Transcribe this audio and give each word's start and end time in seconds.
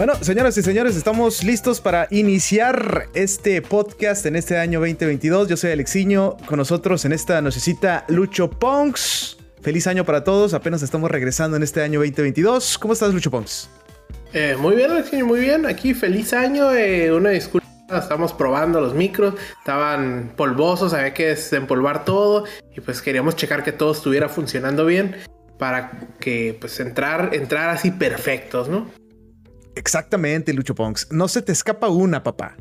Bueno, 0.00 0.14
señoras 0.22 0.56
y 0.56 0.62
señores, 0.62 0.96
estamos 0.96 1.44
listos 1.44 1.82
para 1.82 2.08
iniciar 2.10 3.08
este 3.12 3.60
podcast 3.60 4.24
en 4.24 4.34
este 4.34 4.56
año 4.56 4.80
2022. 4.80 5.46
Yo 5.46 5.58
soy 5.58 5.72
Alexiño, 5.72 6.38
con 6.46 6.56
nosotros 6.56 7.04
en 7.04 7.12
esta 7.12 7.42
nochecita 7.42 8.06
Lucho 8.08 8.48
Ponks. 8.48 9.36
Feliz 9.60 9.86
año 9.86 10.06
para 10.06 10.24
todos, 10.24 10.54
apenas 10.54 10.80
estamos 10.80 11.10
regresando 11.10 11.58
en 11.58 11.62
este 11.62 11.82
año 11.82 12.00
2022. 12.00 12.78
¿Cómo 12.78 12.94
estás, 12.94 13.12
Lucho 13.12 13.30
Ponks? 13.30 13.68
Eh, 14.32 14.56
muy 14.58 14.74
bien, 14.74 14.90
Alexiño, 14.90 15.26
muy 15.26 15.40
bien. 15.40 15.66
Aquí, 15.66 15.92
feliz 15.92 16.32
año. 16.32 16.72
Eh, 16.72 17.12
una 17.12 17.28
disculpa, 17.28 17.68
estamos 17.90 18.32
probando 18.32 18.80
los 18.80 18.94
micros, 18.94 19.34
estaban 19.58 20.32
polvosos, 20.34 20.94
había 20.94 21.12
que 21.12 21.26
desempolvar 21.26 22.06
todo 22.06 22.46
y 22.74 22.80
pues 22.80 23.02
queríamos 23.02 23.36
checar 23.36 23.62
que 23.62 23.72
todo 23.72 23.92
estuviera 23.92 24.30
funcionando 24.30 24.86
bien 24.86 25.16
para 25.58 26.08
que 26.18 26.56
pues 26.58 26.80
entrar, 26.80 27.34
entrar 27.34 27.68
así 27.68 27.90
perfectos, 27.90 28.70
¿no? 28.70 28.86
Exactamente, 29.80 30.52
Lucho 30.52 30.74
Ponks. 30.74 31.10
No 31.10 31.26
se 31.26 31.40
te 31.40 31.52
escapa 31.52 31.88
una, 31.88 32.22
papá. 32.22 32.54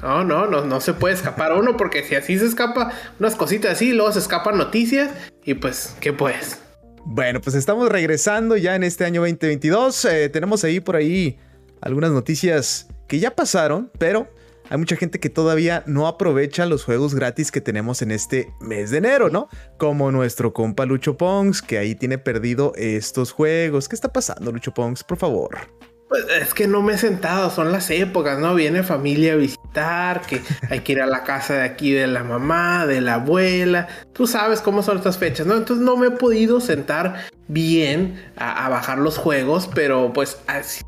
No, 0.00 0.24
no, 0.24 0.46
no, 0.46 0.64
no 0.64 0.80
se 0.80 0.94
puede 0.94 1.14
escapar 1.14 1.52
uno 1.52 1.76
porque 1.76 2.02
si 2.04 2.14
así 2.14 2.38
se 2.38 2.46
escapa 2.46 2.90
unas 3.20 3.36
cositas 3.36 3.72
así, 3.72 3.92
luego 3.92 4.12
se 4.12 4.20
escapan 4.20 4.56
noticias 4.56 5.10
y 5.44 5.52
pues, 5.52 5.94
¿qué 6.00 6.14
pues? 6.14 6.62
Bueno, 7.04 7.42
pues 7.42 7.54
estamos 7.54 7.90
regresando 7.90 8.56
ya 8.56 8.76
en 8.76 8.82
este 8.82 9.04
año 9.04 9.20
2022. 9.20 10.06
Eh, 10.06 10.30
tenemos 10.30 10.64
ahí 10.64 10.80
por 10.80 10.96
ahí 10.96 11.38
algunas 11.82 12.12
noticias 12.12 12.88
que 13.08 13.18
ya 13.18 13.36
pasaron, 13.36 13.90
pero 13.98 14.26
hay 14.70 14.78
mucha 14.78 14.96
gente 14.96 15.20
que 15.20 15.28
todavía 15.28 15.84
no 15.86 16.06
aprovecha 16.06 16.64
los 16.64 16.82
juegos 16.82 17.14
gratis 17.14 17.52
que 17.52 17.60
tenemos 17.60 18.00
en 18.00 18.10
este 18.10 18.54
mes 18.58 18.90
de 18.90 18.98
enero, 18.98 19.28
¿no? 19.28 19.48
Como 19.76 20.10
nuestro 20.12 20.54
compa 20.54 20.86
Lucho 20.86 21.18
Pongs, 21.18 21.60
que 21.60 21.76
ahí 21.76 21.94
tiene 21.94 22.16
perdido 22.16 22.72
estos 22.76 23.32
juegos. 23.32 23.86
¿Qué 23.90 23.94
está 23.94 24.14
pasando, 24.14 24.50
Lucho 24.50 24.72
Pongs? 24.72 25.04
Por 25.04 25.18
favor. 25.18 25.75
Pues 26.08 26.24
es 26.40 26.54
que 26.54 26.68
no 26.68 26.82
me 26.82 26.94
he 26.94 26.98
sentado, 26.98 27.50
son 27.50 27.72
las 27.72 27.90
épocas, 27.90 28.38
¿no? 28.38 28.54
Viene 28.54 28.84
familia 28.84 29.32
a 29.32 29.36
visitar, 29.36 30.20
que 30.22 30.40
hay 30.70 30.80
que 30.80 30.92
ir 30.92 31.00
a 31.00 31.06
la 31.06 31.24
casa 31.24 31.54
de 31.54 31.62
aquí 31.62 31.92
de 31.92 32.06
la 32.06 32.22
mamá, 32.22 32.86
de 32.86 33.00
la 33.00 33.14
abuela. 33.14 33.88
Tú 34.12 34.26
sabes 34.28 34.60
cómo 34.60 34.82
son 34.82 34.98
estas 34.98 35.18
fechas, 35.18 35.46
¿no? 35.46 35.56
Entonces 35.56 35.84
no 35.84 35.96
me 35.96 36.08
he 36.08 36.10
podido 36.12 36.60
sentar 36.60 37.26
bien 37.48 38.22
a, 38.36 38.68
bajar 38.68 38.98
los 38.98 39.18
juegos, 39.18 39.68
pero 39.74 40.12
pues 40.12 40.38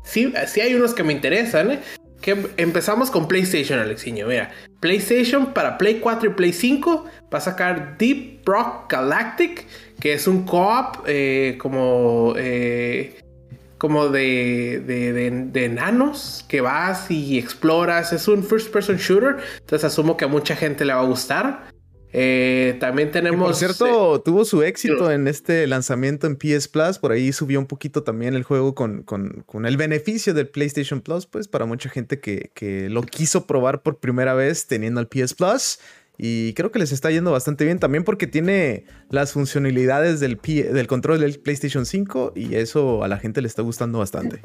sí, 0.03 0.33
sí 0.47 0.61
hay 0.61 0.75
unos 0.75 0.93
que 0.93 1.03
me 1.03 1.13
interesan, 1.13 1.71
¿eh? 1.71 1.79
Que 2.21 2.37
empezamos 2.57 3.11
con 3.11 3.27
PlayStation, 3.27 3.79
Alexiño. 3.79 4.27
Mira, 4.27 4.51
PlayStation 4.79 5.53
para 5.53 5.77
Play 5.77 5.99
4 5.99 6.29
y 6.29 6.33
Play 6.33 6.53
5 6.53 7.05
va 7.33 7.37
a 7.37 7.41
sacar 7.41 7.97
Deep 7.97 8.41
Rock 8.45 8.91
Galactic, 8.91 9.65
que 9.99 10.13
es 10.13 10.27
un 10.27 10.45
co-op 10.45 11.03
eh, 11.07 11.57
como... 11.59 12.33
Eh, 12.37 13.17
como 13.79 14.09
de, 14.09 14.83
de, 14.85 15.65
enanos 15.65 16.45
que 16.47 16.61
vas 16.61 17.09
y 17.09 17.39
exploras. 17.39 18.13
Es 18.13 18.27
un 18.27 18.43
first 18.43 18.71
person 18.71 18.97
shooter. 18.97 19.37
Entonces 19.61 19.85
asumo 19.85 20.17
que 20.17 20.25
a 20.25 20.27
mucha 20.27 20.55
gente 20.55 20.85
le 20.85 20.93
va 20.93 21.01
a 21.01 21.05
gustar. 21.05 21.69
Eh, 22.11 22.75
también 22.79 23.11
tenemos. 23.11 23.47
por 23.47 23.55
cierto, 23.55 24.17
eh, 24.17 24.21
tuvo 24.25 24.43
su 24.43 24.63
éxito 24.63 25.11
en 25.11 25.27
este 25.27 25.65
lanzamiento 25.65 26.27
en 26.27 26.35
PS 26.35 26.67
Plus. 26.67 26.99
Por 26.99 27.11
ahí 27.11 27.31
subió 27.31 27.59
un 27.59 27.67
poquito 27.67 28.03
también 28.03 28.35
el 28.35 28.43
juego 28.43 28.75
con, 28.75 29.03
con, 29.03 29.65
el 29.65 29.77
beneficio 29.77 30.33
del 30.33 30.49
PlayStation 30.49 31.01
Plus, 31.01 31.25
pues 31.25 31.47
para 31.47 31.65
mucha 31.65 31.89
gente 31.89 32.19
que, 32.19 32.51
que, 32.53 32.89
lo 32.89 33.03
quiso 33.03 33.47
probar 33.47 33.81
por 33.81 33.99
primera 33.99 34.33
vez 34.33 34.67
teniendo 34.67 34.99
el 34.99 35.07
PS 35.07 35.35
Plus. 35.35 35.79
Y 36.21 36.53
creo 36.53 36.69
que 36.69 36.79
les 36.79 36.91
está 36.91 37.09
yendo 37.09 37.31
bastante 37.31 37.63
bien 37.63 37.79
también 37.79 38.03
porque 38.03 38.27
tiene 38.27 38.83
las 39.09 39.31
funcionalidades 39.31 40.19
del, 40.19 40.37
control 40.85 41.21
del 41.21 41.39
PlayStation 41.39 41.85
5 41.85 42.33
y 42.35 42.55
eso 42.55 43.05
a 43.05 43.07
la 43.07 43.17
gente 43.17 43.41
le 43.41 43.47
está 43.47 43.61
gustando 43.61 43.99
bastante. 43.99 44.41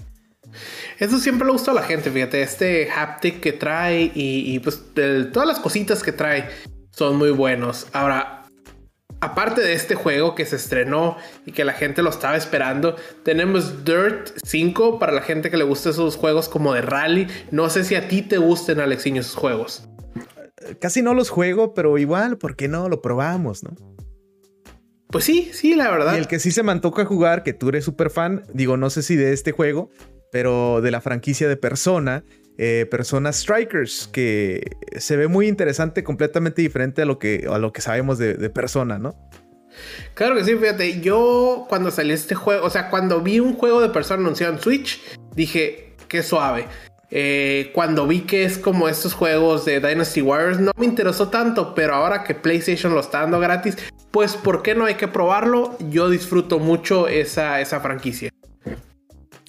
Eso 1.01 1.19
siempre 1.19 1.45
le 1.45 1.53
gusta 1.53 1.73
a 1.73 1.75
la 1.75 1.83
gente, 1.83 2.13
fíjate, 2.13 2.43
este 2.43 2.89
haptic 2.89 3.41
que 3.41 3.53
trae 3.53 4.13
y, 4.15 4.57
pues 4.61 4.85
todas 5.33 5.49
las 5.49 5.59
cositas 5.59 6.05
que 6.05 6.13
trae 6.13 6.49
son 6.91 7.17
muy 7.17 7.33
buenos. 7.33 7.89
Ahora, 7.93 8.45
aparte 9.21 9.61
de 9.61 9.73
este 9.73 9.97
juego 9.97 10.37
que 10.37 10.47
se 10.47 10.55
estrenó 10.55 11.17
y 11.45 11.51
que 11.51 11.65
la 11.65 11.73
gente 11.73 12.03
lo 12.03 12.11
estaba 12.11 12.37
esperando, 12.37 12.95
tenemos 13.25 13.85
Dirt 13.85 14.31
5 14.45 15.01
para 15.01 15.11
la 15.11 15.23
gente 15.23 15.51
que 15.51 15.57
le 15.57 15.65
gusta 15.65 15.91
esos 15.91 16.15
juegos 16.15 16.49
como 16.49 16.73
de 16.73 16.83
rally. 16.83 17.27
No 17.51 17.69
sé 17.69 17.83
si 17.83 17.97
a 17.97 18.07
ti 18.07 18.23
te 18.23 18.39
gusten, 18.39 18.79
Alexiño, 18.79 19.23
esos 19.23 19.35
juegos 19.35 19.89
casi 20.81 21.03
no 21.03 21.15
los 21.15 21.31
juego, 21.31 21.75
pero 21.75 21.97
igual, 21.99 22.39
¿por 22.39 22.57
qué 22.57 22.69
no? 22.69 22.89
Lo 22.89 23.03
probamos, 23.03 23.63
¿no? 23.63 23.75
Pues 25.09 25.25
sí, 25.25 25.51
sí, 25.53 25.77
la 25.77 25.91
verdad. 25.91 26.15
Y 26.15 26.19
el 26.19 26.27
que 26.27 26.39
sí 26.39 26.51
se 26.51 26.63
me 26.63 26.73
antoja 26.73 27.05
jugar, 27.05 27.43
que 27.43 27.53
tú 27.53 27.69
eres 27.69 27.85
súper 27.85 28.11
fan, 28.11 28.45
digo, 28.53 28.77
no 28.77 28.91
sé 28.91 29.03
si 29.03 29.17
de 29.17 29.33
este 29.33 29.53
juego, 29.53 29.91
pero 30.33 30.81
de 30.81 30.91
la 30.91 31.01
franquicia 31.01 31.49
de 31.49 31.57
Persona, 31.57 32.25
eh, 32.59 32.87
Persona 32.91 33.33
Strikers, 33.33 34.09
que 34.13 34.77
se 34.97 35.17
ve 35.17 35.29
muy 35.29 35.47
interesante, 35.47 36.03
completamente 36.03 36.63
diferente 36.63 37.03
a 37.03 37.05
lo 37.05 37.19
que, 37.19 37.47
a 37.49 37.59
lo 37.59 37.73
que 37.73 37.81
sabemos 37.81 38.19
de, 38.19 38.35
de 38.35 38.51
Persona, 38.51 38.99
¿no? 38.99 39.15
Claro 40.15 40.37
que 40.37 40.45
sí, 40.45 40.57
fíjate, 40.57 41.01
yo 41.01 41.67
cuando 41.69 41.91
salió 41.91 42.15
este 42.15 42.35
juego, 42.35 42.65
o 42.65 42.71
sea, 42.71 42.91
cuando 42.91 43.21
vi 43.21 43.41
un 43.41 43.55
juego 43.55 43.81
de 43.81 43.91
Persona 43.91 44.23
anunciado 44.23 44.55
en 44.55 44.61
Switch, 44.61 45.01
dije, 45.35 45.95
qué 46.09 46.23
suave. 46.23 46.67
Eh, 47.11 47.71
cuando 47.75 48.07
vi 48.07 48.23
que 48.23 48.45
es 48.45 48.59
como 48.59 48.89
estos 48.89 49.15
juegos 49.15 49.65
de 49.65 49.81
Dynasty 49.81 50.23
Warriors, 50.23 50.61
no 50.61 50.73
me 50.77 50.87
interesó 50.87 51.29
tanto, 51.29 51.75
pero 51.75 51.95
ahora 51.95 52.25
que 52.25 52.35
PlayStation 52.35 52.95
lo 52.95 53.01
está 53.01 53.21
dando 53.21 53.39
gratis, 53.41 53.77
pues 54.11 54.37
¿por 54.37 54.63
qué 54.63 54.75
no 54.75 54.85
hay 54.85 54.95
que 54.95 55.09
probarlo? 55.09 55.77
Yo 55.91 56.09
disfruto 56.09 56.59
mucho 56.59 57.09
esa, 57.09 57.61
esa 57.61 57.81
franquicia. 57.81 58.31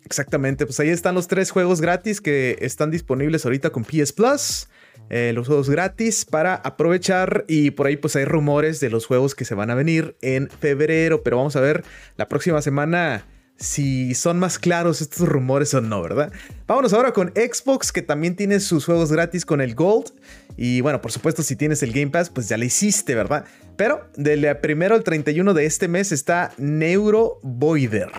Exactamente, 0.06 0.66
pues 0.66 0.80
ahí 0.80 0.90
están 0.90 1.16
los 1.16 1.28
tres 1.28 1.50
juegos 1.50 1.82
gratis 1.82 2.22
que 2.22 2.58
están 2.62 2.92
disponibles 2.92 3.46
ahorita 3.46 3.72
con 3.72 3.84
PS 3.84 4.14
Plus. 4.14 4.68
Eh, 5.10 5.34
los 5.34 5.48
juegos 5.48 5.70
gratis 5.70 6.26
para 6.26 6.56
aprovechar 6.56 7.46
y 7.48 7.72
por 7.72 7.86
ahí 7.86 7.96
pues 7.96 8.16
hay 8.16 8.26
rumores 8.26 8.80
de 8.80 8.90
los 8.90 9.06
juegos 9.06 9.36
que 9.36 9.46
se 9.46 9.54
van 9.54 9.70
a 9.70 9.76
venir 9.76 10.16
en 10.22 10.50
febrero, 10.50 11.22
pero 11.22 11.38
vamos 11.38 11.56
a 11.56 11.62
ver 11.62 11.84
la 12.18 12.28
próxima 12.28 12.62
semana 12.62 13.26
si 13.58 14.14
son 14.16 14.38
más 14.40 14.60
claros 14.60 15.02
estos 15.02 15.28
rumores 15.28 15.74
o 15.74 15.82
no, 15.82 16.02
¿verdad? 16.02 16.32
Vámonos 16.68 16.94
ahora 16.94 17.14
con 17.14 17.32
Xbox, 17.36 17.92
que 17.92 18.02
también 18.02 18.36
tiene 18.36 18.60
sus 18.60 18.86
juegos 18.86 19.12
gratis 19.12 19.46
con 19.46 19.62
el 19.62 19.76
Gold. 19.76 20.12
Y 20.58 20.82
bueno, 20.82 21.02
por 21.02 21.12
supuesto, 21.12 21.44
si 21.44 21.56
tienes 21.56 21.82
el 21.84 21.92
Game 21.92 22.12
Pass, 22.12 22.30
pues 22.30 22.50
ya 22.50 22.58
lo 22.58 22.66
hiciste, 22.66 23.16
¿verdad? 23.16 23.46
Pero 23.78 24.10
del 24.16 24.58
primero 24.58 24.96
al 24.96 25.04
31 25.04 25.54
de 25.54 25.66
este 25.66 25.88
mes 25.88 26.12
está 26.12 26.52
Neuro 26.58 27.40
Voider. 27.44 28.10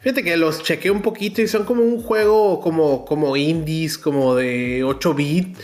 Fíjate 0.00 0.22
que 0.22 0.36
los 0.36 0.62
chequeé 0.62 0.92
un 0.92 1.02
poquito 1.02 1.42
y 1.42 1.48
son 1.48 1.64
como 1.64 1.82
un 1.82 2.00
juego 2.00 2.60
como, 2.60 3.04
como 3.04 3.36
indies, 3.36 3.98
como 3.98 4.36
de 4.36 4.84
8 4.84 5.14
bit. 5.14 5.58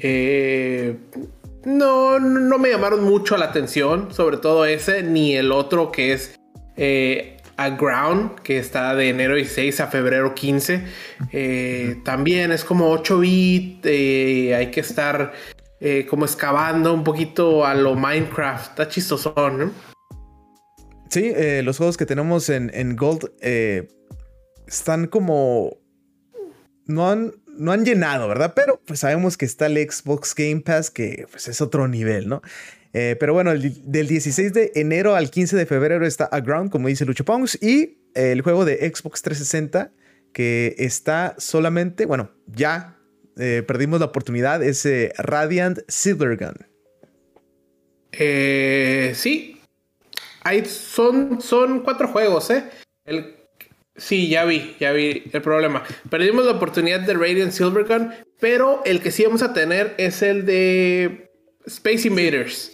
Eh, 0.00 0.96
no, 1.64 2.18
no 2.20 2.58
me 2.58 2.68
llamaron 2.70 3.04
mucho 3.04 3.38
la 3.38 3.46
atención, 3.46 4.12
sobre 4.12 4.36
todo 4.36 4.66
ese, 4.66 5.02
ni 5.02 5.34
el 5.34 5.50
otro 5.50 5.90
que 5.90 6.12
es 6.12 6.38
eh, 6.76 7.36
a 7.56 7.70
Ground, 7.70 8.40
que 8.40 8.58
está 8.58 8.94
de 8.94 9.08
enero 9.08 9.34
16 9.34 9.80
a 9.80 9.86
febrero 9.86 10.34
15. 10.34 10.82
Eh, 11.32 11.96
también 12.04 12.52
es 12.52 12.64
como 12.64 12.90
8 12.90 13.18
bit, 13.20 13.86
eh, 13.86 14.54
hay 14.54 14.70
que 14.70 14.80
estar 14.80 15.32
como 16.08 16.24
excavando 16.24 16.92
un 16.92 17.04
poquito 17.04 17.64
a 17.64 17.74
lo 17.74 17.94
Minecraft. 17.94 18.70
Está 18.70 18.88
chistosón, 18.88 19.58
¿no? 19.58 19.70
Sí, 21.10 21.32
los 21.62 21.76
juegos 21.76 21.96
que 21.96 22.06
tenemos 22.06 22.48
en, 22.48 22.96
Gold 22.96 23.30
están 24.66 25.06
como... 25.06 25.76
No 26.86 27.10
han, 27.10 27.34
no 27.58 27.72
han 27.72 27.84
llenado, 27.84 28.26
¿verdad? 28.26 28.52
Pero 28.56 28.80
pues 28.86 29.00
sabemos 29.00 29.36
que 29.36 29.44
está 29.44 29.66
el 29.66 29.76
Xbox 29.76 30.34
Game 30.34 30.60
Pass, 30.60 30.90
que 30.90 31.26
pues 31.30 31.48
es 31.48 31.60
otro 31.60 31.88
nivel, 31.88 32.28
¿no? 32.28 32.42
Eh, 32.98 33.14
pero 33.20 33.34
bueno, 33.34 33.52
del 33.52 34.08
16 34.08 34.54
de 34.54 34.72
enero 34.74 35.16
al 35.16 35.30
15 35.30 35.54
de 35.54 35.66
febrero 35.66 36.06
está 36.06 36.30
A 36.32 36.42
como 36.70 36.88
dice 36.88 37.04
Lucho 37.04 37.26
Pongs, 37.26 37.62
y 37.62 37.98
el 38.14 38.40
juego 38.40 38.64
de 38.64 38.76
Xbox 38.76 39.20
360 39.20 39.92
que 40.32 40.74
está 40.78 41.34
solamente, 41.36 42.06
bueno, 42.06 42.30
ya 42.46 42.96
eh, 43.36 43.62
perdimos 43.66 44.00
la 44.00 44.06
oportunidad, 44.06 44.62
es 44.62 44.86
eh, 44.86 45.12
Radiant 45.18 45.80
Silvergun. 45.88 46.54
sí, 48.12 49.60
Hay, 50.42 50.64
son, 50.64 51.42
son 51.42 51.80
cuatro 51.80 52.08
juegos, 52.08 52.48
¿eh? 52.48 52.64
Sí, 53.94 54.30
ya 54.30 54.46
vi, 54.46 54.74
ya 54.80 54.92
vi 54.92 55.22
el 55.30 55.42
problema. 55.42 55.84
Perdimos 56.08 56.46
la 56.46 56.52
oportunidad 56.52 57.00
de 57.00 57.12
Radiant 57.12 57.52
Silvergun, 57.52 58.14
pero 58.40 58.80
el 58.86 59.02
que 59.02 59.10
sí 59.10 59.22
vamos 59.22 59.42
a 59.42 59.52
tener 59.52 59.94
es 59.98 60.22
el 60.22 60.46
de 60.46 61.30
Space 61.66 62.08
Invaders. 62.08 62.72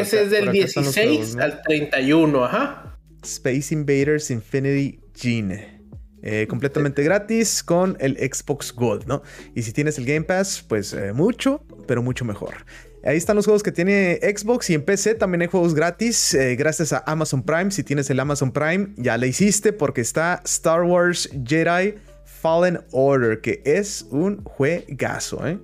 Ese 0.00 0.22
es 0.24 0.30
del 0.30 0.52
16 0.52 1.36
al 1.36 1.62
31, 1.62 2.44
ajá. 2.44 2.98
Space 3.22 3.72
Invaders 3.72 4.30
Infinity 4.30 5.00
Gene. 5.14 5.80
Eh, 6.24 6.46
completamente 6.48 7.02
gratis 7.02 7.64
con 7.64 7.96
el 7.98 8.16
Xbox 8.16 8.72
Gold, 8.72 9.06
¿no? 9.06 9.22
Y 9.56 9.62
si 9.62 9.72
tienes 9.72 9.98
el 9.98 10.06
Game 10.06 10.22
Pass, 10.22 10.64
pues 10.66 10.92
eh, 10.92 11.12
mucho, 11.12 11.66
pero 11.88 12.00
mucho 12.00 12.24
mejor. 12.24 12.64
Ahí 13.04 13.16
están 13.16 13.34
los 13.34 13.46
juegos 13.46 13.64
que 13.64 13.72
tiene 13.72 14.20
Xbox 14.22 14.70
y 14.70 14.74
en 14.74 14.84
PC 14.84 15.16
también 15.16 15.42
hay 15.42 15.48
juegos 15.48 15.74
gratis 15.74 16.34
eh, 16.34 16.54
gracias 16.54 16.92
a 16.92 17.02
Amazon 17.06 17.42
Prime. 17.42 17.72
Si 17.72 17.82
tienes 17.82 18.08
el 18.10 18.20
Amazon 18.20 18.52
Prime, 18.52 18.94
ya 18.96 19.16
le 19.16 19.26
hiciste 19.26 19.72
porque 19.72 20.00
está 20.00 20.40
Star 20.44 20.84
Wars 20.84 21.28
Jedi 21.44 21.96
Fallen 22.24 22.78
Order, 22.92 23.40
que 23.40 23.60
es 23.64 24.06
un 24.10 24.44
juegazo, 24.44 25.44
¿eh? 25.46 25.58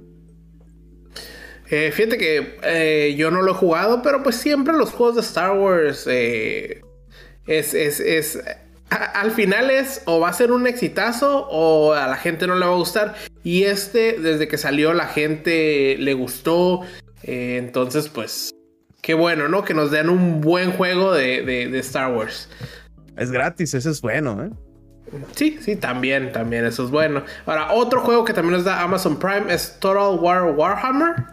Eh 1.70 1.92
fíjate 1.92 2.18
que 2.18 2.58
eh, 2.62 3.14
yo 3.16 3.30
no 3.30 3.42
lo 3.42 3.52
he 3.52 3.54
jugado, 3.54 4.02
pero 4.02 4.22
pues 4.22 4.36
siempre 4.36 4.74
los 4.76 4.90
juegos 4.90 5.16
de 5.16 5.22
Star 5.22 5.52
Wars 5.56 6.06
es, 6.06 7.74
es, 7.74 8.38
al 8.90 9.30
final 9.32 9.70
es 9.70 10.02
o 10.06 10.20
va 10.20 10.28
a 10.28 10.32
ser 10.32 10.52
un 10.52 10.66
exitazo 10.66 11.46
o 11.50 11.92
a 11.92 12.06
la 12.06 12.16
gente 12.16 12.46
no 12.46 12.54
le 12.54 12.64
va 12.64 12.72
a 12.72 12.76
gustar. 12.76 13.14
Y 13.42 13.64
este, 13.64 14.18
desde 14.18 14.48
que 14.48 14.58
salió, 14.58 14.92
la 14.94 15.06
gente 15.06 15.96
le 15.98 16.14
gustó. 16.14 16.82
Eh, 17.22 17.56
entonces, 17.58 18.08
pues, 18.08 18.54
qué 19.02 19.14
bueno, 19.14 19.48
¿no? 19.48 19.64
Que 19.64 19.74
nos 19.74 19.90
den 19.90 20.08
un 20.08 20.40
buen 20.40 20.72
juego 20.72 21.12
de, 21.12 21.78
Star 21.80 22.12
Wars. 22.12 22.48
Es 23.16 23.30
gratis, 23.30 23.74
eso 23.74 23.90
es 23.90 24.00
bueno, 24.00 24.44
¿eh? 24.44 24.50
Sí, 25.34 25.58
sí, 25.62 25.74
también, 25.76 26.32
también, 26.32 26.66
eso 26.66 26.84
es 26.84 26.90
bueno. 26.90 27.24
Ahora, 27.46 27.72
otro 27.72 28.02
juego 28.02 28.24
que 28.24 28.34
también 28.34 28.56
nos 28.56 28.64
da 28.64 28.82
Amazon 28.82 29.18
Prime 29.18 29.52
es 29.52 29.78
Total 29.80 30.18
War 30.20 30.44
Warhammer. 30.50 31.24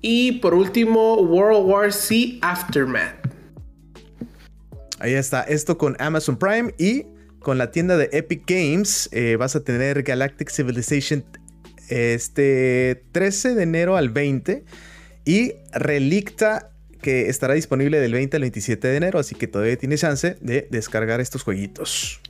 Y 0.00 0.32
por 0.40 0.54
último, 0.54 1.16
World 1.16 1.68
War 1.68 1.92
C 1.92 2.38
Aftermath. 2.42 3.16
Ahí 5.00 5.14
está, 5.14 5.42
esto 5.42 5.78
con 5.78 5.96
Amazon 6.00 6.36
Prime 6.38 6.74
y 6.76 7.04
con 7.38 7.56
la 7.56 7.70
tienda 7.70 7.96
de 7.96 8.08
Epic 8.12 8.42
Games 8.46 9.08
eh, 9.12 9.36
vas 9.36 9.54
a 9.54 9.62
tener 9.62 10.02
Galactic 10.02 10.50
Civilization 10.50 11.24
este 11.88 13.04
13 13.12 13.54
de 13.54 13.62
enero 13.62 13.96
al 13.96 14.10
20 14.10 14.64
y 15.24 15.52
Relicta 15.72 16.72
que 17.00 17.28
estará 17.28 17.54
disponible 17.54 18.00
del 18.00 18.12
20 18.12 18.36
al 18.36 18.40
27 18.42 18.88
de 18.88 18.96
enero, 18.96 19.18
así 19.20 19.36
que 19.36 19.46
todavía 19.46 19.76
tiene 19.76 19.96
chance 19.96 20.36
de 20.40 20.66
descargar 20.70 21.20
estos 21.20 21.42
jueguitos. 21.42 22.20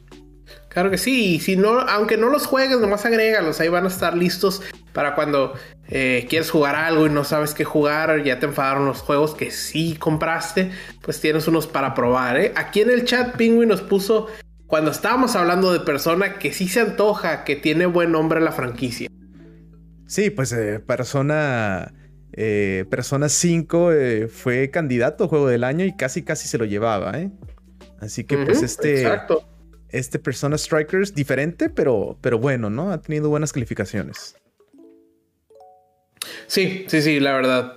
Claro 0.69 0.91
que 0.91 0.99
sí, 0.99 1.35
y 1.35 1.41
si 1.41 1.57
no, 1.57 1.81
aunque 1.81 2.17
no 2.17 2.29
los 2.29 2.47
juegues, 2.47 2.79
nomás 2.79 3.05
agrégalos, 3.07 3.61
ahí 3.61 3.69
van 3.69 3.85
a 3.85 3.89
estar 3.89 4.17
listos 4.17 4.63
para 4.93 5.15
cuando 5.15 5.55
eh, 5.89 6.27
quieres 6.29 6.51
jugar 6.51 6.77
algo 6.77 7.07
y 7.07 7.11
no 7.11 7.25
sabes 7.25 7.55
qué 7.55 7.65
jugar, 7.65 8.23
ya 8.23 8.39
te 8.39 8.47
enfadaron 8.47 8.85
los 8.85 9.01
juegos 9.01 9.35
que 9.35 9.51
sí 9.51 9.97
compraste, 9.99 10.71
pues 11.03 11.21
tienes 11.21 11.49
unos 11.49 11.67
para 11.67 11.95
probar. 11.95 12.39
¿eh? 12.39 12.53
Aquí 12.55 12.83
en 12.83 12.91
el 12.91 13.05
chat 13.05 13.37
Penguin 13.37 13.69
nos 13.69 13.81
puso, 13.81 14.27
cuando 14.67 14.91
estábamos 14.91 15.37
hablando 15.37 15.73
de 15.73 15.81
persona, 15.81 16.39
que 16.39 16.53
sí 16.53 16.69
se 16.69 16.81
antoja, 16.81 17.45
que 17.45 17.57
tiene 17.57 17.87
buen 17.87 18.13
nombre 18.13 18.41
la 18.41 18.53
franquicia. 18.53 19.09
Sí, 20.07 20.31
pues 20.31 20.53
eh, 20.53 20.81
persona 20.81 21.93
eh, 22.41 22.85
Persona 22.89 23.29
5 23.29 23.93
eh, 23.93 24.29
fue 24.29 24.71
candidato 24.71 25.25
a 25.25 25.29
juego 25.29 25.49
del 25.49 25.65
año 25.65 25.85
y 25.85 25.97
casi 25.97 26.23
casi 26.23 26.47
se 26.47 26.57
lo 26.57 26.67
llevaba, 26.67 27.19
¿eh? 27.19 27.31
Así 28.01 28.23
que 28.23 28.39
pues 28.39 28.63
este, 28.63 29.05
este 29.91 30.19
Persona 30.19 30.59
Strikers 30.59 31.15
diferente, 31.15 31.71
pero, 31.71 32.19
pero 32.21 32.39
bueno, 32.39 32.71
¿no? 32.71 32.91
Ha 32.91 33.01
tenido 33.01 33.29
buenas 33.29 33.53
calificaciones. 33.53 34.37
Sí, 36.47 36.85
sí, 36.89 37.03
sí, 37.03 37.21
la 37.21 37.33
verdad. 37.35 37.75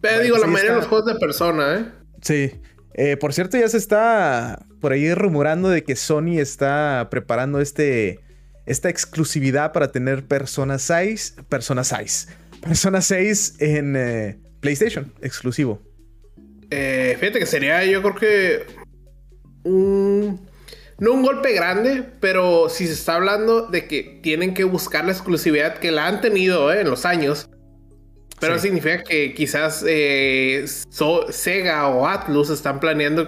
Pero 0.00 0.22
digo, 0.22 0.38
la 0.38 0.46
mayoría 0.46 0.72
de 0.72 0.76
los 0.78 0.86
juegos 0.86 1.06
de 1.06 1.18
Persona, 1.18 1.78
¿eh? 1.78 1.84
Sí. 2.20 2.60
Eh, 2.94 3.16
por 3.16 3.32
cierto, 3.32 3.56
ya 3.56 3.68
se 3.68 3.78
está 3.78 4.66
por 4.80 4.92
ahí 4.92 5.14
rumorando 5.14 5.68
de 5.68 5.84
que 5.84 5.96
Sony 5.96 6.38
está 6.38 7.08
preparando 7.10 7.60
este, 7.60 8.20
esta 8.66 8.88
exclusividad 8.88 9.72
para 9.72 9.92
tener 9.92 10.24
Persona 10.26 10.78
6, 10.78 11.36
Persona 11.48 11.84
6, 11.84 12.28
Persona 12.60 13.00
6 13.00 13.56
en 13.60 13.96
eh, 13.96 14.38
PlayStation, 14.60 15.12
exclusivo. 15.22 15.80
Eh, 16.70 17.16
fíjate 17.20 17.38
que 17.38 17.46
sería, 17.46 17.84
yo 17.84 18.02
creo 18.02 18.14
que 18.14 18.66
un. 19.64 20.51
No 21.02 21.14
un 21.14 21.22
golpe 21.22 21.52
grande, 21.52 22.04
pero 22.20 22.68
si 22.68 22.86
se 22.86 22.92
está 22.92 23.16
hablando 23.16 23.66
de 23.66 23.88
que 23.88 24.20
tienen 24.22 24.54
que 24.54 24.62
buscar 24.62 25.04
la 25.04 25.10
exclusividad 25.10 25.78
que 25.78 25.90
la 25.90 26.06
han 26.06 26.20
tenido 26.20 26.72
eh, 26.72 26.82
en 26.82 26.90
los 26.90 27.04
años. 27.04 27.50
Pero 28.38 28.56
significa 28.60 29.02
que 29.02 29.34
quizás 29.34 29.84
Sega 31.30 31.88
o 31.88 32.06
Atlus 32.06 32.50
están 32.50 32.78
planeando 32.78 33.26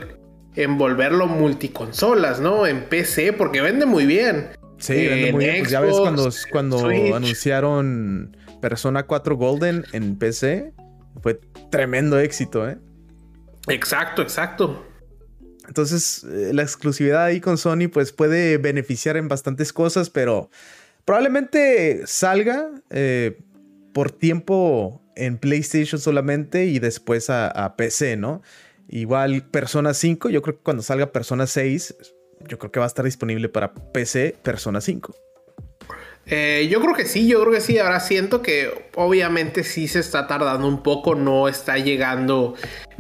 envolverlo 0.55 1.27
multiconsolas, 1.27 2.39
¿no? 2.39 2.65
En 2.65 2.85
PC, 2.85 3.33
porque 3.33 3.61
vende 3.61 3.87
muy 3.87 4.07
bien. 4.07 4.51
Sí, 4.79 4.95
vende 5.09 5.33
muy 5.33 5.45
bien. 5.45 5.59
Pues 5.59 5.73
ya 5.73 5.81
ves 5.81 5.97
cuando, 5.99 6.31
cuando 6.53 6.87
anunciaron 7.17 8.37
Persona 8.61 9.03
4 9.03 9.37
Golden 9.37 9.85
en 9.91 10.17
PC 10.17 10.73
fue 11.21 11.41
tremendo 11.73 12.21
éxito, 12.21 12.69
¿eh? 12.69 12.79
Exacto, 13.67 14.23
exacto. 14.23 14.94
Entonces, 15.67 16.25
eh, 16.25 16.53
la 16.53 16.63
exclusividad 16.63 17.25
ahí 17.25 17.41
con 17.41 17.59
Sony 17.59 17.89
pues 17.93 18.13
puede 18.13 18.59
beneficiar 18.59 19.17
en 19.17 19.29
bastantes 19.29 19.73
cosas, 19.73 20.11
pero 20.11 20.51
probablemente 21.05 22.03
salga 22.07 22.71
eh, 22.91 23.39
por 23.93 24.11
tiempo 24.11 25.03
en 25.17 25.39
PlayStation 25.39 26.01
solamente 26.01 26.67
y 26.67 26.79
después 26.79 27.31
a, 27.31 27.49
a, 27.49 27.77
PC, 27.77 28.17
¿no? 28.17 28.43
Igual 28.89 29.47
Persona 29.49 29.95
5, 29.95 30.29
yo 30.31 30.43
creo 30.43 30.57
que 30.57 30.63
cuando 30.63 30.83
salga 30.83 31.13
Persona 31.13 31.47
6, 31.47 31.95
yo 32.49 32.59
creo 32.59 32.71
que 32.71 32.81
va 32.81 32.87
a 32.87 32.89
estar 32.89 33.05
disponible 33.05 33.49
para 33.49 33.73
PC 33.73 34.37
Persona 34.43 34.81
5. 34.81 35.15
Eh, 36.27 36.69
yo 36.71 36.81
creo 36.81 36.95
que 36.95 37.05
sí, 37.05 37.27
yo 37.29 37.41
creo 37.41 37.53
que 37.53 37.61
sí. 37.61 37.79
Ahora 37.79 38.01
siento 38.01 38.43
que 38.43 38.89
obviamente 38.95 39.65
sí 39.65 39.89
se 39.89 40.01
está 40.01 40.27
tardando 40.27 40.67
un 40.67 40.83
poco, 40.83 41.15
no 41.15 41.49
está 41.49 41.79
llegando, 41.79 42.55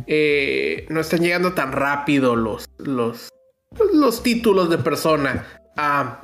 eh, 0.06 0.86
no 0.88 1.00
están 1.00 1.20
llegando 1.20 1.52
tan 1.52 1.72
rápido 1.72 2.36
los, 2.36 2.68
los, 2.78 3.28
los 3.92 4.22
títulos 4.22 4.70
de 4.70 4.78
persona 4.78 5.46
a, 5.76 6.20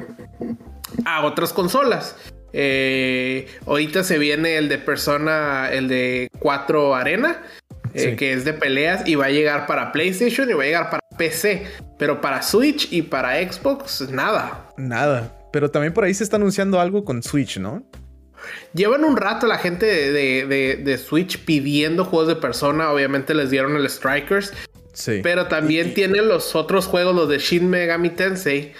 a 1.04 1.24
otras 1.24 1.52
consolas. 1.52 2.16
Eh, 2.52 3.46
ahorita 3.66 4.02
se 4.02 4.18
viene 4.18 4.56
el 4.56 4.68
de 4.68 4.78
persona, 4.78 5.70
el 5.70 5.88
de 5.88 6.28
4 6.40 6.94
Arena, 6.94 7.42
que 7.92 8.32
es 8.32 8.44
de 8.44 8.52
peleas 8.52 9.06
y 9.06 9.14
va 9.14 9.26
a 9.26 9.30
llegar 9.30 9.66
para 9.66 9.92
PlayStation 9.92 10.48
y 10.50 10.52
va 10.52 10.62
a 10.62 10.66
llegar 10.66 10.90
para 10.90 11.00
PC, 11.16 11.66
pero 11.98 12.20
para 12.20 12.42
Switch 12.42 12.92
y 12.92 13.02
para 13.02 13.36
Xbox, 13.40 14.08
nada. 14.10 14.68
Nada. 14.76 15.39
Pero 15.52 15.70
también 15.70 15.92
por 15.92 16.04
ahí 16.04 16.14
se 16.14 16.24
está 16.24 16.36
anunciando 16.36 16.80
algo 16.80 17.04
con 17.04 17.22
Switch, 17.22 17.58
¿no? 17.58 17.84
Llevan 18.72 19.04
un 19.04 19.16
rato 19.16 19.46
la 19.46 19.58
gente 19.58 19.86
de, 19.86 20.98
Switch 20.98 21.44
pidiendo 21.44 22.04
juegos 22.04 22.28
de 22.28 22.36
persona. 22.36 22.90
Obviamente 22.90 23.34
les 23.34 23.50
dieron 23.50 23.76
el 23.76 23.88
Strikers. 23.88 24.52
Sí. 24.92 25.20
Pero 25.22 25.46
también 25.46 25.94
tienen 25.94 26.28
los 26.28 26.54
otros 26.54 26.86
juegos, 26.86 27.14
los 27.14 27.28
de 27.28 27.38
Shin 27.38 27.68
Megami 27.68 28.10
Tensei, 28.10 28.72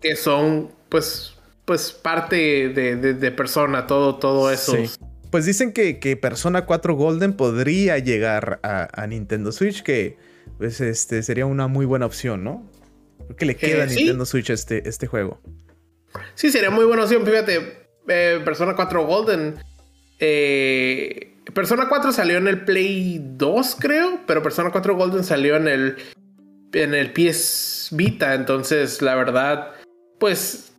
que 0.00 0.14
son, 0.14 0.70
pues, 0.88 1.34
pues 1.64 1.90
parte 1.92 2.68
de, 2.68 3.30
persona, 3.32 3.86
todo, 3.86 4.16
todo 4.16 4.50
eso. 4.50 4.76
Pues 5.30 5.44
dicen 5.44 5.72
que, 5.72 5.98
que, 5.98 6.16
Persona 6.16 6.66
4 6.66 6.94
Golden 6.94 7.32
podría 7.32 7.98
llegar 7.98 8.60
a, 8.62 9.06
Nintendo 9.06 9.52
Switch, 9.52 9.82
que 9.82 10.16
pues 10.58 10.80
este 10.80 11.22
sería 11.22 11.44
una 11.44 11.66
muy 11.66 11.84
buena 11.84 12.06
opción, 12.06 12.44
¿no? 12.44 12.70
Porque 13.26 13.44
le 13.44 13.56
queda 13.56 13.82
a 13.82 13.86
Nintendo 13.86 14.24
Switch 14.24 14.50
este, 14.50 14.88
este 14.88 15.06
juego. 15.06 15.40
Sí, 16.34 16.50
sería 16.50 16.70
muy 16.70 16.84
buena 16.84 17.04
opción. 17.04 17.24
Fíjate, 17.24 17.88
eh, 18.08 18.40
Persona 18.44 18.74
4 18.74 19.06
Golden. 19.06 19.56
Eh, 20.18 21.34
Persona 21.54 21.88
4 21.88 22.12
salió 22.12 22.38
en 22.38 22.48
el 22.48 22.64
Play 22.64 23.20
2, 23.22 23.76
creo, 23.78 24.20
pero 24.26 24.42
Persona 24.42 24.70
4 24.70 24.96
Golden 24.96 25.24
salió 25.24 25.56
en 25.56 25.68
el, 25.68 25.96
en 26.72 26.94
el 26.94 27.12
PS 27.12 27.90
Vita. 27.92 28.34
Entonces, 28.34 29.02
la 29.02 29.14
verdad, 29.14 29.72
pues 30.18 30.72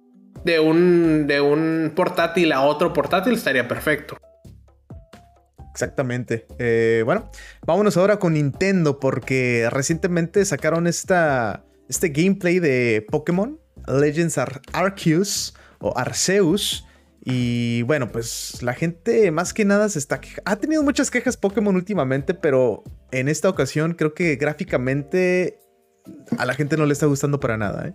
de 0.44 0.60
un, 0.60 1.28
de 1.28 1.42
un 1.42 1.94
portátil 1.96 2.52
a 2.52 2.62
otro 2.62 2.94
portátil 2.94 3.34
estaría 3.34 3.68
perfecto. 3.68 4.18
Exactamente. 5.72 6.48
Eh, 6.58 7.04
bueno, 7.06 7.30
vámonos 7.66 7.98
ahora 7.98 8.18
con 8.18 8.34
Nintendo 8.34 9.00
porque 9.00 9.68
recientemente 9.72 10.44
sacaron 10.44 10.88
esta, 10.88 11.64
este 11.88 12.10
gameplay 12.10 12.60
de 12.60 13.06
Pokémon 13.12 13.60
Legends 13.88 14.38
Arceus 14.74 15.56
o 15.80 15.98
Arceus. 15.98 16.86
Y 17.24 17.82
bueno, 17.84 18.10
pues 18.12 18.64
la 18.64 18.74
gente 18.74 19.32
más 19.32 19.54
que 19.54 19.66
nada 19.66 19.90
se 19.90 20.00
está 20.00 20.22
Ha 20.46 20.56
tenido 20.56 20.82
muchas 20.84 21.12
quejas 21.12 21.36
Pokémon 21.36 21.76
últimamente, 21.76 22.34
pero 22.34 22.84
en 23.12 23.28
esta 23.28 23.50
ocasión 23.50 23.96
creo 23.96 24.14
que 24.14 24.38
gráficamente 24.38 25.60
a 26.38 26.46
la 26.46 26.54
gente 26.54 26.78
no 26.78 26.86
le 26.86 26.94
está 26.94 27.06
gustando 27.06 27.40
para 27.40 27.58
nada. 27.58 27.88
¿eh? 27.88 27.94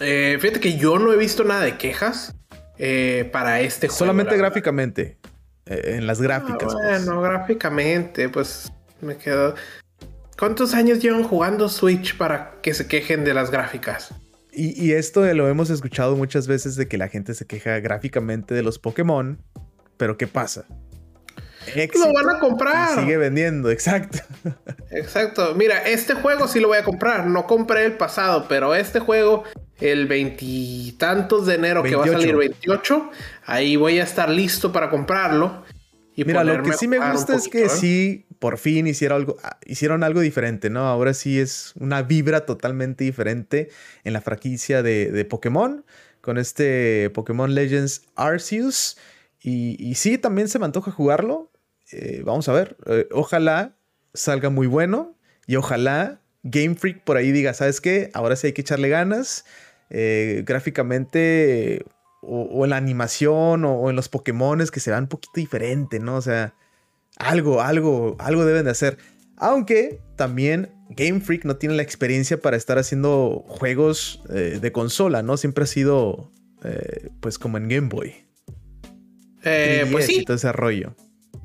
eh 0.00 0.38
fíjate 0.40 0.58
que 0.58 0.76
yo 0.76 0.98
no 0.98 1.12
he 1.12 1.16
visto 1.16 1.44
nada 1.44 1.62
de 1.62 1.76
quejas 1.76 2.34
eh, 2.76 3.28
para 3.32 3.60
este 3.60 3.86
juego. 3.86 3.98
Solamente 3.98 4.36
gráficamente. 4.36 5.18
En 5.66 6.06
las 6.06 6.20
gráficas. 6.20 6.72
Ah, 6.74 6.78
pues. 6.80 7.04
bueno, 7.04 7.20
gráficamente, 7.20 8.28
pues 8.30 8.72
me 9.00 9.16
quedo. 9.16 9.54
¿Cuántos 10.38 10.72
años 10.74 11.00
llevan 11.00 11.24
jugando 11.24 11.68
Switch 11.68 12.16
para 12.16 12.60
que 12.62 12.72
se 12.72 12.86
quejen 12.86 13.24
de 13.24 13.34
las 13.34 13.50
gráficas? 13.50 14.14
Y, 14.52 14.92
esto 14.92 15.22
lo 15.34 15.48
hemos 15.48 15.68
escuchado 15.68 16.16
muchas 16.16 16.46
veces 16.46 16.76
de 16.76 16.86
que 16.88 16.96
la 16.96 17.08
gente 17.08 17.34
se 17.34 17.46
queja 17.46 17.78
gráficamente 17.80 18.54
de 18.54 18.62
los 18.62 18.78
Pokémon, 18.78 19.40
pero 19.96 20.16
¿qué 20.16 20.26
pasa? 20.28 20.64
lo 21.74 22.12
van 22.12 22.36
a 22.36 22.38
comprar. 22.38 23.00
Sigue 23.00 23.16
vendiendo, 23.16 23.70
exacto. 23.70 24.18
Exacto. 24.90 25.54
Mira, 25.54 25.78
este 25.86 26.14
juego 26.14 26.48
sí 26.48 26.60
lo 26.60 26.68
voy 26.68 26.78
a 26.78 26.84
comprar. 26.84 27.26
No 27.26 27.46
compré 27.46 27.84
el 27.84 27.92
pasado, 27.92 28.46
pero 28.48 28.74
este 28.74 29.00
juego, 29.00 29.44
el 29.80 30.06
veintitantos 30.06 31.46
de 31.46 31.56
enero 31.56 31.82
que 31.82 31.94
va 31.94 32.04
a 32.04 32.08
salir 32.08 32.36
28, 32.36 33.10
ahí 33.44 33.76
voy 33.76 33.98
a 34.00 34.04
estar 34.04 34.30
listo 34.30 34.72
para 34.72 34.88
comprarlo. 34.88 35.64
Y 36.18 36.24
Mira, 36.24 36.42
lo 36.42 36.64
que 36.64 36.72
sí 36.72 36.88
me 36.88 36.98
gusta 37.12 37.36
es 37.36 37.46
que 37.46 37.66
¿eh? 37.66 37.68
sí, 37.68 38.26
por 38.40 38.58
fin 38.58 38.88
hicieron 38.88 39.18
algo, 39.18 39.36
ah, 39.44 39.60
hicieron 39.64 40.02
algo 40.02 40.18
diferente, 40.18 40.68
¿no? 40.68 40.80
Ahora 40.80 41.14
sí 41.14 41.38
es 41.38 41.74
una 41.78 42.02
vibra 42.02 42.44
totalmente 42.44 43.04
diferente 43.04 43.68
en 44.02 44.14
la 44.14 44.20
franquicia 44.20 44.82
de, 44.82 45.24
Pokémon, 45.30 45.84
con 46.20 46.36
este 46.36 47.08
Pokémon 47.10 47.54
Legends 47.54 48.02
Arceus. 48.16 48.98
Y, 49.40 49.76
y, 49.78 49.94
sí, 49.94 50.18
también 50.18 50.48
se 50.48 50.58
me 50.58 50.64
antoja 50.64 50.90
jugarlo. 50.90 51.52
Eh, 51.92 52.22
vamos 52.24 52.48
a 52.48 52.52
ver. 52.52 52.76
Eh, 52.86 53.06
ojalá 53.12 53.76
salga 54.12 54.50
muy 54.50 54.66
bueno 54.66 55.16
y 55.46 55.54
ojalá 55.54 56.20
Game 56.42 56.74
Freak 56.74 57.04
por 57.04 57.16
ahí 57.16 57.30
diga, 57.30 57.54
¿sabes 57.54 57.80
qué? 57.80 58.10
Ahora 58.12 58.34
sí 58.34 58.48
hay 58.48 58.54
que 58.54 58.62
echarle 58.62 58.88
ganas. 58.88 59.44
gráficamente 59.88 61.84
o, 62.22 62.64
en 62.64 62.70
la 62.70 62.76
animación 62.76 63.64
o, 63.64 63.90
en 63.90 63.96
los 63.96 64.08
Pokémones 64.08 64.70
que 64.70 64.80
se 64.80 64.90
vean 64.90 65.04
un 65.04 65.08
poquito 65.08 65.34
diferente, 65.36 66.00
¿no? 66.00 66.16
O 66.16 66.22
sea, 66.22 66.54
algo, 67.18 67.62
algo, 67.62 68.16
algo 68.18 68.44
deben 68.44 68.64
de 68.64 68.70
hacer. 68.70 68.98
Aunque 69.36 70.00
también 70.16 70.70
Game 70.90 71.20
Freak 71.20 71.44
no 71.44 71.56
tiene 71.56 71.76
la 71.76 71.82
experiencia 71.82 72.40
para 72.40 72.56
estar 72.56 72.78
haciendo 72.78 73.44
juegos 73.46 74.22
eh, 74.30 74.58
de 74.60 74.72
consola, 74.72 75.22
¿no? 75.22 75.36
Siempre 75.36 75.64
ha 75.64 75.66
sido, 75.66 76.32
eh, 76.64 77.10
pues, 77.20 77.38
como 77.38 77.56
en 77.56 77.68
Game 77.68 77.88
Boy. 77.88 78.14
Eh, 79.44 79.86
pues 79.90 80.06
sí. 80.06 80.24
todo 80.24 80.36
ese 80.36 80.50
rollo. 80.52 80.96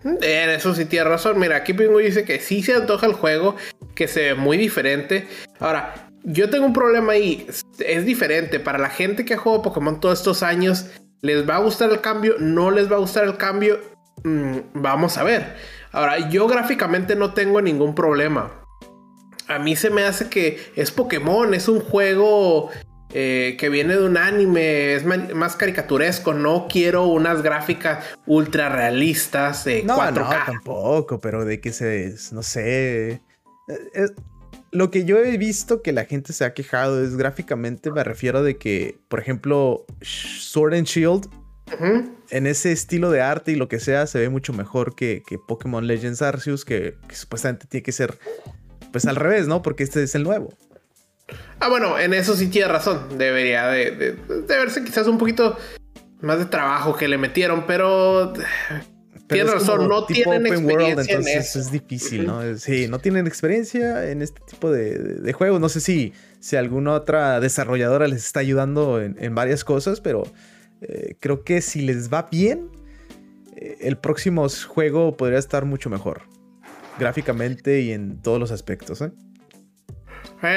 En 0.04 0.50
eso 0.50 0.74
sí 0.76 0.86
tiene 0.86 1.06
razón. 1.06 1.40
Mira, 1.40 1.58
aquí 1.58 1.74
Pingu 1.74 2.00
dice 2.00 2.26
que 2.26 2.40
sí 2.40 2.64
se 2.64 2.74
antoja 2.74 3.06
el 3.06 3.14
juego, 3.14 3.56
que 3.96 4.08
se 4.08 4.22
ve 4.22 4.36
muy 4.36 4.58
diferente. 4.58 5.28
Ahora, 5.60 6.10
yo 6.24 6.50
tengo 6.50 6.66
un 6.66 6.74
problema 6.74 7.14
ahí. 7.14 7.48
Es 7.80 8.06
diferente. 8.06 8.60
Para 8.60 8.78
la 8.78 8.90
gente 8.90 9.26
que 9.26 9.34
ha 9.34 9.38
jugado 9.38 9.62
Pokémon 9.62 10.00
todos 10.00 10.20
estos 10.20 10.44
años, 10.44 10.88
¿les 11.22 11.48
va 11.48 11.56
a 11.56 11.60
gustar 11.60 11.92
el 11.92 12.02
cambio? 12.02 12.36
¿No 12.40 12.72
les 12.72 12.92
va 12.92 12.96
a 12.96 13.00
gustar 13.00 13.26
el 13.26 13.38
cambio? 13.38 13.80
Mm, 14.24 14.58
vamos 14.74 15.18
a 15.18 15.24
ver. 15.24 15.56
Ahora, 15.92 16.30
yo 16.30 16.48
gráficamente 16.48 17.16
no 17.16 17.34
tengo 17.34 17.62
ningún 17.62 17.94
problema. 17.94 18.52
A 19.48 19.60
mí 19.60 19.76
se 19.76 19.90
me 19.90 20.04
hace 20.04 20.30
que 20.30 20.72
es 20.76 20.92
Pokémon, 20.92 21.54
es 21.54 21.68
un 21.68 21.82
juego 21.82 22.72
eh, 23.14 23.58
que 23.60 23.70
viene 23.70 23.96
de 23.96 24.06
un 24.06 24.18
anime, 24.18 24.96
es 24.96 25.06
más 25.06 25.56
caricaturesco. 25.56 26.34
No 26.34 26.68
quiero 26.70 27.06
unas 27.06 27.42
gráficas 27.44 28.04
ultra 28.26 28.70
realistas 28.70 29.66
de 29.66 29.84
no, 29.84 29.98
4K. 29.98 30.14
No, 30.14 30.46
tampoco, 30.46 31.20
pero 31.20 31.46
de 31.46 31.60
que 31.60 31.74
se, 31.74 32.16
no 32.32 32.42
sé. 32.42 33.12
Eh, 33.12 33.22
eh, 33.68 34.08
lo 34.74 34.90
que 34.90 35.06
yo 35.06 35.20
he 35.20 35.38
visto 35.38 35.82
que 35.82 35.94
la 35.94 36.06
gente 36.06 36.34
se 36.34 36.44
ha 36.46 36.54
quejado 36.54 37.04
es 37.04 37.16
gráficamente, 37.16 37.92
me 37.92 38.04
refiero 38.04 38.44
de 38.44 38.58
que, 38.58 38.98
por 39.08 39.20
ejemplo, 39.20 39.86
Sword 40.02 40.74
and 40.74 40.88
Shield, 40.88 41.30
en 42.30 42.48
ese 42.48 42.72
estilo 42.72 43.10
de 43.10 43.22
arte 43.22 43.52
y 43.52 43.56
lo 43.56 43.68
que 43.68 43.80
sea, 43.80 44.06
se 44.08 44.20
ve 44.20 44.30
mucho 44.30 44.52
mejor 44.52 44.96
que, 44.96 45.24
Pokémon 45.48 45.86
Legends 45.86 46.22
Arceus, 46.22 46.66
que, 46.66 46.98
supuestamente 47.12 47.68
tiene 47.68 47.84
que 47.84 47.92
ser, 47.92 48.18
pues 48.92 49.06
al 49.06 49.16
revés, 49.16 49.48
¿no? 49.48 49.62
Porque 49.62 49.84
este 49.84 50.04
es 50.04 50.16
el 50.16 50.24
nuevo. 50.24 50.54
Ah, 51.60 51.70
bueno, 51.70 51.98
en 51.98 52.14
eso 52.14 52.36
sí 52.36 52.48
tiene 52.48 52.68
razón. 52.68 53.18
Debería 53.18 53.68
de, 53.68 53.92
de 53.92 54.58
verse 54.58 54.84
quizás 54.84 55.08
un 55.08 55.18
poquito 55.18 55.58
más 56.22 56.40
de 56.40 56.46
trabajo 56.46 56.96
que 56.96 57.08
le 57.08 57.18
metieron, 57.18 57.66
pero 57.66 58.34
Tienes 59.28 59.54
razón, 59.54 59.88
no 59.88 60.06
tienen 60.06 60.46
experiencia 60.46 61.16
entonces 61.16 61.56
es 61.56 61.72
difícil, 61.72 62.26
¿no? 62.26 62.58
Sí, 62.58 62.88
no 62.88 63.00
tienen 63.00 63.26
experiencia 63.26 64.10
en 64.10 64.22
este 64.22 64.42
tipo 64.42 64.72
de, 64.72 65.32
juegos. 65.34 65.60
No 65.60 65.70
sé 65.70 65.80
si, 65.80 66.14
si 66.40 66.56
alguna 66.56 66.94
otra 66.94 67.40
desarrolladora 67.40 68.08
les 68.08 68.26
está 68.26 68.42
ayudando 68.42 69.02
en, 69.02 69.36
varias 69.36 69.64
cosas, 69.64 70.02
pero 70.02 70.24
eh, 70.82 71.16
creo 71.20 71.44
que 71.44 71.62
si 71.62 71.82
les 71.82 72.12
va 72.12 72.28
bien, 72.30 72.70
eh, 73.56 73.78
el 73.82 73.98
próximo 73.98 74.46
juego 74.68 75.16
podría 75.16 75.40
estar 75.40 75.66
mucho 75.66 75.90
mejor. 75.90 76.24
Gráficamente 77.00 77.82
y 77.82 77.92
en 77.92 78.22
todos 78.22 78.40
los 78.40 78.52
aspectos, 78.52 79.02
¿eh? 79.02 79.12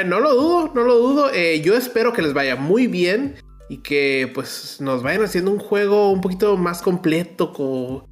no 0.04 0.20
lo 0.20 0.34
dudo, 0.34 0.72
no 0.74 0.82
lo 0.82 0.98
dudo. 0.98 1.30
yo 1.62 1.76
espero 1.76 2.12
que 2.12 2.20
les 2.20 2.34
vaya 2.34 2.56
muy 2.56 2.88
bien 2.88 3.36
y 3.68 3.78
que 3.78 4.30
pues 4.34 4.78
nos 4.80 5.02
vayan 5.02 5.24
haciendo 5.24 5.50
un 5.50 5.58
juego 5.58 6.10
un 6.10 6.20
poquito 6.20 6.56
más 6.56 6.82
completo, 6.82 7.52
con 7.52 8.04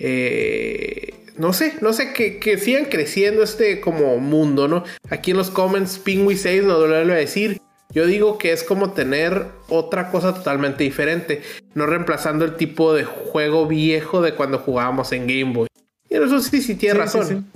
eh, 0.00 1.14
no 1.36 1.52
sé, 1.52 1.74
no 1.80 1.92
sé, 1.92 2.12
que, 2.12 2.58
sigan 2.58 2.86
creciendo 2.86 3.42
este 3.42 3.80
como 3.80 4.18
mundo, 4.18 4.66
¿no? 4.66 4.84
Aquí 5.08 5.30
en 5.30 5.36
los 5.36 5.50
comments, 5.50 5.98
Pingui 5.98 6.36
6 6.36 6.64
lo 6.64 6.78
vuelve 6.80 7.12
a 7.12 7.16
decir. 7.16 7.60
Yo 7.92 8.06
digo 8.06 8.38
que 8.38 8.52
es 8.52 8.62
como 8.62 8.92
tener 8.92 9.46
otra 9.68 10.10
cosa 10.10 10.34
totalmente 10.34 10.84
diferente, 10.84 11.42
no 11.74 11.86
reemplazando 11.86 12.44
el 12.44 12.56
tipo 12.56 12.94
de 12.94 13.04
juego 13.04 13.66
viejo 13.66 14.22
de 14.22 14.34
cuando 14.34 14.58
jugábamos 14.58 15.12
en 15.12 15.26
Game 15.26 15.52
Boy. 15.52 15.68
Y 16.08 16.14
eso 16.16 16.40
sí, 16.40 16.62
sí 16.62 16.76
tiene 16.76 17.00
razón. 17.00 17.46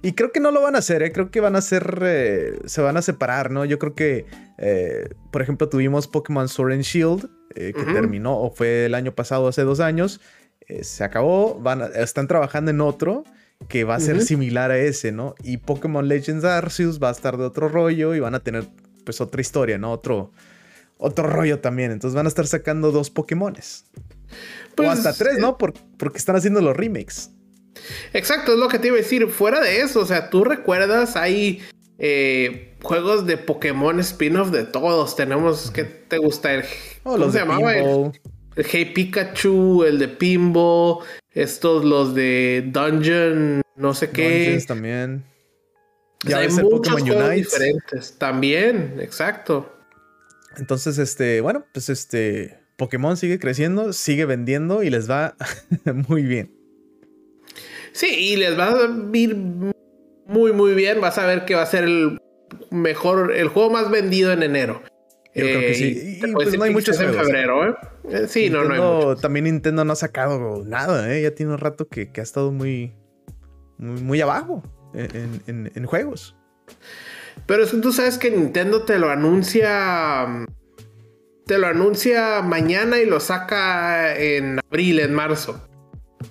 Y 0.00 0.12
creo 0.12 0.32
que 0.32 0.40
no 0.40 0.50
lo 0.50 0.62
van 0.62 0.74
a 0.74 0.78
hacer, 0.78 1.02
¿eh? 1.02 1.12
creo 1.12 1.30
que 1.30 1.40
van 1.40 1.56
a 1.56 1.58
hacer, 1.58 2.00
eh, 2.02 2.58
se 2.66 2.80
van 2.80 2.96
a 2.96 3.02
separar, 3.02 3.50
¿no? 3.50 3.64
Yo 3.64 3.78
creo 3.78 3.94
que, 3.94 4.26
eh, 4.58 5.08
por 5.32 5.42
ejemplo, 5.42 5.68
tuvimos 5.68 6.06
Pokémon 6.06 6.48
Sword 6.48 6.72
and 6.72 6.82
Shield, 6.82 7.28
que 7.54 7.72
terminó, 7.72 8.38
o 8.38 8.52
fue 8.52 8.86
el 8.86 8.94
año 8.94 9.12
pasado, 9.12 9.48
hace 9.48 9.62
dos 9.62 9.80
años, 9.80 10.20
eh, 10.68 10.84
se 10.84 11.02
acabó, 11.04 11.58
van 11.58 11.82
están 11.94 12.28
trabajando 12.28 12.70
en 12.70 12.80
otro 12.80 13.24
que 13.68 13.84
va 13.84 13.96
a 13.96 14.00
ser 14.00 14.22
similar 14.22 14.70
a 14.70 14.78
ese, 14.78 15.10
¿no? 15.10 15.34
Y 15.42 15.56
Pokémon 15.56 16.06
Legends 16.06 16.44
Arceus 16.44 17.02
va 17.02 17.08
a 17.08 17.12
estar 17.12 17.36
de 17.36 17.44
otro 17.44 17.68
rollo 17.68 18.14
y 18.14 18.20
van 18.20 18.34
a 18.34 18.40
tener 18.40 18.68
pues 19.04 19.20
otra 19.20 19.40
historia, 19.40 19.78
¿no? 19.78 19.90
Otro, 19.90 20.32
otro 20.96 21.26
rollo 21.26 21.58
también. 21.58 21.90
Entonces 21.90 22.14
van 22.14 22.26
a 22.26 22.28
estar 22.28 22.46
sacando 22.46 22.92
dos 22.92 23.10
Pokémones. 23.10 23.86
o 23.94 24.76
pues, 24.76 24.90
hasta 24.90 25.12
tres, 25.12 25.38
¿no? 25.38 25.56
Eh, 25.60 25.72
porque 25.96 26.18
están 26.18 26.36
haciendo 26.36 26.60
los 26.60 26.76
remakes. 26.76 27.30
Exacto, 28.12 28.52
es 28.52 28.58
lo 28.58 28.68
que 28.68 28.78
te 28.78 28.88
iba 28.88 28.96
a 28.96 29.00
decir. 29.00 29.26
Fuera 29.28 29.60
de 29.60 29.80
eso, 29.80 30.00
o 30.00 30.06
sea, 30.06 30.30
tú 30.30 30.44
recuerdas, 30.44 31.16
hay 31.16 31.62
eh, 31.98 32.76
juegos 32.82 33.26
de 33.26 33.38
Pokémon 33.38 33.98
spin-off 34.00 34.50
de 34.50 34.64
todos. 34.64 35.16
Tenemos, 35.16 35.70
¿qué 35.72 35.84
te 35.84 36.18
gusta? 36.18 36.52
El, 36.52 36.64
oh, 37.02 37.12
¿Cómo 37.12 37.32
se 37.32 37.38
llamaba? 37.38 37.74
el 37.74 38.12
Hey 38.64 38.86
Pikachu, 38.86 39.84
el 39.84 39.98
de 39.98 40.08
Pimbo, 40.08 41.04
estos 41.32 41.84
los 41.84 42.14
de 42.14 42.64
Dungeon, 42.72 43.62
no 43.76 43.94
sé 43.94 44.10
qué. 44.10 44.40
Dungeons 44.40 44.66
también. 44.66 45.24
Ya 46.24 46.38
hay 46.38 46.48
muchos 46.48 47.00
juegos 47.00 47.30
diferentes. 47.34 48.18
También, 48.18 48.96
exacto. 49.00 49.72
Entonces, 50.56 50.98
este, 50.98 51.40
bueno, 51.40 51.64
pues 51.72 51.88
este 51.88 52.58
Pokémon 52.76 53.16
sigue 53.16 53.38
creciendo, 53.38 53.92
sigue 53.92 54.24
vendiendo 54.24 54.82
y 54.82 54.90
les 54.90 55.08
va 55.08 55.36
muy 56.08 56.22
bien. 56.22 56.52
Sí, 57.92 58.08
y 58.08 58.36
les 58.36 58.58
va 58.58 58.70
a 58.70 59.16
ir 59.16 59.36
muy, 59.36 60.52
muy 60.52 60.74
bien. 60.74 61.00
Vas 61.00 61.18
a 61.18 61.26
ver 61.26 61.44
que 61.44 61.54
va 61.54 61.62
a 61.62 61.66
ser 61.66 61.84
el 61.84 62.20
mejor, 62.70 63.32
el 63.32 63.48
juego 63.48 63.70
más 63.70 63.90
vendido 63.90 64.32
en 64.32 64.42
enero. 64.42 64.82
Yo 65.38 65.44
creo 65.44 65.60
que 65.60 65.74
sí. 65.74 66.20
Y, 66.22 66.32
pues 66.32 66.56
no 66.56 66.64
hay 66.64 66.72
muchos 66.72 67.00
en 67.00 67.14
febrero, 67.14 67.68
¿eh? 67.68 67.74
¿eh? 68.10 68.26
Sí, 68.28 68.50
no, 68.50 68.64
no 68.64 69.12
hay 69.12 69.16
También 69.20 69.44
Nintendo 69.44 69.84
no 69.84 69.92
ha 69.92 69.96
sacado 69.96 70.64
nada, 70.64 71.12
¿eh? 71.14 71.22
Ya 71.22 71.34
tiene 71.34 71.52
un 71.52 71.58
rato 71.58 71.88
que, 71.88 72.10
ha 72.16 72.22
estado 72.22 72.52
muy, 72.52 72.94
muy, 73.78 74.20
abajo 74.20 74.62
en, 74.94 75.84
juegos. 75.86 76.36
Pero 77.46 77.62
es 77.62 77.70
que 77.70 77.78
tú 77.78 77.92
sabes 77.92 78.18
que 78.18 78.30
Nintendo 78.30 78.82
te 78.82 78.98
lo 78.98 79.10
anuncia. 79.10 80.46
Te 81.46 81.56
lo 81.56 81.66
anuncia 81.66 82.42
mañana 82.42 82.98
y 82.98 83.06
lo 83.06 83.20
saca 83.20 84.18
en 84.18 84.58
abril, 84.58 85.00
en 85.00 85.14
marzo. 85.14 85.66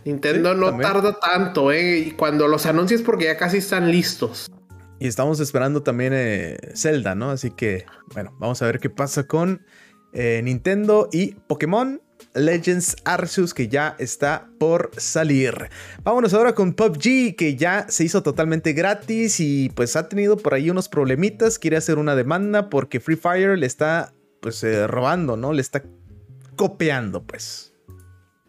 Nintendo 0.06 0.54
no 0.54 0.78
tarda 0.78 1.18
tanto, 1.20 1.72
¿eh? 1.72 1.98
Y 2.00 2.12
cuando 2.12 2.48
los 2.48 2.66
anuncias 2.66 3.02
porque 3.02 3.26
ya 3.26 3.38
casi 3.38 3.58
están 3.58 3.90
listos. 3.90 4.52
Y 5.00 5.08
estamos 5.08 5.40
esperando 5.40 5.84
también 5.84 6.14
eh, 6.16 6.58
Zelda, 6.76 7.14
¿no? 7.14 7.30
Así 7.30 7.52
que, 7.52 7.86
bueno, 8.14 8.36
vamos 8.40 8.62
a 8.62 8.66
ver 8.66 8.80
qué 8.80 8.90
pasa 8.90 9.28
con 9.28 9.62
eh, 10.14 10.42
Nintendo 10.44 11.10
y 11.12 11.36
Pokémon 11.48 12.02
Legends 12.34 12.96
Arceus 13.04 13.54
que 13.54 13.68
ya 13.68 13.96
está 14.00 14.50
por 14.60 14.92
salir. 14.98 15.70
Vámonos 16.04 16.34
ahora 16.34 16.54
con 16.54 16.74
PUBG 16.74 17.36
que 17.36 17.56
ya 17.56 17.86
se 17.90 18.04
hizo 18.04 18.24
totalmente 18.24 18.74
gratis 18.74 19.40
y 19.40 19.70
pues 19.70 19.96
ha 19.96 20.08
tenido 20.10 20.38
por 20.38 20.54
ahí 20.54 20.70
unos 20.70 20.90
problemitas. 20.90 21.60
Quiere 21.60 21.78
hacer 21.78 21.98
una 21.98 22.16
demanda 22.16 22.70
porque 22.70 23.00
Free 23.00 23.16
Fire 23.18 23.58
le 23.58 23.66
está 23.66 24.14
pues 24.42 24.64
eh, 24.64 24.88
robando, 24.88 25.38
¿no? 25.38 25.54
Le 25.54 25.62
está 25.62 25.84
copiando 26.56 27.24
pues. 27.24 27.74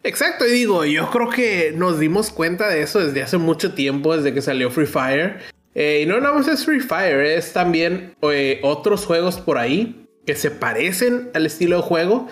Exacto, 0.01 0.47
y 0.47 0.51
digo, 0.51 0.85
yo 0.85 1.09
creo 1.11 1.29
que 1.29 1.73
nos 1.75 1.99
dimos 1.99 2.31
cuenta 2.31 2.69
de 2.69 2.81
eso 2.81 2.99
desde 2.99 3.21
hace 3.21 3.37
mucho 3.37 3.73
tiempo, 3.73 4.15
desde 4.15 4.33
que 4.33 4.41
salió 4.41 4.71
Free 4.71 4.85
Fire. 4.85 5.39
Eh, 5.75 6.01
y 6.03 6.05
no 6.05 6.19
nada 6.19 6.35
más 6.35 6.47
es 6.47 6.65
Free 6.65 6.79
Fire, 6.79 7.19
es 7.21 7.53
también 7.53 8.15
eh, 8.21 8.59
otros 8.63 9.05
juegos 9.05 9.39
por 9.39 9.57
ahí 9.57 10.07
que 10.25 10.35
se 10.35 10.51
parecen 10.51 11.29
al 11.33 11.45
estilo 11.45 11.77
de 11.77 11.81
juego. 11.83 12.27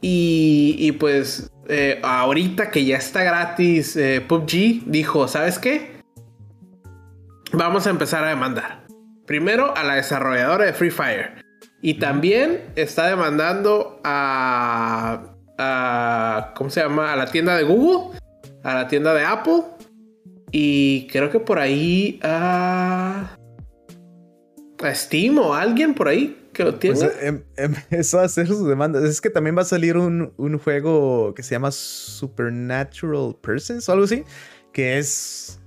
Y, 0.00 0.92
pues 0.92 1.50
eh, 1.68 1.98
ahorita 2.04 2.70
que 2.70 2.84
ya 2.84 2.96
está 2.96 3.24
gratis 3.24 3.98
PUBG, 4.28 4.84
dijo, 4.86 5.26
¿sabes 5.26 5.58
qué? 5.58 6.00
Vamos 7.52 7.86
a 7.86 7.90
empezar 7.90 8.22
a 8.22 8.28
demandar. 8.28 8.86
Primero 9.26 9.76
a 9.76 9.82
la 9.82 9.96
desarrolladora 9.96 10.66
de 10.66 10.72
Free 10.72 10.90
Fire. 10.90 11.44
Y 11.82 11.94
también 11.94 12.62
está 12.76 13.08
demandando 13.08 14.00
a, 14.04 15.34
a... 15.58 16.52
¿Cómo 16.54 16.70
se 16.70 16.80
llama? 16.80 17.12
A 17.12 17.16
la 17.16 17.26
tienda 17.26 17.56
de 17.56 17.64
Google. 17.64 18.16
A 18.62 18.74
la 18.74 18.88
tienda 18.88 19.14
de 19.14 19.24
Apple. 19.24 19.64
Y 20.50 21.06
creo 21.08 21.30
que 21.30 21.40
por 21.40 21.58
ahí 21.58 22.20
a... 22.22 23.36
A 24.80 24.94
Steam 24.94 25.38
o 25.38 25.54
alguien 25.54 25.94
por 25.94 26.08
ahí 26.08 26.48
que 26.52 26.64
lo 26.64 26.74
tiene. 26.76 26.98
Pues, 26.98 27.12
em, 27.20 27.42
empezó 27.56 28.20
a 28.20 28.24
hacer 28.24 28.46
sus 28.46 28.66
demandas. 28.66 29.04
Es 29.04 29.20
que 29.20 29.30
también 29.30 29.56
va 29.56 29.62
a 29.62 29.64
salir 29.64 29.96
un, 29.96 30.32
un 30.36 30.58
juego 30.58 31.34
que 31.34 31.42
se 31.42 31.54
llama 31.54 31.70
Supernatural 31.72 33.36
Persons 33.40 33.88
o 33.88 33.92
algo 33.92 34.04
así. 34.04 34.24
Que 34.72 34.98
es 34.98 35.58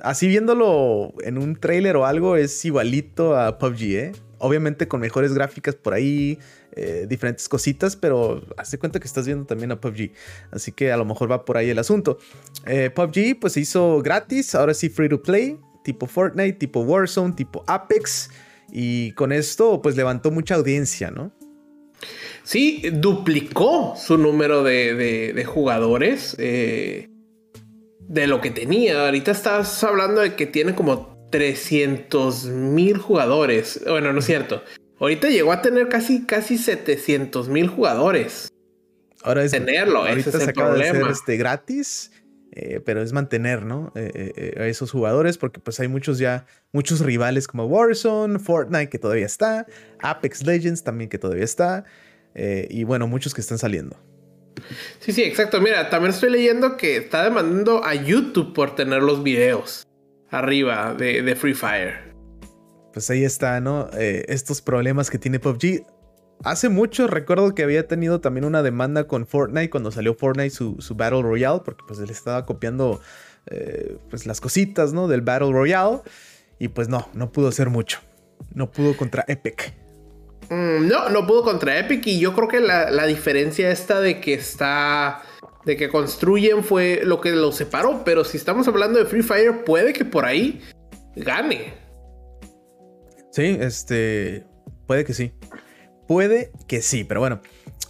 así 0.00 0.28
viéndolo 0.28 1.14
en 1.22 1.38
un 1.38 1.56
trailer 1.56 1.96
o 1.96 2.06
algo, 2.06 2.36
es 2.36 2.64
igualito 2.64 3.36
a 3.36 3.58
PUBG, 3.58 3.82
¿eh? 3.82 4.12
Obviamente 4.38 4.86
con 4.86 5.00
mejores 5.00 5.32
gráficas 5.32 5.74
por 5.74 5.94
ahí, 5.94 6.38
eh, 6.76 7.06
diferentes 7.08 7.48
cositas, 7.48 7.96
pero 7.96 8.42
hazte 8.56 8.78
cuenta 8.78 9.00
que 9.00 9.06
estás 9.06 9.24
viendo 9.26 9.46
también 9.46 9.72
a 9.72 9.80
PUBG. 9.80 10.12
Así 10.50 10.72
que 10.72 10.92
a 10.92 10.96
lo 10.96 11.04
mejor 11.04 11.30
va 11.30 11.44
por 11.44 11.56
ahí 11.56 11.70
el 11.70 11.78
asunto. 11.78 12.18
Eh, 12.66 12.90
PUBG 12.90 13.40
pues 13.40 13.54
se 13.54 13.60
hizo 13.60 14.02
gratis, 14.02 14.54
ahora 14.54 14.74
sí 14.74 14.88
free 14.88 15.08
to 15.08 15.22
play, 15.22 15.58
tipo 15.84 16.06
Fortnite, 16.06 16.58
tipo 16.58 16.80
Warzone, 16.80 17.34
tipo 17.34 17.64
Apex. 17.66 18.30
Y 18.70 19.12
con 19.12 19.32
esto 19.32 19.80
pues 19.80 19.96
levantó 19.96 20.30
mucha 20.30 20.56
audiencia, 20.56 21.10
¿no? 21.10 21.32
Sí, 22.42 22.82
duplicó 22.92 23.94
su 23.96 24.18
número 24.18 24.62
de, 24.62 25.44
jugadores. 25.46 26.36
Eh, 26.38 27.08
de 28.08 28.26
lo 28.26 28.40
que 28.40 28.50
tenía. 28.50 29.06
Ahorita 29.06 29.30
estás 29.30 29.82
hablando 29.82 30.20
de 30.20 30.34
que 30.34 30.46
tiene 30.46 30.74
como 30.74 31.28
300 31.30 32.44
mil 32.46 32.98
jugadores. 32.98 33.80
Bueno, 33.86 34.12
no 34.12 34.18
es 34.20 34.26
cierto. 34.26 34.62
Ahorita 34.98 35.28
llegó 35.28 35.52
a 35.52 35.62
tener 35.62 35.88
casi, 35.88 36.24
casi 36.24 36.58
700 36.58 37.48
mil 37.48 37.68
jugadores. 37.68 38.48
Ahora 39.22 39.44
es 39.44 39.50
tenerlo, 39.50 40.04
ahorita 40.04 40.30
ese 40.30 40.38
es 40.38 40.48
el 40.48 40.54
problema. 40.54 41.10
este 41.10 41.36
gratis, 41.36 42.12
eh, 42.52 42.80
pero 42.84 43.02
es 43.02 43.12
mantener, 43.12 43.64
¿no? 43.64 43.92
Eh, 43.96 44.32
eh, 44.36 44.60
a 44.60 44.66
esos 44.66 44.90
jugadores, 44.90 45.36
porque 45.36 45.60
pues 45.60 45.80
hay 45.80 45.88
muchos 45.88 46.18
ya, 46.18 46.46
muchos 46.72 47.00
rivales 47.00 47.48
como 47.48 47.66
Warzone, 47.66 48.38
Fortnite 48.38 48.88
que 48.88 48.98
todavía 48.98 49.26
está, 49.26 49.66
Apex 50.00 50.46
Legends 50.46 50.84
también 50.84 51.10
que 51.10 51.18
todavía 51.18 51.44
está, 51.44 51.84
y 52.34 52.84
bueno, 52.84 53.06
muchos 53.06 53.32
que 53.32 53.40
están 53.40 53.56
saliendo. 53.56 53.96
Sí, 55.00 55.12
sí, 55.12 55.22
exacto. 55.22 55.60
Mira, 55.60 55.90
también 55.90 56.12
estoy 56.12 56.30
leyendo 56.30 56.76
que 56.76 56.96
está 56.96 57.24
demandando 57.24 57.84
a 57.84 57.94
YouTube 57.94 58.52
por 58.52 58.74
tener 58.74 59.02
los 59.02 59.22
videos 59.22 59.86
arriba 60.30 60.94
de, 60.94 61.34
Free 61.36 61.54
Fire. 61.54 62.05
Pues 62.96 63.10
ahí 63.10 63.24
está, 63.24 63.60
¿no? 63.60 63.90
Eh, 63.92 64.24
estos 64.28 64.62
problemas 64.62 65.10
que 65.10 65.18
tiene 65.18 65.38
PUBG. 65.38 65.84
Hace 66.44 66.70
mucho 66.70 67.06
recuerdo 67.06 67.54
que 67.54 67.62
había 67.62 67.86
tenido 67.86 68.22
también 68.22 68.46
una 68.46 68.62
demanda 68.62 69.06
con 69.06 69.26
Fortnite 69.26 69.68
cuando 69.68 69.90
salió 69.90 70.14
Fortnite 70.14 70.48
su, 70.48 70.78
Battle 70.96 71.20
Royale, 71.20 71.60
porque 71.62 71.84
pues 71.86 71.98
él 71.98 72.08
estaba 72.08 72.46
copiando 72.46 73.02
eh, 73.50 73.98
pues 74.08 74.24
las 74.24 74.40
cositas, 74.40 74.94
¿no? 74.94 75.08
Del 75.08 75.20
Battle 75.20 75.52
Royale. 75.52 75.98
Y 76.58 76.68
pues 76.68 76.88
no, 76.88 77.06
no 77.12 77.30
pudo 77.32 77.48
hacer 77.48 77.68
mucho. 77.68 77.98
No 78.54 78.72
pudo 78.72 78.96
contra 78.96 79.26
Epic. 79.28 79.74
Mm, 80.48 80.88
no, 80.88 81.10
no 81.10 81.26
pudo 81.26 81.42
contra 81.42 81.78
Epic 81.78 82.06
y 82.06 82.18
yo 82.18 82.32
creo 82.32 82.48
que 82.48 82.60
la, 82.60 83.04
diferencia 83.04 83.70
esta 83.70 84.00
de 84.00 84.22
que 84.22 84.32
está 84.32 85.20
de 85.66 85.76
que 85.76 85.90
construyen 85.90 86.64
fue 86.64 87.02
lo 87.04 87.20
que 87.20 87.32
lo 87.32 87.52
separó, 87.52 88.04
pero 88.06 88.24
si 88.24 88.38
estamos 88.38 88.66
hablando 88.68 88.98
de 88.98 89.04
Free 89.04 89.22
Fire 89.22 89.64
puede 89.64 89.92
que 89.92 90.06
por 90.06 90.24
ahí 90.24 90.62
gane. 91.14 91.85
Sí, 93.36 93.58
este 93.60 94.46
puede 94.86 95.04
que 95.04 95.12
sí. 95.12 95.32
Puede 96.08 96.52
que 96.66 96.80
sí, 96.80 97.04
pero 97.04 97.20
bueno. 97.20 97.42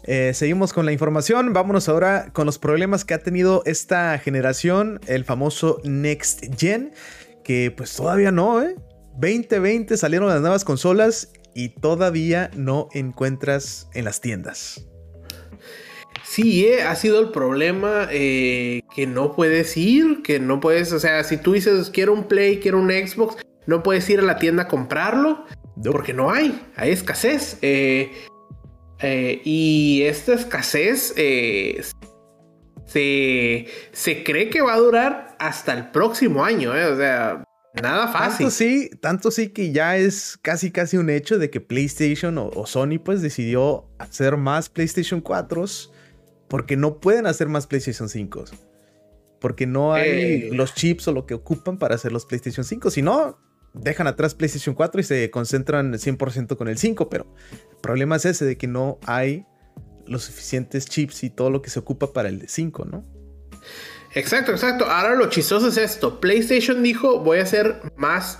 Eh, 0.03 0.33
seguimos 0.35 0.73
con 0.73 0.87
la 0.87 0.91
información. 0.91 1.53
Vámonos 1.53 1.89
ahora 1.89 2.33
con 2.33 2.47
los 2.47 2.59
problemas 2.59 3.05
que 3.05 3.15
ha 3.15 3.23
tenido 3.23 3.63
esta 3.65 4.19
generación, 4.19 4.99
el 5.07 5.25
famoso 5.25 5.81
Next 5.85 6.47
Gen, 6.59 6.91
que 7.45 7.71
pues 7.71 7.95
todavía 7.95 8.33
no, 8.33 8.61
¿eh? 8.61 8.75
2020 9.21 9.97
salieron 9.97 10.31
las 10.31 10.41
nuevas 10.41 10.65
consolas 10.65 11.31
y 11.55 11.69
todavía 11.69 12.51
no 12.57 12.89
encuentras 12.93 13.89
en 13.95 14.05
las 14.05 14.21
tiendas. 14.21 14.85
Sí, 16.25 16.67
eh, 16.67 16.83
ha 16.83 16.97
sido 16.97 17.21
el 17.21 17.31
problema 17.31 18.09
eh, 18.11 18.83
que 18.97 19.07
no 19.07 19.31
puedes 19.37 19.77
ir, 19.77 20.23
que 20.25 20.41
no 20.41 20.59
puedes, 20.59 20.93
o 20.93 20.99
sea, 20.99 21.23
si 21.23 21.37
tú 21.37 21.53
dices 21.53 21.89
quiero 21.91 22.15
un 22.15 22.25
Play, 22.25 22.59
quiero 22.59 22.81
un 22.81 22.91
Xbox, 22.91 23.46
no 23.66 23.83
puedes 23.83 24.09
ir 24.11 24.20
a 24.20 24.22
la 24.22 24.37
tienda 24.37 24.64
a 24.64 24.68
comprarlo 24.68 25.44
porque 25.90 26.12
no 26.12 26.31
hay, 26.31 26.61
hay 26.76 26.90
escasez. 26.90 27.59
Eh, 27.62 28.12
y 29.44 30.02
esta 30.02 30.35
escasez 30.35 31.14
se, 32.85 33.66
se 33.92 34.24
cree 34.24 34.48
que 34.48 34.62
va 34.62 34.74
a 34.74 34.79
durar 34.79 35.37
hasta 35.38 35.74
el 35.74 35.90
próximo 35.90 36.44
año, 36.44 36.70
o 36.70 36.96
sea, 36.96 37.44
Nada 37.83 38.09
fácil. 38.09 38.46
Tanto 38.46 38.50
sí, 38.50 38.90
tanto 39.00 39.31
sí 39.31 39.48
que 39.48 39.72
ya 39.72 39.96
es 39.96 40.38
casi 40.40 40.70
casi 40.70 40.96
un 40.96 41.11
hecho 41.11 41.38
de 41.38 41.50
que 41.50 41.61
PlayStation 41.61 42.38
o, 42.38 42.66
Sony 42.66 42.98
pues 43.02 43.20
decidió 43.20 43.90
hacer 43.98 44.37
más 44.37 44.68
PlayStation 44.68 45.22
4s 45.22 45.90
porque 46.48 46.76
no 46.76 47.00
pueden 47.00 47.26
hacer 47.26 47.48
más 47.48 47.66
PlayStation 47.66 48.09
5 48.09 48.44
porque 49.40 49.66
no 49.66 49.92
hay 49.92 50.09
eh. 50.09 50.48
los 50.52 50.74
chips 50.74 51.07
o 51.09 51.12
lo 51.12 51.26
que 51.26 51.35
ocupan 51.35 51.79
para 51.79 51.94
hacer 51.94 52.11
los 52.12 52.24
PlayStation 52.24 52.64
5. 52.64 52.90
Si 52.90 53.02
no, 53.02 53.38
dejan 53.81 54.07
atrás 54.07 54.35
PlayStation 54.35 54.75
4 54.75 55.01
y 55.01 55.05
se 55.05 55.31
concentran 55.31 55.93
100% 55.93 56.57
con 56.57 56.69
el 56.69 56.79
5. 56.79 57.09
Pero 57.09 57.27
el 57.71 57.77
problema 57.81 58.17
es 58.17 58.25
ese 58.25 58.45
de 58.45 58.57
que 58.57 58.67
no 58.67 58.99
hay 59.07 59.47
los 60.07 60.25
suficientes 60.25 60.87
chips 60.87 61.25
y 61.25 61.31
todo 61.31 61.51
lo 61.51 61.62
que 61.62 61.71
se 61.71 61.79
ocupa 61.79 62.12
para 62.12 62.29
el 62.29 62.49
5, 62.49 62.85
¿no? 62.85 63.05
Exacto, 64.15 64.53
exacto. 64.53 64.87
Ahora 64.87 65.15
lo 65.15 65.29
chistoso 65.29 65.69
es 65.69 65.77
esto. 65.77 66.21
PlayStation 66.21 66.83
dijo, 66.83 67.21
voy 67.21 67.39
a 67.39 67.43
hacer 67.43 67.81
más 67.97 68.39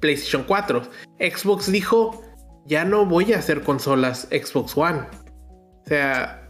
PlayStation 0.00 0.44
4. 0.44 0.82
Xbox 1.18 1.70
dijo, 1.70 2.22
ya 2.66 2.84
no 2.84 3.06
voy 3.06 3.32
a 3.32 3.38
hacer 3.38 3.62
consolas 3.62 4.28
Xbox 4.30 4.76
One. 4.76 5.00
O 5.84 5.88
sea, 5.88 6.48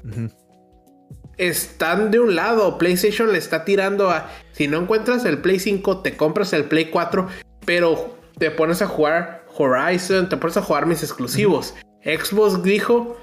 están 1.37 2.11
de 2.11 2.21
un 2.21 2.35
lado. 2.35 2.79
PlayStation 2.79 3.33
le 3.33 3.39
está 3.39 3.65
tirando 3.65 4.11
a, 4.11 4.31
si 4.53 4.69
no 4.69 4.79
encuentras 4.79 5.25
el 5.25 5.39
Play 5.39 5.59
5, 5.59 6.03
te 6.03 6.17
compras 6.17 6.53
el 6.53 6.65
Play 6.65 6.91
4, 6.91 7.29
pero 7.65 8.16
te 8.39 8.51
pones 8.51 8.83
a 8.83 8.87
jugar 8.87 9.45
Horizon, 9.57 10.29
te 10.29 10.37
pones 10.37 10.57
a 10.57 10.63
jugar 10.63 10.87
mis 10.87 11.03
exclusivos. 11.03 11.75
Xbox 12.05 12.63
dijo, 12.63 13.17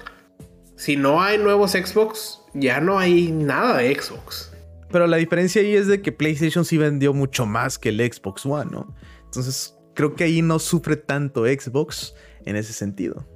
si 0.76 0.96
no 0.96 1.22
hay 1.22 1.38
nuevos 1.38 1.72
Xbox, 1.72 2.40
ya 2.54 2.80
no 2.80 2.98
hay 2.98 3.30
nada 3.30 3.78
de 3.78 3.94
Xbox. 3.94 4.52
Pero 4.90 5.06
la 5.06 5.16
diferencia 5.16 5.62
ahí 5.62 5.74
es 5.74 5.86
de 5.86 6.02
que 6.02 6.12
PlayStation 6.12 6.64
sí 6.64 6.78
vendió 6.78 7.14
mucho 7.14 7.46
más 7.46 7.78
que 7.78 7.88
el 7.88 8.00
Xbox 8.00 8.46
One, 8.46 8.70
¿no? 8.70 8.94
Entonces 9.24 9.76
creo 9.94 10.14
que 10.14 10.24
ahí 10.24 10.42
no 10.42 10.58
sufre 10.58 10.96
tanto 10.96 11.44
Xbox 11.44 12.14
en 12.44 12.56
ese 12.56 12.72
sentido. 12.72 13.26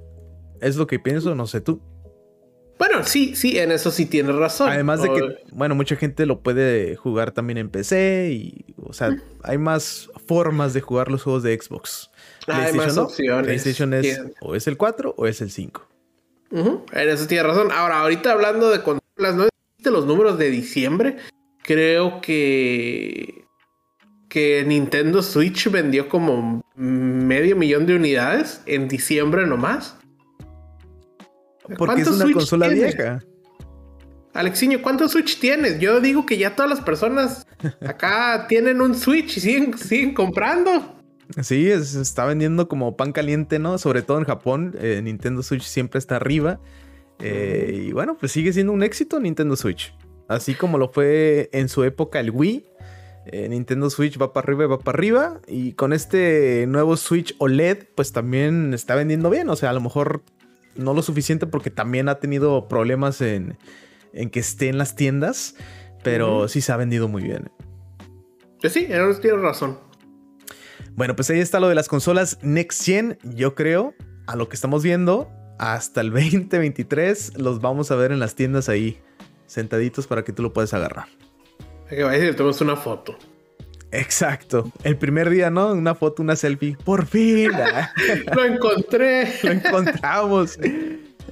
Es 0.61 0.75
lo 0.75 0.87
que 0.87 0.99
pienso, 0.99 1.35
no 1.35 1.47
sé 1.47 1.61
tú. 1.61 1.81
Bueno, 2.77 3.03
sí, 3.03 3.35
sí, 3.35 3.59
en 3.59 3.73
eso 3.73 3.91
sí 3.91 4.05
tienes 4.05 4.35
razón. 4.35 4.69
Además 4.69 5.01
de 5.01 5.09
que, 5.09 5.21
bueno, 5.51 5.75
mucha 5.75 5.97
gente 5.97 6.25
lo 6.25 6.41
puede 6.41 6.95
jugar 6.95 7.31
también 7.31 7.57
en 7.57 7.69
PC 7.69 8.31
y, 8.31 8.73
o 8.77 8.93
sea, 8.93 9.17
hay 9.43 9.57
más 9.57 10.09
formas 10.29 10.75
de 10.75 10.81
jugar 10.81 11.09
los 11.09 11.23
juegos 11.23 11.41
de 11.41 11.59
Xbox. 11.59 12.11
Hay 12.45 12.73
más 12.73 12.95
opciones. 12.97 13.45
PlayStation 13.45 13.95
es 13.95 14.21
o 14.41 14.53
es 14.53 14.67
el 14.67 14.77
4 14.77 15.15
o 15.17 15.25
es 15.25 15.41
el 15.41 15.49
5. 15.49 15.87
En 16.51 17.09
eso 17.09 17.25
tienes 17.25 17.47
razón. 17.47 17.71
Ahora, 17.71 18.01
ahorita 18.01 18.31
hablando 18.31 18.69
de 18.69 18.83
consolas, 18.83 19.35
¿no? 19.35 19.49
los 19.83 20.05
números 20.05 20.37
de 20.37 20.51
diciembre? 20.51 21.17
creo 21.63 22.19
que 22.21 23.45
que 24.27 24.63
Nintendo 24.65 25.23
Switch 25.23 25.69
vendió 25.71 26.07
como 26.07 26.63
medio 26.75 27.55
millón 27.55 27.87
de 27.87 27.95
unidades 27.95 28.61
en 28.67 28.87
diciembre 28.87 29.47
nomás. 29.47 29.95
Porque 31.77 32.01
es 32.01 32.07
una 32.07 32.31
consola 32.31 32.67
vieja. 32.67 33.19
Alexiño, 34.33 34.81
¿cuántos 34.81 35.11
Switch 35.11 35.39
tienes? 35.39 35.79
Yo 35.79 36.01
digo 36.01 36.25
que 36.25 36.37
ya 36.37 36.55
todas 36.55 36.69
las 36.69 36.81
personas 36.81 37.47
acá 37.85 38.45
tienen 38.49 38.81
un 38.81 38.95
Switch 38.95 39.37
y 39.37 39.39
siguen, 39.39 39.77
siguen 39.77 40.13
comprando. 40.13 40.95
Sí, 41.41 41.69
se 41.83 42.01
está 42.01 42.25
vendiendo 42.25 42.67
como 42.67 42.95
pan 42.95 43.11
caliente, 43.11 43.59
¿no? 43.59 43.77
Sobre 43.77 44.01
todo 44.01 44.17
en 44.17 44.25
Japón. 44.25 44.75
Eh, 44.79 45.01
Nintendo 45.03 45.43
Switch 45.43 45.63
siempre 45.63 45.99
está 45.99 46.15
arriba. 46.15 46.59
Eh, 47.19 47.85
y 47.87 47.91
bueno, 47.91 48.17
pues 48.17 48.31
sigue 48.31 48.53
siendo 48.53 48.73
un 48.73 48.83
éxito 48.83 49.19
Nintendo 49.19 49.55
Switch. 49.55 49.93
Así 50.27 50.53
como 50.53 50.77
lo 50.77 50.89
fue 50.89 51.49
en 51.53 51.69
su 51.69 51.83
época 51.83 52.19
el 52.19 52.31
Wii. 52.31 52.65
Eh, 53.31 53.47
Nintendo 53.49 53.89
Switch 53.89 54.19
va 54.19 54.33
para 54.33 54.45
arriba 54.45 54.63
y 54.63 54.67
va 54.67 54.79
para 54.79 54.97
arriba. 54.97 55.41
Y 55.47 55.73
con 55.73 55.93
este 55.93 56.65
nuevo 56.67 56.97
Switch 56.97 57.35
OLED, 57.37 57.85
pues 57.95 58.11
también 58.11 58.73
está 58.73 58.95
vendiendo 58.95 59.29
bien. 59.29 59.49
O 59.49 59.55
sea, 59.55 59.69
a 59.69 59.73
lo 59.73 59.81
mejor 59.81 60.23
no 60.75 60.93
lo 60.93 61.01
suficiente 61.03 61.45
porque 61.45 61.69
también 61.69 62.09
ha 62.09 62.15
tenido 62.15 62.67
problemas 62.67 63.21
en, 63.21 63.57
en 64.13 64.29
que 64.29 64.39
esté 64.39 64.69
en 64.69 64.77
las 64.77 64.95
tiendas, 64.95 65.55
pero 66.03 66.47
sí 66.47 66.61
se 66.61 66.71
ha 66.71 66.77
vendido 66.77 67.07
muy 67.07 67.23
bien. 67.23 67.51
Pues 68.61 68.73
sí, 68.73 68.87
tienes 69.21 69.41
razón. 69.41 69.79
Bueno, 70.95 71.15
pues 71.15 71.29
ahí 71.29 71.39
está 71.39 71.59
lo 71.59 71.69
de 71.69 71.75
las 71.75 71.87
consolas 71.87 72.37
Next 72.41 72.83
Gen, 72.83 73.17
yo 73.23 73.55
creo, 73.55 73.93
a 74.27 74.35
lo 74.35 74.49
que 74.49 74.55
estamos 74.55 74.83
viendo, 74.83 75.29
hasta 75.57 76.01
el 76.01 76.09
2023 76.11 77.37
los 77.37 77.61
vamos 77.61 77.91
a 77.91 77.95
ver 77.95 78.11
en 78.11 78.19
las 78.19 78.35
tiendas 78.35 78.69
ahí, 78.69 78.99
sentaditos 79.45 80.07
para 80.07 80.23
que 80.23 80.33
tú 80.33 80.43
lo 80.43 80.53
puedas 80.53 80.73
agarrar. 80.73 81.07
Que 81.87 82.03
vayas 82.03 82.23
y 82.23 82.25
le 82.27 82.33
tomas 82.33 82.59
una 82.61 82.75
foto. 82.75 83.17
Exacto. 83.91 84.71
El 84.83 84.97
primer 84.97 85.29
día, 85.29 85.49
¿no? 85.49 85.71
Una 85.71 85.95
foto, 85.95 86.21
una 86.21 86.35
selfie. 86.35 86.77
Por 86.83 87.05
fin. 87.07 87.51
Lo 88.35 88.45
encontré. 88.45 89.33
Lo 89.43 89.51
encontramos. 89.51 90.59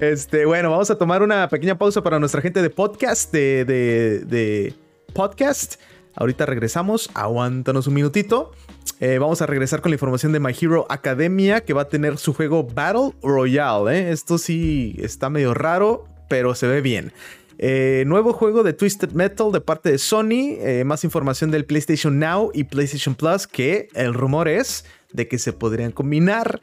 Este, 0.00 0.46
bueno, 0.46 0.70
vamos 0.70 0.90
a 0.90 0.96
tomar 0.96 1.24
una 1.24 1.48
pequeña 1.48 1.76
pausa 1.76 2.02
para 2.04 2.20
nuestra 2.20 2.40
gente 2.40 2.62
de 2.62 2.70
podcast, 2.70 3.32
de, 3.32 3.64
de, 3.64 4.74
podcast. 5.12 5.74
Ahorita 6.14 6.46
regresamos, 6.46 7.10
aguántanos 7.14 7.88
un 7.88 7.94
minutito. 7.94 8.52
Eh, 9.00 9.18
vamos 9.18 9.42
a 9.42 9.46
regresar 9.46 9.80
con 9.80 9.90
la 9.90 9.96
información 9.96 10.30
de 10.30 10.38
My 10.38 10.52
Hero 10.58 10.86
Academia, 10.88 11.62
que 11.62 11.72
va 11.72 11.82
a 11.82 11.88
tener 11.88 12.16
su 12.16 12.32
juego 12.32 12.62
Battle 12.62 13.12
Royale. 13.22 13.98
¿eh? 13.98 14.12
Esto 14.12 14.38
sí 14.38 14.94
está 15.00 15.30
medio 15.30 15.52
raro, 15.52 16.04
pero 16.28 16.54
se 16.54 16.68
ve 16.68 16.80
bien. 16.80 17.12
Eh, 17.58 18.04
nuevo 18.06 18.32
juego 18.32 18.62
de 18.62 18.74
Twisted 18.74 19.10
Metal 19.12 19.50
de 19.50 19.60
parte 19.60 19.90
de 19.90 19.98
Sony. 19.98 20.84
más 20.84 21.02
información 21.02 21.50
del 21.50 21.64
PlayStation 21.64 22.20
Now 22.20 22.52
y 22.54 22.64
PlayStation 22.64 23.16
Plus, 23.16 23.48
que 23.48 23.88
el 23.94 24.14
rumor 24.14 24.46
es 24.46 24.84
de 25.12 25.26
que 25.26 25.38
se 25.38 25.52
podrían 25.52 25.90
combinar. 25.90 26.60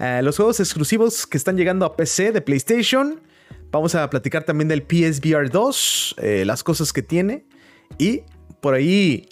Los 0.00 0.36
juegos 0.36 0.60
exclusivos 0.60 1.26
que 1.26 1.36
están 1.36 1.56
llegando 1.56 1.84
a 1.84 1.94
PC 1.94 2.32
de 2.32 2.40
PlayStation. 2.40 3.20
Vamos 3.70 3.94
a 3.94 4.08
platicar 4.08 4.44
también 4.44 4.68
del 4.68 4.82
PSVR 4.82 5.50
2, 5.50 6.16
eh, 6.18 6.44
las 6.46 6.64
cosas 6.64 6.92
que 6.92 7.02
tiene. 7.02 7.44
Y 7.98 8.22
por 8.60 8.74
ahí 8.74 9.28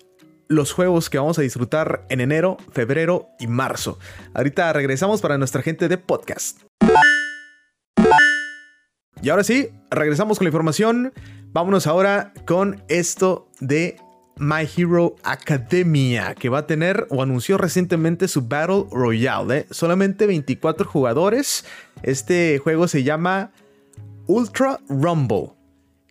los 0.47 0.73
juegos 0.73 1.11
que 1.11 1.19
vamos 1.19 1.39
a 1.39 1.43
disfrutar 1.43 2.07
en 2.09 2.21
enero, 2.21 2.57
febrero 2.73 3.29
y 3.39 3.47
marzo. 3.47 3.99
Ahorita 4.35 4.73
regresamos 4.73 5.21
para 5.21 5.39
nuestra 5.39 5.63
gente 5.63 5.89
de 5.89 5.99
podcast. 5.99 6.61
Y 9.23 9.31
ahora 9.31 9.45
sí, 9.45 9.71
regresamos 9.91 10.39
con 10.39 10.45
la 10.45 10.51
información. 10.51 11.13
Vámonos 11.53 11.87
ahora 11.87 12.33
con 12.47 12.83
esto 12.89 13.49
de 13.61 13.97
My 14.38 14.68
Hero 14.77 15.16
Academia, 15.22 16.35
que 16.35 16.48
va 16.48 16.59
a 16.59 16.66
tener 16.66 17.07
o 17.11 17.22
anunció 17.22 17.59
recientemente 17.59 18.29
su 18.29 18.42
Battle 18.42 18.85
Royale. 18.90 19.59
¿eh? 19.59 19.66
Solamente 19.70 20.27
24 20.27 20.87
jugadores. 20.87 21.64
Este 22.03 22.59
juego 22.59 22.88
se 22.88 23.03
llama 23.03 23.53
Ultra 24.27 24.79
Rumble. 24.88 25.51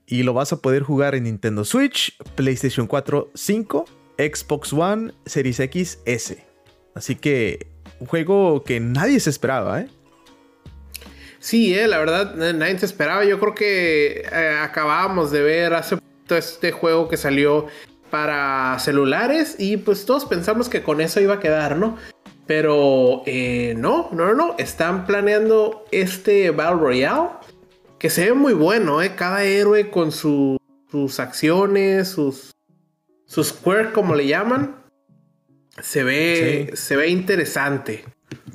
Y 0.05 0.23
lo 0.23 0.33
vas 0.33 0.53
a 0.53 0.61
poder 0.61 0.83
jugar 0.83 1.15
en 1.15 1.23
Nintendo 1.23 1.65
Switch, 1.65 2.17
PlayStation 2.35 2.87
4, 2.87 3.31
5, 3.33 3.85
Xbox 4.17 4.71
One, 4.71 5.13
Series 5.25 5.59
X, 5.59 5.99
S. 6.05 6.45
Así 6.95 7.15
que 7.15 7.67
un 7.99 8.07
juego 8.07 8.63
que 8.63 8.79
nadie 8.79 9.19
se 9.19 9.29
esperaba, 9.29 9.81
¿eh? 9.81 9.87
Sí, 11.39 11.73
eh, 11.77 11.87
la 11.87 11.99
verdad, 11.99 12.35
nadie 12.35 12.79
se 12.79 12.85
esperaba. 12.85 13.23
Yo 13.25 13.39
creo 13.39 13.53
que 13.53 14.21
eh, 14.31 14.57
acabábamos 14.59 15.31
de 15.31 15.41
ver 15.41 15.73
hace 15.73 15.97
este 16.29 16.71
juego 16.71 17.07
que 17.07 17.17
salió 17.17 17.67
para 18.09 18.77
celulares 18.79 19.55
y 19.59 19.77
pues 19.77 20.05
todos 20.05 20.25
pensamos 20.25 20.69
que 20.69 20.83
con 20.83 21.01
eso 21.01 21.19
iba 21.19 21.35
a 21.35 21.39
quedar, 21.39 21.77
¿no? 21.77 21.97
Pero 22.45 23.23
eh, 23.25 23.75
no, 23.77 24.09
no, 24.13 24.33
no, 24.33 24.55
están 24.57 25.05
planeando 25.05 25.85
este 25.91 26.51
Battle 26.51 26.79
Royale 26.79 27.29
que 27.99 28.09
se 28.09 28.25
ve 28.25 28.33
muy 28.33 28.53
bueno, 28.53 29.01
¿eh? 29.01 29.13
Cada 29.15 29.43
héroe 29.43 29.89
con 29.89 30.11
sus 30.11 30.59
acciones, 31.19 32.09
sus, 32.09 32.51
sus 33.25 33.51
quirks, 33.51 33.91
como 33.93 34.15
le 34.15 34.27
llaman, 34.27 34.75
se 35.81 36.03
ve, 36.03 36.71
se 36.75 36.95
ve 36.95 37.09
interesante. 37.09 38.05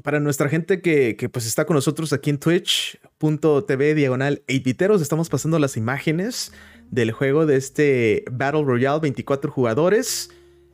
Para 0.03 0.21
nuestra 0.21 0.49
gente 0.49 0.81
que, 0.81 1.17
que, 1.17 1.29
pues 1.29 1.47
está 1.47 1.65
con 1.65 1.75
nosotros 1.75 2.13
aquí 2.13 2.31
en 2.31 2.39
twitch.tv 2.39 3.95
diagonal 3.95 4.43
8 4.49 4.95
estamos 4.97 5.29
pasando 5.29 5.59
las 5.59 5.77
imágenes 5.77 6.53
del 6.93 7.11
juego 7.11 7.47
de 7.47 7.57
este 7.57 8.25
Battle 8.31 8.63
Royale 8.63 9.01
24 9.01 9.51
jugadores. 9.51 10.31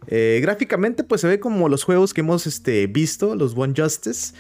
Eh, 0.08 0.40
gráficamente 0.42 1.04
pues 1.04 1.22
se 1.22 1.28
ve 1.28 1.40
como 1.40 1.68
los 1.68 1.84
juegos 1.84 2.12
que 2.12 2.20
hemos 2.20 2.46
este, 2.46 2.86
visto, 2.88 3.34
los 3.36 3.56
One 3.56 3.72
Justice, 3.76 4.34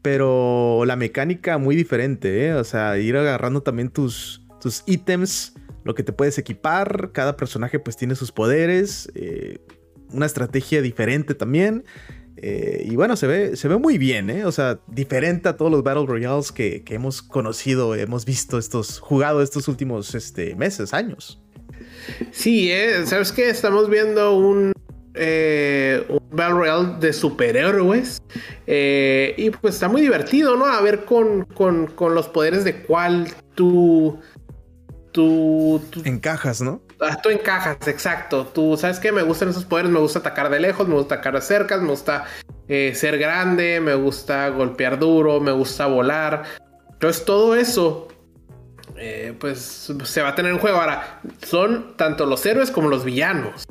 pero 0.00 0.84
la 0.86 0.96
mecánica 0.96 1.58
muy 1.58 1.76
diferente, 1.76 2.46
¿eh? 2.46 2.54
o 2.54 2.64
sea, 2.64 2.98
ir 2.98 3.16
agarrando 3.16 3.62
también 3.62 3.90
tus, 3.90 4.42
tus 4.60 4.84
ítems, 4.86 5.54
lo 5.82 5.94
que 5.94 6.04
te 6.04 6.12
puedes 6.12 6.38
equipar, 6.38 7.10
cada 7.12 7.36
personaje 7.36 7.78
pues 7.80 7.96
tiene 7.96 8.14
sus 8.14 8.30
poderes, 8.30 9.10
eh, 9.14 9.58
una 10.10 10.26
estrategia 10.26 10.82
diferente 10.82 11.34
también. 11.34 11.84
Eh, 12.46 12.82
y 12.84 12.94
bueno, 12.94 13.16
se 13.16 13.26
ve, 13.26 13.56
se 13.56 13.68
ve 13.68 13.78
muy 13.78 13.96
bien, 13.96 14.28
¿eh? 14.28 14.44
O 14.44 14.52
sea, 14.52 14.78
diferente 14.86 15.48
a 15.48 15.56
todos 15.56 15.72
los 15.72 15.82
Battle 15.82 16.04
Royales 16.04 16.52
que, 16.52 16.84
hemos 16.90 17.22
conocido, 17.22 17.94
hemos 17.94 18.26
visto 18.26 18.58
estos, 18.58 18.98
jugado 18.98 19.40
estos 19.40 19.66
últimos 19.66 20.14
este, 20.14 20.54
meses, 20.54 20.92
años. 20.92 21.40
Sí, 22.32 22.70
¿eh? 22.70 23.06
¿sabes 23.06 23.32
qué? 23.32 23.48
Estamos 23.48 23.88
viendo 23.88 24.36
un, 24.36 24.74
eh, 25.14 26.04
un 26.10 26.20
Battle 26.32 26.54
Royale 26.54 26.98
de 27.00 27.14
superhéroes. 27.14 28.20
y 28.66 29.50
pues 29.62 29.76
está 29.76 29.88
muy 29.88 30.02
divertido, 30.02 30.54
¿no? 30.54 30.66
A 30.66 30.82
ver 30.82 31.06
con, 31.06 31.46
con, 31.46 32.14
los 32.14 32.28
poderes 32.28 32.62
de 32.64 32.82
cuál 32.82 33.26
tú, 33.54 34.18
tú, 35.12 35.80
tú... 35.88 36.02
Encajas, 36.04 36.60
¿no? 36.60 36.82
Ah, 37.00 37.20
tú 37.20 37.30
encajas, 37.30 37.76
exacto. 37.86 38.46
Tú 38.46 38.76
sabes 38.76 39.00
que 39.00 39.12
me 39.12 39.22
gustan 39.22 39.48
esos 39.48 39.64
poderes, 39.64 39.90
me 39.90 39.98
gusta 39.98 40.20
atacar 40.20 40.48
de 40.50 40.60
lejos, 40.60 40.86
me 40.88 40.94
gusta 40.94 41.16
atacar 41.16 41.34
de 41.34 41.40
cerca, 41.40 41.76
me 41.78 41.88
gusta 41.88 42.24
eh, 42.68 42.92
ser 42.94 43.18
grande, 43.18 43.80
me 43.80 43.94
gusta 43.94 44.48
golpear 44.48 44.98
duro, 44.98 45.40
me 45.40 45.52
gusta 45.52 45.86
volar. 45.86 46.44
Entonces 46.92 47.24
todo 47.24 47.54
eso, 47.54 48.08
eh, 48.96 49.34
pues 49.38 49.92
se 50.04 50.22
va 50.22 50.28
a 50.28 50.34
tener 50.34 50.52
en 50.52 50.58
juego. 50.58 50.80
Ahora, 50.80 51.20
son 51.46 51.96
tanto 51.96 52.26
los 52.26 52.44
héroes 52.46 52.70
como 52.70 52.88
los 52.88 53.04
villanos. 53.04 53.64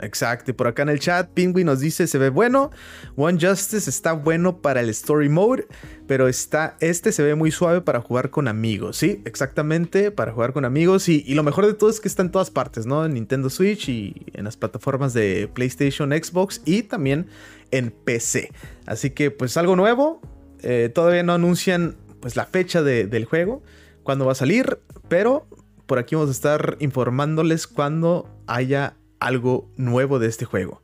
Exacto, 0.00 0.50
y 0.52 0.54
por 0.54 0.68
acá 0.68 0.82
en 0.82 0.90
el 0.90 1.00
chat, 1.00 1.28
Pingui 1.30 1.64
nos 1.64 1.80
dice: 1.80 2.06
se 2.06 2.18
ve 2.18 2.30
bueno. 2.30 2.70
One 3.16 3.38
Justice 3.40 3.90
está 3.90 4.12
bueno 4.12 4.62
para 4.62 4.80
el 4.80 4.88
Story 4.90 5.28
Mode, 5.28 5.66
pero 6.06 6.28
está, 6.28 6.76
este 6.80 7.10
se 7.12 7.22
ve 7.22 7.34
muy 7.34 7.50
suave 7.50 7.80
para 7.80 8.00
jugar 8.00 8.30
con 8.30 8.46
amigos. 8.48 8.96
Sí, 8.96 9.22
exactamente, 9.24 10.10
para 10.10 10.32
jugar 10.32 10.52
con 10.52 10.64
amigos. 10.64 11.08
Y, 11.08 11.22
lo 11.34 11.42
mejor 11.42 11.66
de 11.66 11.74
todo 11.74 11.90
es 11.90 12.00
que 12.00 12.08
está 12.08 12.22
en 12.22 12.30
todas 12.30 12.50
partes, 12.50 12.86
¿no? 12.86 13.04
En 13.04 13.14
Nintendo 13.14 13.50
Switch 13.50 13.88
y 13.88 14.26
en 14.34 14.44
las 14.44 14.56
plataformas 14.56 15.14
de 15.14 15.48
PlayStation, 15.52 16.10
Xbox 16.10 16.62
y 16.64 16.82
también 16.82 17.26
en 17.70 17.90
PC. 17.90 18.52
Así 18.86 19.10
que, 19.10 19.30
pues 19.30 19.56
algo 19.56 19.76
nuevo. 19.76 20.20
Eh, 20.62 20.90
todavía 20.92 21.22
no 21.22 21.34
anuncian 21.34 21.96
pues 22.20 22.34
la 22.34 22.46
fecha 22.46 22.82
del 22.82 23.24
juego, 23.26 23.62
cuándo 24.02 24.26
va 24.26 24.32
a 24.32 24.34
salir, 24.34 24.80
pero 25.08 25.46
por 25.88 25.98
aquí 25.98 26.14
vamos 26.14 26.28
a 26.28 26.32
estar 26.32 26.76
informándoles 26.80 27.66
cuando 27.66 28.28
haya 28.46 28.97
algo 29.20 29.70
nuevo 29.76 30.18
de 30.18 30.28
este 30.28 30.44
juego. 30.44 30.82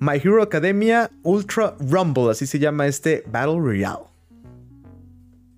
My 0.00 0.16
Hero 0.16 0.42
Academia 0.42 1.10
Ultra 1.22 1.74
Rumble, 1.80 2.30
así 2.30 2.46
se 2.46 2.58
llama 2.58 2.86
este 2.86 3.24
Battle 3.26 3.58
Royale. 3.58 4.04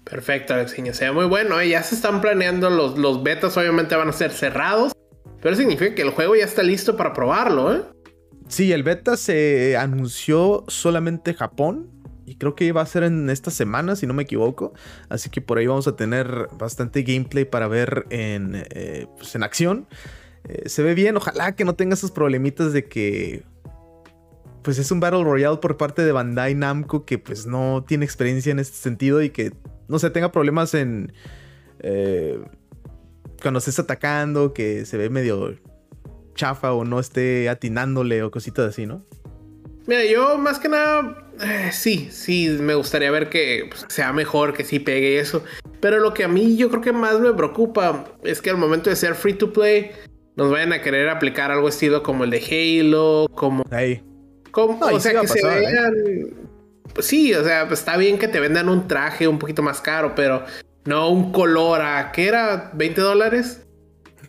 Perfecto, 0.04 0.54
Alexiño. 0.54 0.92
Se 0.92 1.04
ve 1.04 1.12
muy 1.12 1.26
bueno. 1.26 1.60
¿eh? 1.60 1.68
Ya 1.68 1.82
se 1.82 1.94
están 1.94 2.20
planeando 2.20 2.68
los, 2.68 2.98
los 2.98 3.22
betas, 3.22 3.56
obviamente 3.56 3.94
van 3.94 4.08
a 4.08 4.12
ser 4.12 4.32
cerrados. 4.32 4.92
Pero 5.40 5.54
significa 5.56 5.94
que 5.94 6.02
el 6.02 6.10
juego 6.10 6.34
ya 6.36 6.44
está 6.44 6.62
listo 6.62 6.96
para 6.96 7.12
probarlo, 7.12 7.74
¿eh? 7.74 7.82
Sí, 8.48 8.72
el 8.72 8.82
beta 8.82 9.16
se 9.16 9.76
anunció 9.76 10.64
solamente 10.68 11.34
Japón. 11.34 11.88
Y 12.26 12.36
creo 12.36 12.54
que 12.54 12.70
va 12.72 12.82
a 12.82 12.86
ser 12.86 13.02
en 13.02 13.28
esta 13.28 13.50
semana, 13.50 13.96
si 13.96 14.06
no 14.06 14.14
me 14.14 14.22
equivoco. 14.22 14.72
Así 15.08 15.30
que 15.30 15.40
por 15.40 15.58
ahí 15.58 15.66
vamos 15.66 15.88
a 15.88 15.96
tener 15.96 16.48
bastante 16.58 17.02
gameplay 17.02 17.44
para 17.44 17.66
ver 17.68 18.06
en, 18.10 18.64
eh, 18.70 19.06
pues 19.16 19.34
en 19.34 19.42
acción. 19.42 19.86
Eh, 20.48 20.68
se 20.68 20.82
ve 20.82 20.94
bien, 20.94 21.16
ojalá 21.16 21.54
que 21.54 21.64
no 21.64 21.74
tenga 21.74 21.94
esos 21.94 22.10
problemitas 22.10 22.72
de 22.72 22.86
que 22.86 23.44
pues 24.62 24.78
es 24.78 24.90
un 24.90 25.00
Battle 25.00 25.24
Royale 25.24 25.56
por 25.58 25.76
parte 25.76 26.04
de 26.04 26.12
Bandai 26.12 26.54
Namco 26.54 27.06
que 27.06 27.18
pues 27.18 27.46
no 27.46 27.84
tiene 27.86 28.04
experiencia 28.04 28.52
en 28.52 28.58
este 28.58 28.76
sentido 28.76 29.22
y 29.22 29.30
que 29.30 29.52
no 29.88 29.98
se 29.98 30.10
tenga 30.10 30.30
problemas 30.32 30.74
en 30.74 31.12
eh, 31.80 32.38
cuando 33.40 33.58
estés 33.58 33.78
atacando, 33.78 34.52
que 34.52 34.84
se 34.84 34.96
ve 34.96 35.08
medio 35.08 35.56
chafa 36.34 36.72
o 36.72 36.84
no 36.84 37.00
esté 37.00 37.48
atinándole 37.48 38.22
o 38.22 38.30
cositas 38.30 38.68
así, 38.68 38.86
¿no? 38.86 39.04
Mira, 39.86 40.04
yo 40.04 40.38
más 40.38 40.58
que 40.58 40.68
nada, 40.68 41.26
eh, 41.42 41.70
sí, 41.72 42.08
sí, 42.12 42.48
me 42.60 42.74
gustaría 42.74 43.10
ver 43.10 43.28
que 43.28 43.66
pues, 43.68 43.86
sea 43.88 44.12
mejor, 44.12 44.52
que 44.52 44.64
sí 44.64 44.78
pegue 44.78 45.18
eso. 45.18 45.42
Pero 45.80 45.98
lo 45.98 46.12
que 46.12 46.24
a 46.24 46.28
mí 46.28 46.56
yo 46.56 46.68
creo 46.68 46.82
que 46.82 46.92
más 46.92 47.18
me 47.18 47.32
preocupa 47.32 48.04
es 48.22 48.42
que 48.42 48.50
al 48.50 48.58
momento 48.58 48.90
de 48.90 48.96
ser 48.96 49.14
free 49.14 49.32
to 49.32 49.52
play, 49.52 49.90
nos 50.36 50.50
vayan 50.50 50.72
a 50.72 50.80
querer 50.80 51.08
aplicar 51.08 51.50
algo 51.50 51.68
estilo 51.68 52.02
como 52.02 52.24
el 52.24 52.30
de 52.30 52.38
Halo, 52.82 53.28
como... 53.34 53.64
Ahí. 53.70 54.02
como 54.50 54.78
o 54.78 55.00
sea, 55.00 55.20
que 55.20 55.28
se 55.28 55.46
vean... 55.46 55.94
Pues 56.94 57.06
sí, 57.06 57.34
o 57.34 57.44
sea, 57.44 57.68
pues 57.68 57.80
está 57.80 57.96
bien 57.96 58.18
que 58.18 58.28
te 58.28 58.40
vendan 58.40 58.68
un 58.68 58.88
traje 58.88 59.28
un 59.28 59.38
poquito 59.38 59.62
más 59.62 59.80
caro, 59.80 60.14
pero 60.14 60.44
No 60.84 61.10
un 61.10 61.30
color 61.30 61.82
a, 61.82 62.10
¿qué 62.12 62.28
era? 62.28 62.72
¿20 62.72 62.94
dólares? 62.94 63.66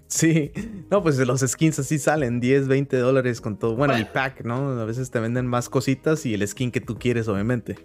Sí, 0.07 0.51
no, 0.91 1.01
pues 1.01 1.17
los 1.19 1.39
skins 1.39 1.79
así 1.79 1.97
salen 1.97 2.41
10, 2.41 2.67
20 2.67 2.97
dólares 2.97 3.39
con 3.39 3.57
todo. 3.57 3.77
Bueno, 3.77 3.95
el 3.95 4.07
pack, 4.07 4.43
¿no? 4.43 4.77
A 4.79 4.83
veces 4.83 5.09
te 5.09 5.19
venden 5.21 5.47
más 5.47 5.69
cositas 5.69 6.25
y 6.25 6.33
el 6.33 6.45
skin 6.45 6.69
que 6.69 6.81
tú 6.81 6.99
quieres, 6.99 7.29
obviamente. 7.29 7.77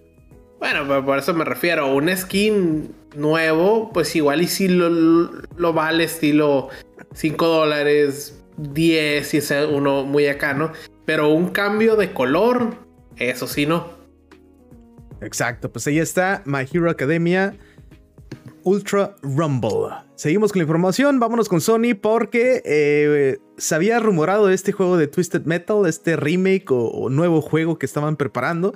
Bueno, 0.59 1.05
por 1.05 1.19
eso 1.19 1.35
me 1.35 1.45
refiero. 1.45 1.95
Un 1.95 2.15
skin 2.17 2.95
nuevo, 3.15 3.93
pues 3.93 4.15
igual 4.17 4.43
y 4.43 4.47
si 4.47 4.69
lo, 4.69 4.89
lo 4.89 5.73
vale 5.73 6.05
estilo 6.05 6.69
5 7.15 7.47
dólares, 7.47 8.43
10 8.57 9.27
si 9.27 9.37
es 9.39 9.53
uno 9.71 10.05
muy 10.05 10.27
acá, 10.27 10.55
¿no? 10.55 10.73
Pero 11.05 11.29
un 11.29 11.51
cambio 11.51 11.97
de 11.97 12.13
color, 12.13 12.75
eso 13.17 13.47
sí, 13.47 13.67
no. 13.67 13.97
Exacto, 15.21 15.73
pues 15.73 15.87
ahí 15.87 15.99
está 15.99 16.43
My 16.45 16.67
Hero 16.71 16.91
Academia 16.91 17.55
Ultra 18.65 19.15
Rumble. 19.23 19.95
Seguimos 20.17 20.53
con 20.53 20.59
la 20.59 20.65
información, 20.65 21.21
vámonos 21.21 21.49
con 21.49 21.61
Sony 21.61 21.95
porque 22.01 22.63
eh, 22.65 23.39
se 23.59 23.75
había 23.75 24.01
rumorado 24.01 24.51
este 24.51 24.73
juego 24.73 24.97
de 24.97 25.07
Twisted 25.07 25.45
Metal, 25.45 25.87
este 25.87 26.17
remake 26.17 26.67
o, 26.71 27.09
nuevo 27.09 27.41
juego 27.41 27.79
que 27.79 27.87
estaban 27.87 28.17
preparando. 28.17 28.75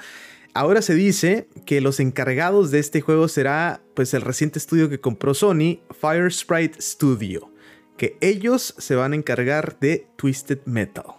Ahora 0.60 0.82
se 0.82 0.94
dice 0.94 1.48
que 1.64 1.80
los 1.80 2.00
encargados 2.00 2.70
de 2.70 2.80
este 2.80 3.00
juego 3.00 3.28
será 3.28 3.80
pues 3.94 4.12
el 4.12 4.20
reciente 4.20 4.58
estudio 4.58 4.90
que 4.90 5.00
compró 5.00 5.32
Sony, 5.32 5.80
Fire 5.98 6.30
Sprite 6.30 6.82
Studio, 6.82 7.50
que 7.96 8.18
ellos 8.20 8.74
se 8.76 8.94
van 8.94 9.14
a 9.14 9.16
encargar 9.16 9.78
de 9.80 10.06
Twisted 10.16 10.58
Metal. 10.66 11.14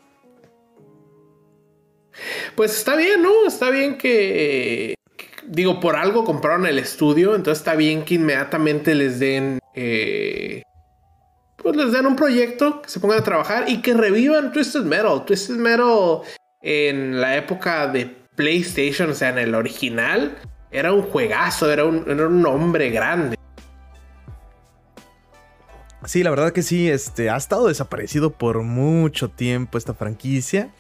Pues 2.54 2.78
está 2.78 2.96
bien, 2.96 3.24
¿no? 3.24 3.48
Está 3.48 3.72
bien 3.72 3.98
que 3.98 4.94
digo, 5.48 5.80
por 5.80 5.96
algo 5.96 6.24
compraron 6.24 6.68
el 6.68 6.78
estudio, 6.78 7.34
entonces 7.34 7.62
está 7.62 7.74
bien 7.74 8.06
que 8.06 8.14
inmediatamente 8.14 8.94
les 8.94 9.18
den, 9.18 9.58
eh, 9.74 10.62
pues 11.58 11.76
les 11.76 11.92
den 11.92 12.06
un 12.06 12.16
proyecto, 12.16 12.84
que 12.84 12.90
se 12.90 13.00
pongan 13.00 13.18
a 13.18 13.24
trabajar 13.24 13.68
y 13.68 13.82
que 13.82 13.96
revivan 13.96 14.52
Twisted 14.52 14.84
Metal. 14.84 15.26
Twisted 15.26 15.56
Metal 15.56 16.20
en 16.62 17.20
la 17.20 17.38
época 17.38 17.88
de 17.88 18.21
PlayStation, 18.36 19.10
o 19.10 19.14
sea, 19.14 19.30
en 19.30 19.38
el 19.38 19.56
original, 19.56 20.38
era 20.72 20.94
un 20.94 21.04
juegazo, 21.04 21.72
era 21.72 21.86
un, 21.86 22.10
era 22.10 22.28
un 22.28 22.46
hombre 22.46 22.90
grande. 22.90 23.38
Sí, 26.06 26.24
la 26.24 26.32
verdad 26.32 26.52
que 26.52 26.64
sí, 26.64 26.90
este, 26.90 27.30
ha 27.30 27.38
estado 27.38 27.68
desaparecido 27.68 28.32
por 28.32 28.64
mucho 28.64 29.30
tiempo 29.30 29.78
esta 29.78 29.94
franquicia. 29.94 30.72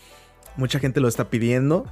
Mucha 0.57 0.79
gente 0.79 0.99
lo 0.99 1.07
está 1.07 1.29
pidiendo 1.29 1.85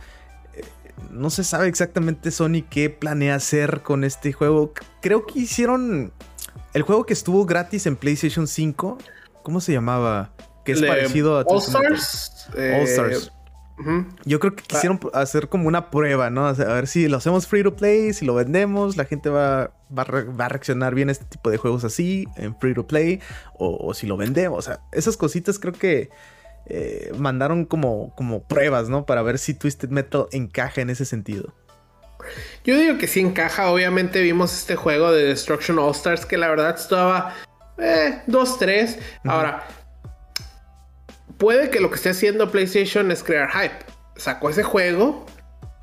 no 1.12 1.30
se 1.30 1.44
sabe 1.44 1.68
exactamente 1.68 2.32
Sony 2.32 2.64
qué 2.70 2.90
planea 2.90 3.36
hacer 3.36 3.82
con 3.82 4.04
este 4.04 4.34
juego. 4.34 4.74
Creo 5.02 5.26
que 5.26 5.40
hicieron 5.40 6.14
el 6.74 6.82
juego 6.82 7.06
que 7.06 7.14
estuvo 7.14 7.46
gratis 7.46 7.86
en 7.86 7.96
PlayStation 7.96 8.48
5. 8.48 8.98
¿Cómo 9.44 9.62
se 9.62 9.72
llamaba? 9.72 10.34
Que 10.66 10.74
es 10.74 10.82
parecido 10.82 11.38
a 11.38 11.44
All 11.44 11.60
Stars. 11.60 12.50
All 12.56 12.88
Stars. 12.88 13.32
Yo 14.26 14.40
creo 14.40 14.56
que 14.56 14.64
quisieron 14.64 15.00
hacer 15.14 15.48
como 15.48 15.68
una 15.68 15.90
prueba, 15.90 16.30
¿no? 16.30 16.46
a 16.46 16.54
ver 16.54 16.88
si 16.88 17.08
lo 17.08 17.18
hacemos 17.18 17.48
free 17.48 17.64
to 17.64 17.76
play, 17.76 18.14
si 18.14 18.26
lo 18.26 18.36
vendemos, 18.36 18.98
la 18.98 19.06
gente 19.06 19.30
va, 19.30 19.72
va, 19.98 20.02
a 20.04 20.50
reaccionar 20.50 20.96
bien 20.96 21.10
a 21.10 21.14
este 21.14 21.26
tipo 21.26 21.50
de 21.50 21.58
juegos 21.58 21.86
así, 21.86 22.28
en 22.36 22.58
free 22.60 22.74
to 22.74 22.86
play, 22.86 23.22
o 23.58 23.94
si 23.94 24.06
lo 24.06 24.18
vendemos. 24.18 24.60
O 24.60 24.62
sea, 24.62 24.82
esas 24.92 25.16
cositas 25.16 25.60
creo 25.60 25.74
que 25.74 26.10
eh, 26.72 27.12
mandaron 27.18 27.66
como, 27.66 28.14
como 28.16 28.44
pruebas, 28.44 28.90
¿no? 28.90 29.06
Para 29.06 29.24
ver 29.24 29.40
si 29.40 29.56
Twisted 29.56 29.90
Metal 29.90 30.28
encaja 30.32 30.82
en 30.82 30.92
ese 30.92 31.04
sentido. 31.04 31.54
Yo 32.64 32.78
digo 32.78 32.98
que 33.00 33.08
sí 33.08 33.22
encaja. 33.22 33.72
Obviamente 33.72 34.22
vimos 34.22 34.54
este 34.54 34.76
juego 34.76 35.12
de 35.12 35.24
Destruction 35.24 35.80
All 35.80 35.92
Stars 35.92 36.28
que 36.28 36.38
la 36.38 36.48
verdad 36.48 36.76
estaba 36.78 37.34
eh, 37.80 38.22
2-3. 38.28 39.00
Ahora, 39.24 39.66
puede 41.40 41.72
que 41.72 41.80
lo 41.80 41.90
que 41.90 41.96
esté 41.96 42.10
haciendo 42.10 42.52
PlayStation 42.52 43.10
es 43.10 43.24
crear 43.24 43.50
hype. 43.50 43.86
Sacó 44.16 44.52
ese 44.52 44.62
juego. 44.62 45.26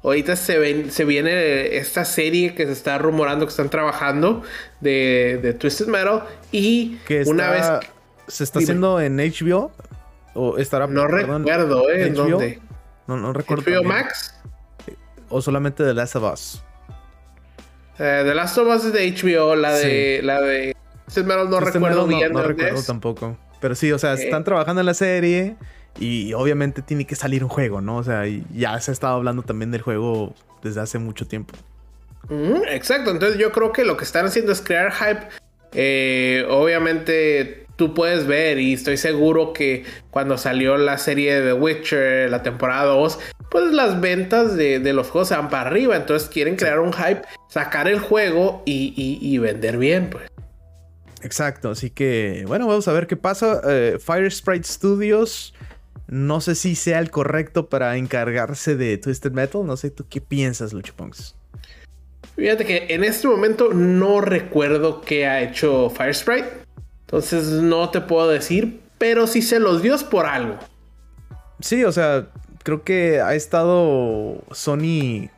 Ahorita 0.05 0.37
se, 0.37 0.91
se 0.91 1.05
viene 1.05 1.77
esta 1.79 2.05
serie 2.05 2.55
que 2.55 2.67
se 2.67 2.73
está 2.73 2.97
rumorando 2.99 3.45
que 3.45 3.51
están 3.51 3.71
trabajando 3.71 4.43
de, 4.81 5.57
Twisted 5.59 5.89
Metal. 5.89 6.23
Y 6.53 6.99
una 7.27 7.51
vez. 7.51 7.67
Se 8.29 8.45
está 8.45 8.61
haciendo 8.61 9.01
en 9.01 9.17
HBO. 9.17 9.73
O 10.35 10.59
estará. 10.59 10.87
No 10.87 11.09
recuerdo, 11.09 11.91
¿eh? 11.91 12.07
¿En 12.07 12.15
dónde? 12.15 12.61
No, 13.09 13.17
no 13.17 13.33
recuerdo. 13.33 13.65
¿HBO 13.65 13.83
Max? 13.83 14.35
O 15.29 15.41
solamente 15.43 15.83
The 15.83 15.95
Last 15.95 16.17
of 16.17 16.33
Us. 16.33 16.63
Eh, 17.99 18.23
The 18.25 18.35
Last 18.35 18.59
of 18.59 18.69
Us 18.69 18.85
es 18.85 18.93
de 18.93 19.11
HBO, 19.11 19.57
la 19.57 19.73
de. 19.73 20.21
La 20.23 20.41
de. 20.41 20.77
no 21.17 21.61
recuerdo 21.61 22.07
bien. 22.07 22.33
No, 22.33 22.43
recuerdo 22.43 22.83
tampoco. 22.83 23.37
Pero 23.67 23.75
sí, 23.75 23.91
o 23.91 23.99
sea, 23.99 24.15
están 24.15 24.45
trabajando 24.45 24.79
en 24.79 24.87
la 24.87 24.95
serie. 24.95 25.57
Y 25.99 26.33
obviamente 26.35 26.83
tiene 26.83 27.05
que 27.05 27.17
salir 27.17 27.43
un 27.43 27.51
juego, 27.51 27.81
¿no? 27.81 27.97
O 27.97 28.05
sea, 28.05 28.23
ya 28.55 28.81
se 28.81 28.93
ha 28.93 28.95
estado 28.95 29.17
hablando 29.17 29.43
también 29.43 29.73
del 29.73 29.83
juego 29.83 30.33
desde 30.63 30.81
hace 30.81 31.01
mucho 31.01 31.27
tiempo. 31.27 31.53
exacto, 32.71 33.11
entonces 33.11 33.39
yo 33.39 33.51
creo 33.51 33.73
que 33.73 33.85
lo 33.85 33.97
que 33.97 34.05
están 34.05 34.25
haciendo 34.25 34.53
es 34.53 34.61
crear 34.61 34.93
hype. 34.93 35.27
Eh, 35.73 36.47
obviamente 36.49 37.67
tú 37.75 37.93
puedes 37.93 38.29
ver 38.29 38.61
y 38.61 38.75
estoy 38.75 38.99
seguro 38.99 39.53
que 39.53 39.85
cuando 40.13 40.39
salió 40.39 40.77
la 40.77 40.97
serie 40.99 41.41
de 41.41 41.49
The 41.49 41.53
Witcher, 41.55 42.31
la 42.31 42.45
temporada 42.45 42.85
2, 42.85 43.19
pues 43.51 43.73
las 43.73 44.01
ventas 44.01 44.57
de, 44.57 44.79
los 44.93 45.11
juegos 45.11 45.27
se 45.27 45.35
van 45.35 45.51
para 45.51 45.69
arriba, 45.69 45.97
entonces 45.97 46.29
quieren 46.29 46.55
crear 46.55 46.79
un 46.79 46.93
hype, 46.93 47.23
sacar 47.49 47.89
el 47.89 47.99
juego 47.99 48.63
y, 48.65 49.39
vender 49.39 49.77
bien, 49.77 50.09
pues. 50.09 50.31
Exacto, 51.27 51.71
así 51.71 51.91
que 51.91 52.45
bueno, 52.47 52.69
vamos 52.69 52.87
a 52.87 52.93
ver 52.93 53.09
qué 53.09 53.17
pasa. 53.17 53.61
Eh, 53.67 53.99
Fire 53.99 54.31
Sprite 54.31 54.67
Studios, 54.67 55.55
no 56.07 56.41
sé 56.41 56.55
si 56.55 56.77
sea 56.77 57.01
el 57.01 57.11
correcto 57.11 57.69
para 57.69 57.97
encargarse 57.97 58.77
de 58.77 58.97
Twisted 58.97 59.33
Metal, 59.33 59.67
no 59.67 59.77
sé, 59.77 59.91
¿tú 59.91 60.07
qué 60.09 60.21
piensas, 60.21 60.73
Lucho 60.73 60.95
Fíjate 62.37 62.65
que 62.65 62.87
en 62.91 63.03
este 63.03 63.27
momento 63.27 63.73
no 63.73 64.21
recuerdo 64.21 65.01
qué 65.01 65.27
ha 65.27 65.43
hecho 65.43 65.91
Fire 65.91 66.15
Sprite. 66.15 66.49
Entonces 67.01 67.47
no 67.47 67.91
te 67.91 68.01
puedo 68.01 68.29
decir, 68.29 68.81
pero 68.99 69.27
si 69.27 69.43
se 69.43 69.59
los 69.59 69.83
dio 69.83 69.97
por 70.09 70.27
algo. 70.27 70.59
Sí, 71.59 71.83
o 71.83 71.91
sea, 71.91 72.29
creo 72.63 72.85
que 72.85 73.21
ha 73.21 73.35
estado 73.35 74.45
Sony 74.53 75.29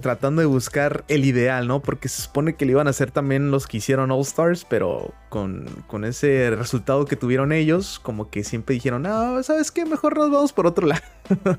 tratando 0.00 0.40
de 0.40 0.46
buscar 0.46 1.04
el 1.08 1.24
ideal, 1.24 1.66
¿no? 1.66 1.80
Porque 1.80 2.08
se 2.08 2.22
supone 2.22 2.54
que 2.54 2.64
le 2.64 2.72
iban 2.72 2.86
a 2.86 2.90
hacer 2.90 3.10
también 3.10 3.50
los 3.50 3.66
que 3.66 3.78
hicieron 3.78 4.10
All 4.10 4.22
Stars, 4.22 4.64
pero 4.68 5.14
con, 5.28 5.66
ese 6.04 6.50
resultado 6.50 7.04
que 7.06 7.16
tuvieron 7.16 7.52
ellos, 7.52 7.98
como 7.98 8.30
que 8.30 8.44
siempre 8.44 8.74
dijeron, 8.74 9.02
no, 9.02 9.42
¿sabes 9.42 9.70
qué? 9.70 9.84
Mejor 9.84 10.16
nos 10.16 10.30
vamos 10.30 10.52
por 10.52 10.66
otro 10.66 10.86
lado. 10.86 11.02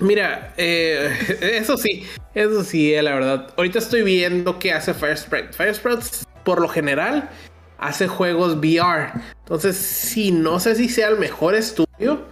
Mira, 0.00 0.54
eh, 0.56 1.10
eso 1.40 1.76
sí, 1.76 2.04
eso 2.34 2.62
sí, 2.62 2.94
eh, 2.94 3.02
la 3.02 3.14
verdad. 3.14 3.52
Ahorita 3.56 3.78
estoy 3.78 4.02
viendo 4.02 4.58
qué 4.58 4.72
hace 4.72 4.94
Firesprite. 4.94 5.52
Firesprite, 5.52 6.06
por 6.44 6.60
lo 6.60 6.68
general, 6.68 7.28
hace 7.78 8.06
juegos 8.06 8.56
VR. 8.56 9.12
Entonces, 9.40 9.76
sí, 9.76 10.30
no 10.30 10.60
sé 10.60 10.76
si 10.76 10.88
sea 10.88 11.08
el 11.08 11.18
mejor 11.18 11.54
estudio, 11.54 12.26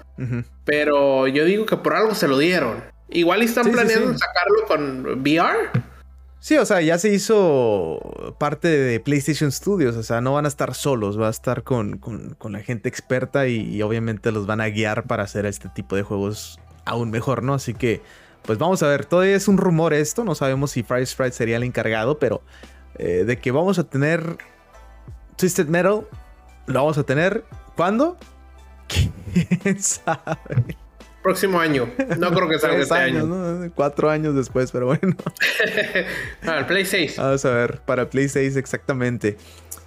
pero 0.65 1.27
yo 1.27 1.45
digo 1.45 1.67
que 1.67 1.77
por 1.77 1.97
algo 1.97 2.15
se 2.15 2.29
lo 2.29 2.39
dieron. 2.39 2.96
Igual 3.09 3.43
están 3.43 3.71
planeando 3.71 4.17
sacarlo 4.19 4.67
con 4.67 5.21
VR. 5.21 5.71
Sí, 6.41 6.57
o 6.59 6.67
sea, 6.67 6.81
ya 6.81 6.99
se 6.99 7.13
hizo 7.13 8.35
parte 8.39 8.69
de 8.69 9.01
PlayStation 9.01 9.51
Studios, 9.51 9.97
o 9.97 10.03
sea, 10.03 10.21
no 10.21 10.35
van 10.35 10.45
a 10.45 10.49
estar 10.49 10.75
solos, 10.75 11.21
va 11.21 11.29
a 11.29 11.31
estar 11.31 11.63
con, 11.65 12.01
la 12.49 12.61
gente 12.61 12.89
experta 12.89 13.49
y, 13.49 13.83
obviamente 13.83 14.31
los 14.31 14.47
van 14.47 14.61
a 14.61 14.69
guiar 14.69 15.05
para 15.05 15.25
hacer 15.25 15.47
este 15.47 15.69
tipo 15.69 15.97
de 15.97 16.03
juegos 16.03 16.61
aún 16.85 17.11
mejor, 17.11 17.43
¿no? 17.43 17.55
Así 17.55 17.75
que, 17.75 18.01
pues 18.43 18.59
vamos 18.59 18.83
a 18.83 18.89
ver, 18.89 19.07
todavía 19.07 19.35
es 19.35 19.49
un 19.49 19.57
rumor 19.57 19.93
esto, 19.93 20.23
no 20.25 20.35
sabemos 20.35 20.71
si 20.71 20.83
Fry 20.83 21.05
Sprite 21.05 21.33
sería 21.33 21.57
el 21.57 21.65
encargado, 21.65 22.19
pero 22.19 22.43
eh, 22.97 23.25
de 23.27 23.39
que 23.39 23.51
vamos 23.51 23.79
a 23.81 23.85
tener 23.85 24.39
Twisted 25.37 25.67
Metal 25.67 26.07
lo 26.67 26.75
vamos 26.75 26.99
a 26.99 27.05
tener. 27.05 27.45
¿Cuándo? 27.77 28.17
¿Quién 29.63 29.81
sabe? 29.81 30.77
Próximo 31.27 31.59
año. 31.59 31.91
No 32.19 32.33
creo 32.33 32.49
que 32.49 32.57
salga 32.61 32.79
este 32.79 32.95
año. 32.95 33.73
Cuatro 33.75 34.09
años 34.09 34.37
después, 34.37 34.71
pero 34.71 34.87
bueno. 34.87 35.17
para 36.45 36.59
el 36.61 36.67
Play 36.67 36.85
6. 36.85 37.17
Vamos 37.17 37.45
a 37.45 37.51
ver, 37.51 37.81
para 37.81 38.09
Play 38.09 38.29
6 38.29 38.55
exactamente. 38.55 39.37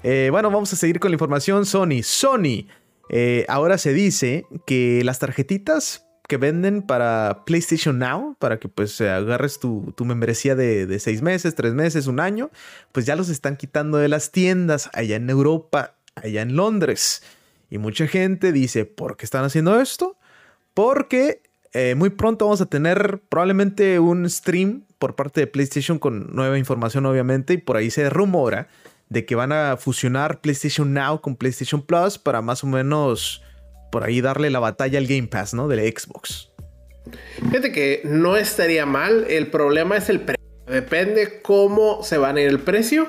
Eh, 0.04 0.28
bueno, 0.32 0.52
vamos 0.52 0.74
a 0.74 0.76
seguir 0.76 1.00
con 1.00 1.12
la 1.12 1.16
información. 1.16 1.66
Sony. 1.66 2.04
Sony. 2.04 2.68
Eh, 3.10 3.46
ahora 3.48 3.78
se 3.78 3.94
dice 3.94 4.48
que 4.68 5.02
las 5.06 5.20
tarjetitas 5.20 6.06
que 6.28 6.36
venden 6.36 6.82
para 6.82 7.46
PlayStation 7.46 8.00
Now, 8.00 8.36
para 8.38 8.60
que 8.60 8.68
pues 8.68 9.00
agarres 9.00 9.62
tu, 9.62 9.94
membresía 10.00 10.56
de, 10.56 11.00
seis 11.00 11.22
meses, 11.22 11.56
tres 11.56 11.74
meses, 11.74 12.08
un 12.08 12.20
año, 12.20 12.52
pues 12.92 13.06
ya 13.06 13.16
los 13.16 13.30
están 13.30 13.56
quitando 13.56 13.98
de 13.98 14.10
las 14.10 14.34
tiendas 14.34 14.90
allá 14.92 15.16
en 15.16 15.30
Europa, 15.30 15.96
allá 16.16 16.42
en 16.42 16.58
Londres. 16.58 17.24
Y 17.70 17.78
mucha 17.78 18.08
gente 18.08 18.52
dice, 18.52 18.84
¿por 18.84 19.16
qué 19.16 19.24
están 19.24 19.46
haciendo 19.46 19.80
esto? 19.80 20.19
Porque 20.80 21.42
eh, 21.74 21.94
muy 21.96 22.10
pronto 22.10 22.46
vamos 22.46 22.62
a 22.62 22.66
tener 22.66 23.20
probablemente 23.28 24.00
un 24.00 24.30
stream 24.30 24.86
por 24.98 25.14
parte 25.14 25.42
de 25.42 25.48
PlayStation 25.48 26.00
con 26.00 26.34
nueva 26.34 26.58
información 26.58 27.06
obviamente 27.06 27.56
y 27.56 27.58
por 27.58 27.76
ahí 27.76 27.92
se 27.92 28.10
rumora 28.10 28.70
de 29.10 29.26
que 29.26 29.36
van 29.36 29.52
a 29.52 29.76
fusionar 29.76 30.40
PlayStation 30.40 30.94
Now 30.94 31.20
con 31.20 31.36
PlayStation 31.36 31.82
Plus 31.82 32.18
para 32.18 32.42
más 32.42 32.64
o 32.64 32.68
menos 32.68 33.44
por 33.92 34.06
ahí 34.06 34.22
darle 34.22 34.50
la 34.52 34.60
batalla 34.60 35.00
al 35.00 35.06
Game 35.06 35.28
Pass, 35.28 35.54
¿no? 35.54 35.68
De 35.68 35.76
la 35.76 35.82
Xbox. 35.82 36.50
Fíjate 37.50 37.74
que 37.74 38.00
no 38.06 38.38
estaría 38.38 38.86
mal. 38.86 39.26
El 39.28 39.48
problema 39.48 39.98
es 39.98 40.08
el 40.08 40.22
precio. 40.22 40.42
Depende 40.66 41.42
cómo 41.42 42.04
se 42.04 42.18
va 42.18 42.30
a 42.30 42.40
ir 42.40 42.48
el 42.48 42.60
precio. 42.60 43.06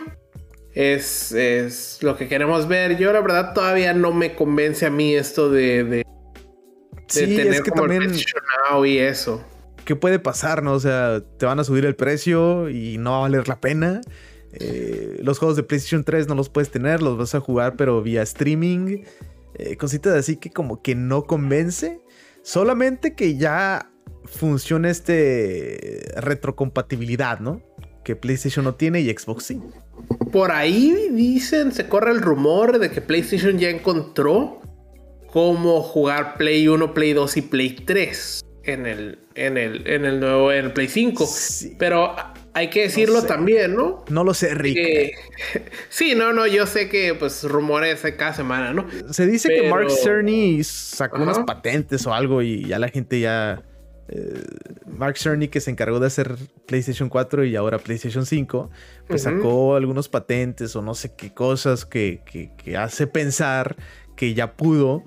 Es, 0.74 1.98
lo 2.00 2.16
que 2.16 2.26
queremos 2.26 2.66
ver. 2.66 2.96
Yo, 2.98 3.12
la 3.12 3.20
verdad, 3.20 3.54
todavía 3.54 3.94
no 3.94 4.12
me 4.12 4.34
convence 4.34 4.86
a 4.86 4.90
mí 4.90 5.14
esto 5.14 5.52
de, 5.52 6.02
tener 7.12 7.46
es 7.48 7.60
que 7.60 7.70
como 7.70 7.82
también... 7.82 8.12
Now 8.70 8.84
y 8.84 8.98
eso. 8.98 9.44
¿Qué 9.84 9.96
puede 9.96 10.18
pasar, 10.18 10.62
no? 10.62 10.72
O 10.74 10.80
sea, 10.80 11.22
te 11.38 11.46
van 11.46 11.58
a 11.58 11.64
subir 11.64 11.84
el 11.84 11.96
precio 11.96 12.68
y 12.68 12.98
no 12.98 13.12
va 13.12 13.16
a 13.18 13.20
valer 13.20 13.48
la 13.48 13.60
pena. 13.60 14.00
Eh, 14.52 15.18
los 15.22 15.38
juegos 15.38 15.56
de 15.56 15.62
PlayStation 15.62 16.04
3 16.04 16.28
no 16.28 16.34
los 16.34 16.48
puedes 16.48 16.70
tener, 16.70 17.02
los 17.02 17.16
vas 17.16 17.34
a 17.34 17.40
jugar, 17.40 17.76
pero 17.76 18.02
vía 18.02 18.22
streaming. 18.22 19.04
Eh, 19.54 19.76
cositas 19.76 20.14
así 20.14 20.36
que 20.36 20.50
como 20.50 20.82
que 20.82 20.94
no 20.94 21.24
convence. 21.24 22.00
Solamente 22.42 23.14
que 23.14 23.36
ya 23.36 23.90
funciona 24.24 24.90
este 24.90 26.12
retrocompatibilidad, 26.16 27.40
¿no? 27.40 27.62
Que 28.04 28.16
PlayStation 28.16 28.64
no 28.64 28.74
tiene 28.74 29.00
y 29.00 29.10
Xbox 29.10 29.44
sí. 29.44 29.60
Por 30.32 30.52
ahí 30.52 31.08
dicen, 31.12 31.72
se 31.72 31.88
corre 31.88 32.12
el 32.12 32.20
rumor 32.20 32.78
de 32.78 32.90
que 32.90 33.00
PlayStation 33.00 33.58
ya 33.58 33.68
encontró 33.68 34.60
cómo 35.32 35.82
jugar 35.82 36.36
Play 36.36 36.68
1, 36.68 36.94
Play 36.94 37.12
2 37.12 37.36
y 37.36 37.42
Play 37.42 37.70
3 37.70 38.44
en 38.64 38.86
el, 38.86 39.18
en 39.34 39.56
el, 39.56 39.86
en 39.86 40.04
el 40.04 40.20
nuevo 40.20 40.52
en 40.52 40.66
el 40.66 40.72
Play 40.72 40.88
5. 40.88 41.28
Pero 41.78 42.14
hay 42.52 42.68
que 42.68 42.82
decirlo 42.82 43.22
también, 43.22 43.74
¿no? 43.74 44.04
No 44.08 44.24
lo 44.24 44.34
sé, 44.34 44.54
Rick. 44.54 45.14
sí, 45.88 46.14
no, 46.14 46.32
no, 46.32 46.46
yo 46.46 46.66
sé 46.66 46.88
que 46.88 47.14
pues 47.14 47.44
rumores 47.44 48.02
cada 48.16 48.34
semana, 48.34 48.72
¿no? 48.72 48.86
Se 49.10 49.26
dice 49.26 49.48
que 49.48 49.68
Mark 49.68 49.90
Cerny 49.90 50.62
sacó 50.64 51.22
unas 51.22 51.38
patentes 51.40 52.06
o 52.06 52.14
algo 52.14 52.42
y 52.42 52.64
ya 52.64 52.78
la 52.78 52.88
gente 52.88 53.20
ya... 53.20 53.62
Eh, 54.12 54.42
Mark 54.86 55.18
Cerny 55.18 55.46
que 55.46 55.60
se 55.60 55.70
encargó 55.70 56.00
de 56.00 56.08
hacer 56.08 56.34
PlayStation 56.66 57.08
4 57.08 57.44
y 57.44 57.54
ahora 57.54 57.78
PlayStation 57.78 58.26
5, 58.26 58.68
pues 59.06 59.22
sacó 59.22 59.76
algunos 59.76 60.08
patentes 60.08 60.74
o 60.74 60.82
no 60.82 60.94
sé 60.94 61.14
qué 61.16 61.32
cosas 61.32 61.86
que, 61.86 62.20
que, 62.24 62.76
hace 62.76 63.06
pensar 63.06 63.76
que 64.20 64.34
ya 64.34 64.52
pudo 64.52 65.02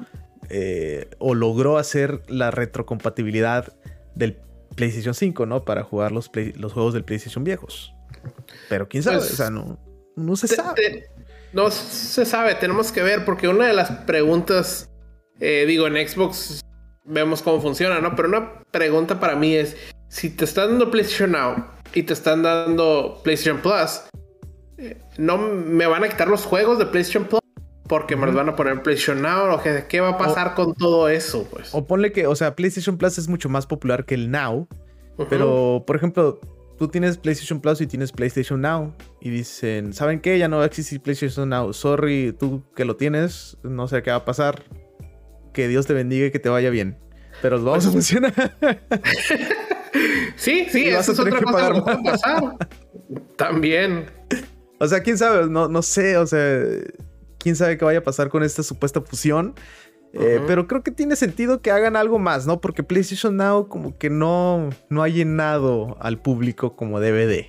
eh, 0.50 1.08
o 1.20 1.36
logró 1.36 1.78
hacer 1.78 2.24
la 2.28 2.50
retrocompatibilidad 2.50 3.72
del 4.16 4.40
PlayStation 4.76 5.14
5, 5.14 5.46
¿no? 5.46 5.64
Para 5.66 5.84
jugar 5.84 6.12
los, 6.12 6.32
los 6.56 6.74
juegos 6.74 6.96
del 6.96 7.04
PlayStation 7.04 7.44
viejos. 7.44 7.94
Pero 8.70 8.90
quién 8.90 9.04
sabe, 9.04 9.18
pues, 9.18 9.34
o 9.34 9.36
sea, 9.36 9.52
no, 9.52 9.78
no 10.16 10.36
se 10.36 10.48
sabe. 10.48 11.12
no 11.54 11.70
se 11.70 12.26
sabe, 12.26 12.56
tenemos 12.56 12.92
que 12.92 13.04
ver, 13.04 13.24
porque 13.24 13.48
una 13.48 13.68
de 13.68 13.74
las 13.74 13.92
preguntas, 13.92 14.90
eh, 15.40 15.66
digo, 15.68 15.86
en 15.86 16.08
Xbox 16.08 16.62
vemos 17.04 17.44
cómo 17.44 17.62
funciona, 17.62 18.00
¿no? 18.00 18.16
Pero 18.16 18.30
una 18.30 18.64
pregunta 18.72 19.20
para 19.20 19.36
mí 19.36 19.54
es, 19.54 19.78
si 20.08 20.32
te 20.32 20.46
están 20.46 20.70
dando 20.70 20.90
PlayStation 20.90 21.34
Now 21.34 21.68
y 21.94 22.02
te 22.02 22.14
están 22.14 22.42
dando 22.42 23.22
PlayStation 23.24 23.62
Plus, 23.62 24.02
eh, 24.80 24.98
¿no 25.20 25.38
me 25.38 25.86
van 25.86 26.04
a 26.04 26.10
quitar 26.10 26.28
los 26.28 26.46
juegos 26.46 26.80
de 26.80 26.88
PlayStation 26.88 27.26
Plus? 27.26 27.43
Porque 27.94 28.16
me 28.16 28.26
los 28.26 28.34
van 28.34 28.50
a 28.50 28.56
poner 28.56 28.82
PlayStation 28.82 29.22
Now 29.22 29.54
o 29.54 29.62
qué, 29.62 30.02
va 30.02 30.10
a 30.10 30.18
pasar 30.18 30.56
con 30.56 30.74
todo 30.74 31.10
eso, 31.10 31.48
pues. 31.52 31.76
O 31.76 31.86
ponle 31.86 32.12
que, 32.12 32.26
o 32.26 32.34
sea, 32.34 32.56
PlayStation 32.56 32.98
Plus 32.98 33.20
es 33.20 33.28
mucho 33.28 33.50
más 33.50 33.68
popular 33.68 34.04
que 34.04 34.16
el 34.16 34.32
Now, 34.32 34.68
pero 35.30 35.84
por 35.86 35.96
ejemplo, 35.96 36.40
tú 36.80 36.88
tienes 36.88 37.20
PlayStation 37.20 37.62
Plus 37.62 37.82
y 37.82 37.86
tienes 37.86 38.12
PlayStation 38.12 38.60
Now 38.62 38.96
y 39.22 39.30
dicen, 39.30 39.94
¿saben 39.94 40.22
qué? 40.22 40.40
Ya 40.40 40.48
no 40.48 40.58
va 40.58 40.64
a 40.64 40.66
existir 40.66 41.02
PlayStation 41.02 41.48
Now. 41.48 41.72
Sorry, 41.72 42.34
tú 42.34 42.64
que 42.76 42.84
lo 42.84 42.96
tienes, 42.96 43.58
no 43.62 43.88
sé 43.88 44.02
qué 44.02 44.10
va 44.10 44.18
a 44.18 44.26
pasar. 44.26 44.64
Que 45.54 45.68
Dios 45.68 45.86
te 45.86 45.94
bendiga 45.94 46.26
y 46.26 46.32
que 46.32 46.40
te 46.40 46.50
vaya 46.50 46.72
bien. 46.72 46.98
Pero 47.44 47.60
lo 47.60 47.66
vamos 47.66 47.86
a 47.86 47.92
funcionar. 47.92 48.34
sí, 50.36 50.66
sí, 50.68 50.88
eso 50.88 51.12
es 51.12 51.20
otra 51.20 51.40
cosa 51.40 51.74
que 51.74 51.80
puede 51.80 52.04
pasar. 52.04 52.58
También. 53.36 54.08
O 54.80 54.88
sea, 54.88 55.04
quién 55.04 55.16
sabe, 55.20 55.48
no, 55.48 55.68
no 55.68 55.84
sé, 55.84 56.18
o 56.18 56.26
sea, 56.26 56.60
quién 57.44 57.56
sabe 57.58 57.78
qué 57.78 57.86
vaya 57.86 58.00
a 58.00 58.04
pasar 58.04 58.30
con 58.30 58.42
esta 58.42 58.64
supuesta 58.64 59.02
fusión. 59.02 59.54
Eh, 60.14 60.40
pero 60.46 60.68
creo 60.68 60.84
que 60.84 60.92
tiene 60.92 61.16
sentido 61.16 61.62
que 61.62 61.72
hagan 61.72 61.96
algo 61.96 62.20
más, 62.20 62.46
¿no? 62.46 62.62
Porque 62.62 62.84
PlayStation 62.84 63.36
Now 63.36 63.68
como 63.68 63.98
que 63.98 64.12
no, 64.12 64.70
no 64.90 65.04
ha 65.04 65.08
llenado 65.10 65.98
al 66.00 66.22
público 66.22 66.76
como 66.76 67.00
DVD. 67.00 67.48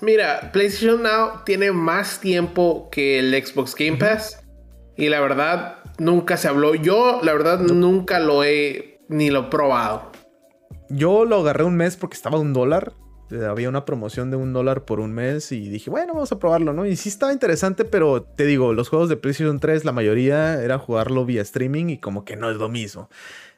Mira, 0.00 0.50
PlayStation 0.52 1.02
Now 1.02 1.44
tiene 1.44 1.72
más 1.72 2.20
tiempo 2.20 2.88
que 2.90 3.18
el 3.18 3.34
Xbox 3.34 3.74
Game 3.74 3.98
Pass. 3.98 4.42
Y 4.96 5.08
la 5.10 5.20
verdad, 5.20 5.76
nunca 5.98 6.36
se 6.38 6.48
habló. 6.48 6.74
Yo, 6.74 7.20
la 7.22 7.32
verdad, 7.34 7.60
nunca 7.60 8.18
lo 8.18 8.44
he 8.44 9.00
ni 9.08 9.30
lo 9.30 9.40
he 9.40 9.50
probado. 9.50 10.10
Yo 10.88 11.24
lo 11.24 11.40
agarré 11.40 11.64
un 11.64 11.76
mes 11.76 11.96
porque 11.96 12.16
estaba 12.16 12.38
a 12.38 12.40
un 12.40 12.52
dólar. 12.52 12.94
Eh, 13.34 13.44
había 13.44 13.68
una 13.68 13.84
promoción 13.84 14.30
de 14.30 14.36
un 14.36 14.52
dólar 14.52 14.84
por 14.84 15.00
un 15.00 15.12
mes 15.12 15.50
y 15.52 15.68
dije, 15.68 15.90
bueno, 15.90 16.14
vamos 16.14 16.30
a 16.32 16.38
probarlo, 16.38 16.72
¿no? 16.72 16.86
Y 16.86 16.96
sí 16.96 17.08
estaba 17.08 17.32
interesante, 17.32 17.84
pero 17.84 18.22
te 18.22 18.46
digo, 18.46 18.72
los 18.72 18.88
juegos 18.88 19.08
de 19.08 19.16
PlayStation 19.16 19.58
3, 19.58 19.84
la 19.84 19.92
mayoría 19.92 20.62
era 20.62 20.78
jugarlo 20.78 21.24
vía 21.24 21.42
streaming 21.42 21.88
y 21.88 21.98
como 21.98 22.24
que 22.24 22.36
no 22.36 22.50
es 22.50 22.56
lo 22.56 22.68
mismo. 22.68 23.08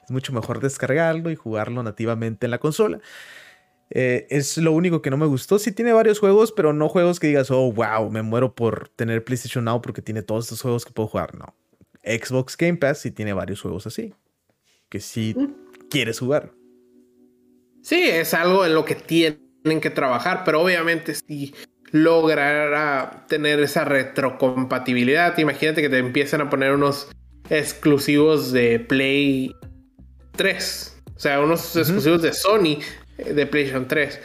Es 0.04 0.10
mucho 0.10 0.32
mejor 0.32 0.60
descargarlo 0.60 1.30
y 1.30 1.36
jugarlo 1.36 1.82
nativamente 1.82 2.46
en 2.46 2.52
la 2.52 2.58
consola. 2.58 3.00
Eh, 3.90 4.26
es 4.30 4.56
lo 4.58 4.72
único 4.72 5.02
que 5.02 5.10
no 5.10 5.16
me 5.16 5.26
gustó. 5.26 5.58
Sí 5.58 5.72
tiene 5.72 5.92
varios 5.92 6.18
juegos, 6.18 6.52
pero 6.52 6.72
no 6.72 6.88
juegos 6.88 7.20
que 7.20 7.28
digas, 7.28 7.50
oh, 7.50 7.70
wow, 7.72 8.10
me 8.10 8.22
muero 8.22 8.54
por 8.54 8.88
tener 8.88 9.24
PlayStation 9.24 9.64
Now 9.64 9.80
porque 9.80 10.02
tiene 10.02 10.22
todos 10.22 10.46
estos 10.46 10.62
juegos 10.62 10.84
que 10.84 10.92
puedo 10.92 11.08
jugar. 11.08 11.34
No. 11.34 11.54
Xbox 12.02 12.56
Game 12.56 12.76
Pass 12.76 12.98
sí 13.00 13.10
tiene 13.10 13.32
varios 13.32 13.60
juegos 13.60 13.86
así. 13.86 14.14
Que 14.88 15.00
sí 15.00 15.34
mm. 15.36 15.88
quieres 15.90 16.18
jugar. 16.18 16.52
Sí, 17.82 18.08
es 18.08 18.34
algo 18.34 18.64
en 18.66 18.74
lo 18.74 18.84
que 18.84 18.96
tiene 18.96 19.45
tienen 19.66 19.80
que 19.80 19.90
trabajar, 19.90 20.42
pero 20.44 20.62
obviamente 20.62 21.12
si 21.12 21.52
lograra 21.90 23.24
tener 23.28 23.58
esa 23.58 23.84
retrocompatibilidad, 23.84 25.36
imagínate 25.38 25.82
que 25.82 25.88
te 25.88 25.98
empiezan 25.98 26.40
a 26.40 26.48
poner 26.48 26.72
unos 26.72 27.08
exclusivos 27.50 28.52
de 28.52 28.78
Play 28.78 29.52
3, 30.36 31.02
o 31.16 31.18
sea, 31.18 31.40
unos 31.40 31.74
exclusivos 31.74 32.22
de 32.22 32.32
Sony 32.32 32.78
eh, 33.18 33.32
de 33.32 33.44
PlayStation 33.46 33.88
3. 33.88 34.20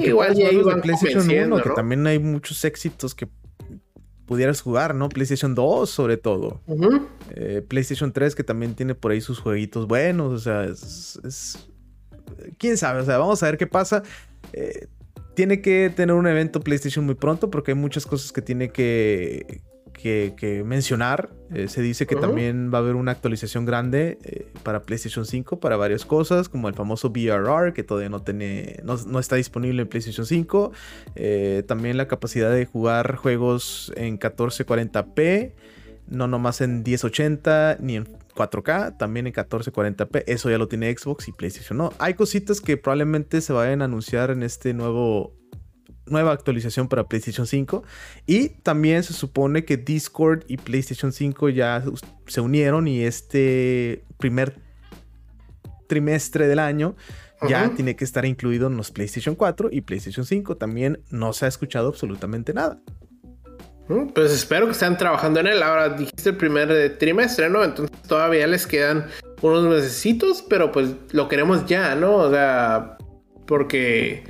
Igual 0.00 0.34
ya 0.34 0.50
iban 0.50 0.76
de 0.76 0.82
PlayStation 0.82 1.30
1, 1.30 1.62
que 1.62 1.70
también 1.70 2.06
hay 2.06 2.18
muchos 2.18 2.64
éxitos 2.64 3.14
que 3.14 3.28
pudieras 4.24 4.62
jugar, 4.62 4.94
¿no? 4.94 5.10
PlayStation 5.10 5.54
2 5.54 5.90
sobre 5.90 6.16
todo. 6.16 6.62
Eh, 7.34 7.62
PlayStation 7.68 8.12
3 8.12 8.34
que 8.34 8.44
también 8.44 8.74
tiene 8.74 8.94
por 8.94 9.12
ahí 9.12 9.20
sus 9.20 9.40
jueguitos 9.40 9.86
buenos, 9.86 10.32
o 10.32 10.38
sea, 10.38 10.64
es, 10.64 11.68
quién 12.56 12.78
sabe, 12.78 13.02
o 13.02 13.04
sea, 13.04 13.18
vamos 13.18 13.42
a 13.42 13.46
ver 13.46 13.58
qué 13.58 13.66
pasa. 13.66 14.02
Eh, 14.52 14.86
tiene 15.34 15.60
que 15.60 15.92
tener 15.94 16.14
un 16.14 16.26
evento 16.26 16.60
PlayStation 16.60 17.04
muy 17.04 17.14
pronto 17.14 17.50
porque 17.50 17.72
hay 17.72 17.76
muchas 17.76 18.06
cosas 18.06 18.32
que 18.32 18.40
tiene 18.40 18.70
que, 18.70 19.60
que, 19.92 20.62
mencionar. 20.64 21.30
Eh, 21.52 21.68
se 21.68 21.82
dice 21.82 22.06
que 22.06 22.16
también 22.16 22.72
va 22.72 22.78
a 22.78 22.80
haber 22.80 22.94
una 22.94 23.12
actualización 23.12 23.66
grande 23.66 24.18
eh, 24.24 24.46
para 24.62 24.82
PlayStation 24.82 25.26
5 25.26 25.60
para 25.60 25.76
varias 25.76 26.06
cosas, 26.06 26.48
como 26.48 26.68
el 26.68 26.74
famoso 26.74 27.10
VRR 27.10 27.74
que 27.74 27.82
todavía 27.82 28.08
no, 28.08 28.22
tiene, 28.22 28.80
no, 28.82 29.18
está 29.18 29.36
disponible 29.36 29.82
en 29.82 29.88
PlayStation 29.88 30.24
5. 30.24 30.72
también 31.66 31.98
la 31.98 32.08
capacidad 32.08 32.50
de 32.50 32.64
jugar 32.64 33.16
juegos 33.16 33.92
en 33.96 34.18
1440p, 34.18 35.52
no 36.08 36.28
nomás 36.28 36.62
en 36.62 36.82
1080 36.82 37.76
ni 37.80 37.96
en 37.96 38.06
4K, 38.36 38.96
también 38.98 39.26
en 39.26 39.32
1440p. 39.32 40.24
Eso 40.26 40.50
ya 40.50 40.58
lo 40.58 40.68
tiene 40.68 40.96
Xbox 40.96 41.26
y 41.28 41.32
PlayStation. 41.32 41.78
No, 41.78 41.92
hay 41.98 42.14
cositas 42.14 42.60
que 42.60 42.76
probablemente 42.76 43.40
se 43.40 43.52
vayan 43.52 43.82
a 43.82 43.86
anunciar 43.86 44.30
en 44.30 44.42
este 44.42 44.74
nuevo 44.74 45.34
nueva 46.08 46.32
actualización 46.32 46.88
para 46.88 47.08
PlayStation 47.08 47.48
5 47.48 47.82
y 48.26 48.50
también 48.50 49.02
se 49.02 49.12
supone 49.12 49.64
que 49.64 49.76
Discord 49.76 50.44
y 50.46 50.56
PlayStation 50.56 51.12
5 51.12 51.48
ya 51.48 51.82
se 52.26 52.40
unieron 52.40 52.86
y 52.86 53.02
este 53.02 54.04
primer 54.18 54.60
trimestre 55.88 56.46
del 56.46 56.60
año 56.60 56.94
ya 57.48 57.70
tiene 57.74 57.96
que 57.96 58.04
estar 58.04 58.24
incluido 58.24 58.68
en 58.68 58.76
los 58.76 58.90
PlayStation 58.90 59.34
4 59.34 59.68
y 59.72 59.82
PlayStation 59.82 60.24
5 60.24 60.56
también 60.56 61.00
no 61.10 61.32
se 61.32 61.44
ha 61.44 61.48
escuchado 61.48 61.88
absolutamente 61.88 62.54
nada. 62.54 62.80
Pues 64.14 64.32
espero 64.32 64.66
que 64.66 64.72
estén 64.72 64.96
trabajando 64.96 65.40
en 65.40 65.46
él. 65.46 65.62
Ahora 65.62 65.90
dijiste 65.90 66.30
el 66.30 66.36
primer 66.36 66.70
eh, 66.70 66.90
trimestre, 66.90 67.48
¿no? 67.48 67.62
Entonces 67.62 67.96
todavía 68.08 68.46
les 68.46 68.66
quedan 68.66 69.06
unos 69.42 69.64
necesitos, 69.64 70.42
pero 70.48 70.72
pues 70.72 70.90
lo 71.12 71.28
queremos 71.28 71.66
ya, 71.66 71.94
¿no? 71.94 72.16
O 72.16 72.30
sea, 72.30 72.96
porque 73.46 74.24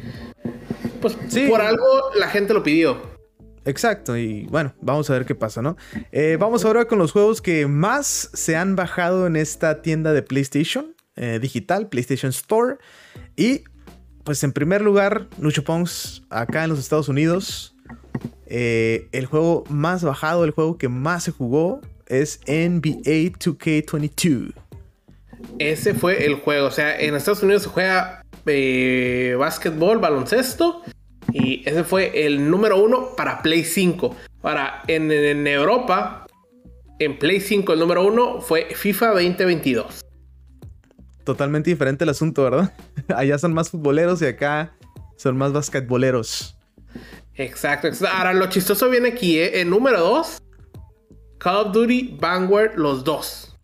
pues 1.01 1.17
por 1.49 1.61
algo 1.61 1.85
la 2.19 2.29
gente 2.29 2.53
lo 2.53 2.63
pidió. 2.63 3.17
Exacto, 3.65 4.17
y 4.17 4.47
bueno, 4.47 4.75
vamos 4.81 5.11
a 5.11 5.15
ver 5.15 5.25
qué 5.25 5.35
pasa, 5.35 5.61
¿no? 5.61 5.77
Eh, 6.13 6.37
vamos 6.39 6.65
ahora 6.65 6.85
con 6.85 6.99
los 6.99 7.11
juegos 7.11 7.43
que 7.43 7.67
más 7.67 8.31
se 8.33 8.57
han 8.57 8.77
bajado 8.77 9.27
en 9.27 9.35
esta 9.35 9.83
tienda 9.83 10.13
de 10.13 10.23
PlayStation 10.23 10.95
eh, 11.17 11.39
digital, 11.41 11.89
PlayStation 11.89 12.31
Store. 12.31 12.77
Y 13.37 13.65
pues 14.23 14.45
en 14.45 14.53
primer 14.53 14.83
lugar, 14.83 15.27
Lucho 15.41 15.65
Pongs, 15.65 16.23
acá 16.31 16.63
en 16.65 16.71
los 16.71 16.79
Estados 16.79 17.09
Unidos, 17.09 17.76
eh, 18.47 19.09
el 19.13 19.27
juego 19.27 19.65
más 19.69 20.03
bajado, 20.05 20.45
el 20.45 20.53
juego 20.53 20.79
que 20.79 20.89
más 20.89 21.25
se 21.25 21.33
jugó 21.33 21.81
es 22.07 22.41
NBA 22.47 23.33
2K22. 23.39 24.53
Ese 25.59 25.95
fue 25.95 26.25
el 26.27 26.37
juego. 26.37 26.67
O 26.67 26.71
sea, 26.71 26.99
en 26.99 27.15
Estados 27.15 27.43
Unidos 27.43 27.65
se 27.65 27.69
juega 27.69 28.25
eh, 28.47 29.37
básquetbol, 29.39 29.99
baloncesto. 29.99 30.83
Y 31.33 31.69
ese 31.69 31.85
fue 31.85 32.27
el 32.27 32.49
número 32.51 32.83
uno 32.83 33.15
para 33.17 33.43
Play 33.43 33.65
5. 33.65 34.15
Ahora, 34.43 34.83
en, 34.87 35.11
en 35.11 35.47
Europa, 35.47 36.27
en 36.99 37.19
Play 37.19 37.41
5 37.41 37.73
el 37.73 37.79
número 37.81 38.07
uno 38.07 38.41
fue 38.41 38.69
FIFA 38.75 39.09
2022. 39.09 40.05
Totalmente 41.25 41.71
diferente 41.71 42.05
el 42.05 42.11
asunto, 42.11 42.45
¿verdad? 42.45 42.73
Allá 43.17 43.39
son 43.39 43.53
más 43.53 43.71
futboleros 43.71 44.23
y 44.23 44.27
acá 44.27 44.73
son 45.17 45.37
más 45.37 45.53
basquetboleros. 45.53 46.56
Exacto, 47.37 47.89
Ahora 48.11 48.33
lo 48.33 48.49
chistoso 48.49 48.89
viene 48.89 49.09
aquí, 49.09 49.39
¿eh? 49.39 49.61
En 49.61 49.71
número 49.71 50.01
2, 50.01 50.43
Call 51.39 51.57
of 51.57 51.73
Duty, 51.73 52.17
Vanguard, 52.19 52.77
los 52.77 53.05
dos. 53.05 53.57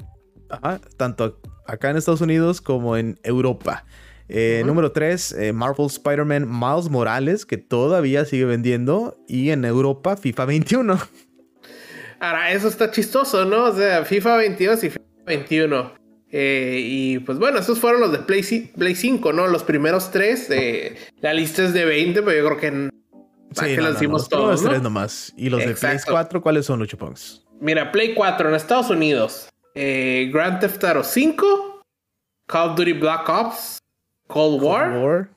Ajá, 0.50 0.80
tanto 0.96 1.40
acá 1.66 1.90
en 1.90 1.96
Estados 1.96 2.20
Unidos 2.20 2.60
como 2.60 2.96
en 2.96 3.18
Europa. 3.22 3.84
Eh, 4.28 4.62
número 4.64 4.92
3, 4.92 5.32
eh, 5.32 5.52
Marvel 5.52 5.86
Spider-Man 5.86 6.48
Miles 6.48 6.88
Morales, 6.88 7.44
que 7.44 7.58
todavía 7.58 8.24
sigue 8.24 8.44
vendiendo. 8.44 9.16
Y 9.28 9.50
en 9.50 9.64
Europa, 9.64 10.16
FIFA 10.16 10.44
21. 10.46 10.98
Ahora, 12.20 12.52
eso 12.52 12.68
está 12.68 12.90
chistoso, 12.90 13.44
¿no? 13.44 13.64
O 13.64 13.76
sea, 13.76 14.04
FIFA 14.04 14.36
22 14.36 14.84
y 14.84 14.90
FIFA 14.90 15.04
21. 15.26 15.92
Eh, 16.30 16.80
y 16.82 17.18
pues 17.18 17.38
bueno, 17.38 17.58
esos 17.58 17.78
fueron 17.78 18.00
los 18.00 18.12
de 18.12 18.20
Play, 18.20 18.94
5, 18.94 19.32
¿no? 19.32 19.48
Los 19.48 19.64
primeros 19.64 20.10
tres. 20.10 20.48
la 21.20 21.34
lista 21.34 21.64
es 21.64 21.74
de 21.74 21.84
20, 21.84 22.22
pero 22.22 22.36
yo 22.36 22.46
creo 22.46 22.58
que. 22.58 23.01
Sí, 23.54 23.76
no, 23.76 23.90
no, 23.90 24.08
los 24.12 24.28
todos. 24.28 24.62
tres 24.62 24.82
nomás. 24.82 25.32
¿Y 25.36 25.50
los 25.50 25.60
de 25.60 25.74
Play 25.74 25.98
4 26.06 26.42
cuáles 26.42 26.66
son, 26.66 26.78
Lucho 26.78 26.98
Pongs? 26.98 27.44
Mira, 27.60 27.92
Play 27.92 28.14
4 28.14 28.48
en 28.48 28.54
Estados 28.54 28.90
Unidos. 28.90 29.48
Grand 29.74 30.60
Theft 30.60 30.82
Auto 30.84 31.04
5. 31.04 31.82
Call 32.46 32.70
of 32.70 32.76
Duty 32.76 32.92
Black 32.94 33.28
Ops. 33.28 33.78
Cold 34.32 34.62
War, 34.62 35.28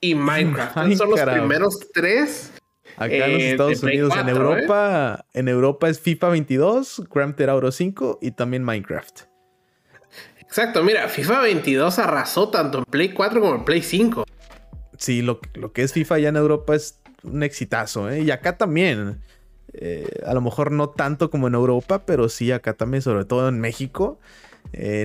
y 0.00 0.14
Minecraft. 0.14 0.94
son 0.96 1.10
los 1.10 1.20
primeros 1.20 1.78
tres. 1.92 2.52
Acá 2.96 3.14
en 3.26 3.32
los 3.32 3.42
eh, 3.42 3.50
Estados 3.52 3.82
Unidos, 3.82 4.14
en 4.18 4.28
Europa, 4.28 5.24
¿eh? 5.32 5.38
en 5.40 5.48
Europa 5.48 5.88
es 5.88 5.98
FIFA 5.98 6.28
22, 6.28 7.04
Grand 7.10 7.34
Theft 7.34 7.48
Auto 7.48 7.72
5 7.72 8.18
y 8.20 8.32
también 8.32 8.62
Minecraft. 8.64 9.22
Exacto, 10.40 10.82
mira, 10.82 11.08
FIFA 11.08 11.40
22 11.40 11.98
arrasó 11.98 12.50
tanto 12.50 12.78
en 12.78 12.84
Play 12.84 13.14
4 13.14 13.40
como 13.40 13.54
en 13.54 13.64
Play 13.64 13.80
5. 13.80 14.26
Sí, 14.98 15.22
lo, 15.22 15.40
lo 15.54 15.72
que 15.72 15.82
es 15.82 15.94
FIFA 15.94 16.18
ya 16.18 16.28
en 16.28 16.36
Europa 16.36 16.74
es 16.74 17.00
un 17.24 17.42
exitazo, 17.42 18.10
¿eh? 18.10 18.20
Y 18.22 18.30
acá 18.30 18.56
también. 18.56 19.20
Eh, 19.74 20.06
a 20.26 20.34
lo 20.34 20.42
mejor 20.42 20.70
no 20.70 20.90
tanto 20.90 21.30
como 21.30 21.48
en 21.48 21.54
Europa, 21.54 22.04
pero 22.04 22.28
sí 22.28 22.52
acá 22.52 22.74
también, 22.74 23.00
sobre 23.02 23.24
todo 23.24 23.48
en 23.48 23.58
México. 23.60 24.18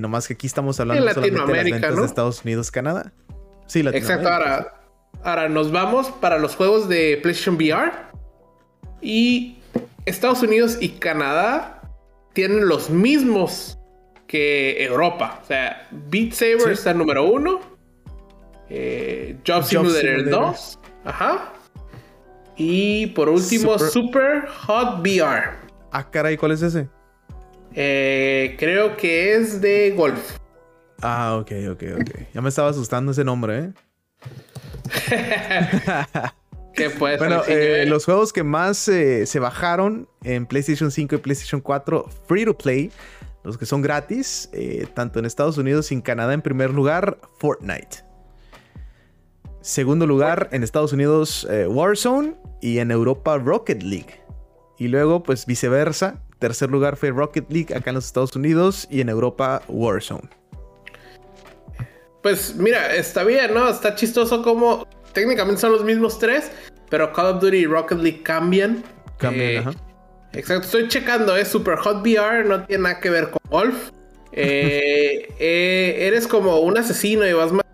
nomás 0.01 0.27
que 0.27 0.33
aquí 0.33 0.47
estamos 0.47 0.79
hablando 0.79 1.01
solamente 1.13 1.31
de 1.31 1.37
las 1.37 1.63
ventas 1.63 1.95
de 1.95 2.05
Estados 2.05 2.43
Unidos, 2.43 2.71
Canadá. 2.71 3.13
Sí, 3.65 3.79
Exacto, 3.79 4.29
ahora, 4.29 4.81
ahora 5.23 5.49
nos 5.49 5.71
vamos 5.71 6.09
para 6.09 6.37
los 6.37 6.55
juegos 6.55 6.89
de 6.89 7.19
PlayStation 7.21 7.55
VR. 7.55 7.91
Y 9.01 9.57
Estados 10.05 10.41
Unidos 10.41 10.77
y 10.79 10.89
Canadá 10.89 11.81
tienen 12.33 12.67
los 12.67 12.89
mismos 12.89 13.77
que 14.27 14.83
Europa. 14.83 15.39
O 15.43 15.47
sea, 15.47 15.87
Beat 15.91 16.33
Saber 16.33 16.71
está 16.71 16.91
en 16.91 16.99
número 16.99 17.23
uno. 17.23 17.59
Eh, 18.69 19.37
Job, 19.45 19.63
Simulator 19.63 20.29
2. 20.29 20.79
Ajá. 21.05 21.53
Y 22.57 23.07
por 23.07 23.29
último, 23.29 23.77
Super, 23.77 24.47
Hot 24.65 24.99
VR. 24.99 25.51
Ah, 25.91 26.09
caray, 26.09 26.37
¿cuál 26.37 26.53
es 26.53 26.61
ese? 26.61 26.89
Eh, 27.73 28.55
creo 28.57 28.97
que 28.97 29.35
es 29.35 29.61
de 29.61 29.91
golf. 29.91 30.37
Ah, 31.01 31.37
ok, 31.39 31.51
ok, 31.71 31.83
ok. 32.01 32.11
Ya 32.33 32.41
me 32.41 32.49
estaba 32.49 32.69
asustando 32.69 33.11
ese 33.11 33.23
nombre, 33.23 33.59
¿eh? 33.59 33.73
¿Qué 36.73 36.89
puede 36.91 37.17
Bueno, 37.17 37.41
eh, 37.47 37.85
los 37.87 38.05
juegos 38.05 38.33
que 38.33 38.43
más 38.43 38.87
eh, 38.87 39.25
se 39.25 39.39
bajaron 39.39 40.07
en 40.23 40.45
PlayStation 40.45 40.91
5 40.91 41.15
y 41.15 41.17
PlayStation 41.17 41.61
4 41.61 42.05
free 42.27 42.45
to 42.45 42.57
play, 42.57 42.91
los 43.43 43.57
que 43.57 43.65
son 43.65 43.81
gratis, 43.81 44.49
eh, 44.53 44.87
tanto 44.93 45.19
en 45.19 45.25
Estados 45.25 45.57
Unidos 45.57 45.91
y 45.91 45.95
en 45.95 46.01
Canadá, 46.01 46.33
en 46.33 46.41
primer 46.41 46.71
lugar, 46.71 47.19
Fortnite. 47.39 48.06
Segundo 49.61 50.07
lugar, 50.07 50.49
en 50.51 50.63
Estados 50.63 50.93
Unidos, 50.93 51.47
Warzone 51.67 52.35
y 52.61 52.79
en 52.79 52.91
Europa, 52.91 53.37
Rocket 53.37 53.83
League. 53.83 54.21
Y 54.77 54.87
luego, 54.87 55.23
pues 55.23 55.45
viceversa. 55.45 56.21
Tercer 56.39 56.69
lugar 56.69 56.97
fue 56.97 57.09
Rocket 57.09 57.51
League 57.51 57.75
acá 57.75 57.89
en 57.89 57.95
los 57.95 58.05
Estados 58.05 58.35
Unidos 58.35 58.87
y 58.91 59.01
en 59.01 59.09
Europa, 59.09 59.61
Warzone. 59.67 60.29
Pues 62.21 62.55
mira, 62.55 62.95
está 62.95 63.23
bien, 63.23 63.53
¿no? 63.53 63.69
Está 63.69 63.95
chistoso 63.95 64.43
como 64.43 64.87
técnicamente 65.17 65.61
son 65.61 65.71
los 65.71 65.83
mismos 65.83 66.19
tres, 66.19 66.51
pero 66.89 67.11
Call 67.11 67.35
of 67.35 67.41
Duty 67.41 67.57
y 67.57 67.65
Rocket 67.65 67.97
League 67.97 68.21
cambian. 68.21 68.83
Cambian, 69.17 69.49
eh, 69.49 69.57
ajá. 69.57 69.71
Exacto, 70.33 70.65
estoy 70.65 70.87
checando, 70.87 71.35
es 71.35 71.47
Super 71.47 71.77
Hot 71.77 72.05
VR, 72.05 72.43
no 72.45 72.63
tiene 72.65 72.83
nada 72.83 72.99
que 72.99 73.09
ver 73.09 73.31
con 73.31 73.39
golf. 73.49 73.91
Eh, 74.31 75.27
eh, 75.39 75.95
eres 76.01 76.27
como 76.27 76.59
un 76.59 76.77
asesino 76.77 77.25
y 77.25 77.33
vas 77.33 77.51
más 77.51 77.65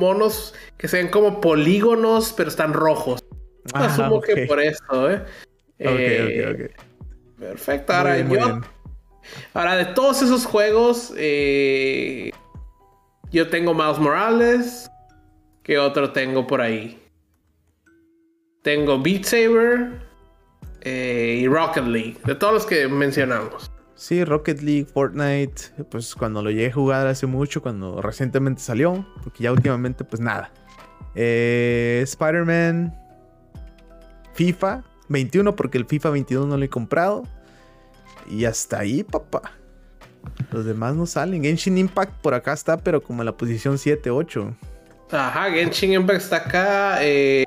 monos 0.00 0.54
que 0.78 0.88
se 0.88 0.96
ven 0.96 1.08
como 1.08 1.40
polígonos, 1.40 2.34
pero 2.36 2.48
están 2.48 2.72
rojos. 2.72 3.22
Asumo 3.74 4.20
que 4.20 4.46
por 4.46 4.60
eso, 4.60 5.10
¿eh? 5.10 5.22
Ok, 5.78 6.54
ok, 6.54 6.60
ok. 6.64 6.90
Perfecto, 7.38 7.92
ahora 7.92 8.18
yo. 8.18 8.60
Ahora, 9.54 9.76
de 9.76 9.84
todos 9.86 10.22
esos 10.22 10.44
juegos, 10.44 11.12
eh, 11.16 12.30
yo 13.30 13.48
tengo 13.48 13.74
Miles 13.74 13.98
Morales. 13.98 14.90
¿Qué 15.62 15.78
otro 15.78 16.10
tengo 16.10 16.46
por 16.46 16.60
ahí? 16.60 17.00
Tengo 18.62 18.98
Beat 18.98 19.24
Saber 19.24 20.00
eh, 20.80 21.38
y 21.42 21.46
Rocket 21.46 21.84
League. 21.84 22.16
De 22.24 22.34
todos 22.34 22.54
los 22.54 22.66
que 22.66 22.88
mencionamos. 22.88 23.69
Sí, 24.00 24.24
Rocket 24.24 24.62
League, 24.62 24.86
Fortnite. 24.86 25.84
Pues 25.90 26.14
cuando 26.14 26.40
lo 26.42 26.50
llegué 26.50 26.68
a 26.68 26.72
jugar 26.72 27.06
hace 27.06 27.26
mucho, 27.26 27.60
cuando 27.60 28.00
recientemente 28.00 28.62
salió. 28.62 29.04
Porque 29.22 29.44
ya 29.44 29.52
últimamente, 29.52 30.04
pues 30.04 30.22
nada. 30.22 30.50
Eh, 31.14 32.00
Spider-Man. 32.04 32.98
FIFA 34.32 34.84
21, 35.10 35.54
porque 35.54 35.76
el 35.76 35.84
FIFA 35.84 36.10
22 36.10 36.46
no 36.46 36.56
lo 36.56 36.64
he 36.64 36.70
comprado. 36.70 37.24
Y 38.26 38.46
hasta 38.46 38.78
ahí, 38.78 39.04
papá. 39.04 39.52
Los 40.50 40.64
demás 40.64 40.94
no 40.94 41.04
salen. 41.04 41.42
Genshin 41.42 41.76
Impact 41.76 42.22
por 42.22 42.32
acá 42.32 42.54
está, 42.54 42.78
pero 42.78 43.02
como 43.02 43.20
en 43.20 43.26
la 43.26 43.36
posición 43.36 43.76
7, 43.76 44.08
8. 44.08 44.56
Ajá, 45.10 45.50
Genshin 45.50 45.92
Impact 45.92 46.22
está 46.22 46.36
acá. 46.36 46.98
Eh, 47.02 47.44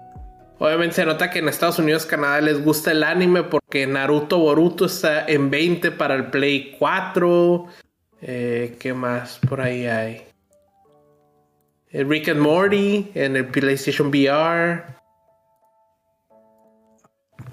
obviamente 0.60 0.96
se 0.96 1.06
nota 1.06 1.30
que 1.30 1.40
en 1.40 1.50
Estados 1.50 1.80
Unidos, 1.80 2.06
Canadá 2.06 2.42
les 2.42 2.64
gusta 2.64 2.92
el 2.92 3.04
anime 3.04 3.44
porque 3.44 3.86
Naruto 3.88 4.40
Boruto 4.40 4.86
está 4.86 5.26
en 5.28 5.50
20 5.50 5.92
para 5.92 6.16
el 6.16 6.28
Play 6.28 6.76
4. 6.80 7.68
Eh, 8.22 8.78
¿Qué 8.80 8.94
más 8.94 9.40
por 9.40 9.62
ahí 9.62 9.86
hay? 9.86 10.24
El 11.90 12.10
Rick 12.10 12.30
and 12.30 12.40
Morty 12.40 13.12
en 13.14 13.36
el 13.36 13.46
PlayStation 13.48 14.08
VR. 14.08 15.03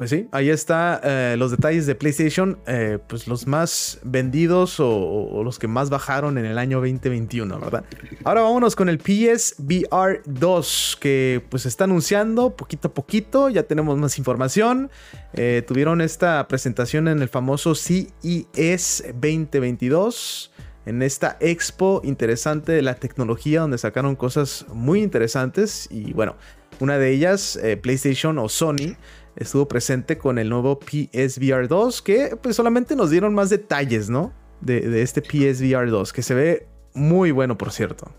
Pues 0.00 0.08
sí, 0.08 0.28
ahí 0.32 0.48
está 0.48 0.98
eh, 1.04 1.36
los 1.36 1.50
detalles 1.50 1.84
de 1.84 1.94
PlayStation, 1.94 2.58
eh, 2.66 2.98
pues 3.06 3.28
los 3.28 3.46
más 3.46 3.98
vendidos 4.02 4.80
o, 4.80 5.42
los 5.44 5.58
que 5.58 5.68
más 5.68 5.90
bajaron 5.90 6.38
en 6.38 6.46
el 6.46 6.56
año 6.56 6.78
2021, 6.78 7.60
¿verdad? 7.60 7.84
Ahora 8.24 8.40
vámonos 8.40 8.74
con 8.76 8.88
el 8.88 8.98
PSVR 8.98 10.22
2, 10.24 10.96
que 10.98 11.44
pues 11.50 11.66
está 11.66 11.84
anunciando 11.84 12.56
poquito 12.56 12.88
a 12.88 12.94
poquito, 12.94 13.50
ya 13.50 13.64
tenemos 13.64 13.98
más 13.98 14.16
información. 14.16 14.90
Eh, 15.34 15.62
tuvieron 15.68 16.00
esta 16.00 16.48
presentación 16.48 17.06
en 17.06 17.20
el 17.20 17.28
famoso 17.28 17.74
CES 17.74 19.04
2022 19.12 20.50
en 20.86 21.02
esta 21.02 21.36
expo 21.40 22.00
interesante 22.04 22.72
de 22.72 22.80
la 22.80 22.94
tecnología 22.94 23.60
donde 23.60 23.76
sacaron 23.76 24.16
cosas 24.16 24.64
muy 24.72 25.02
interesantes 25.02 25.88
y 25.90 26.14
bueno, 26.14 26.36
una 26.80 26.96
de 26.96 27.10
ellas, 27.10 27.60
PlayStation 27.82 28.38
o 28.38 28.48
Sony, 28.48 28.96
estuvo 29.36 29.68
presente 29.68 30.18
con 30.18 30.38
el 30.38 30.48
nuevo 30.48 30.78
PSVR 30.80 31.68
2, 31.68 32.02
que 32.02 32.36
pues 32.40 32.56
solamente 32.56 32.96
nos 32.96 33.10
dieron 33.10 33.34
más 33.34 33.50
detalles, 33.50 34.10
¿no? 34.10 34.32
De, 34.60 35.02
este 35.02 35.22
PSVR 35.22 35.88
2, 35.90 36.12
que 36.12 36.22
se 36.22 36.34
ve 36.34 36.66
muy 36.94 37.30
bueno, 37.30 37.56
por 37.56 37.72
cierto. 37.72 38.12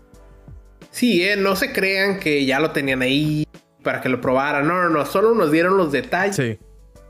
Sí, 0.90 1.22
eh, 1.22 1.36
no 1.36 1.56
se 1.56 1.72
crean 1.72 2.18
que 2.18 2.44
ya 2.44 2.60
lo 2.60 2.72
tenían 2.72 3.02
ahí 3.02 3.46
para 3.82 4.00
que 4.00 4.08
lo 4.08 4.20
probaran. 4.20 4.66
No, 4.66 4.82
no, 4.82 4.90
no, 4.90 5.06
solo 5.06 5.34
nos 5.34 5.50
dieron 5.52 5.76
los 5.76 5.92
detalles. 5.92 6.36
Sí. 6.36 6.58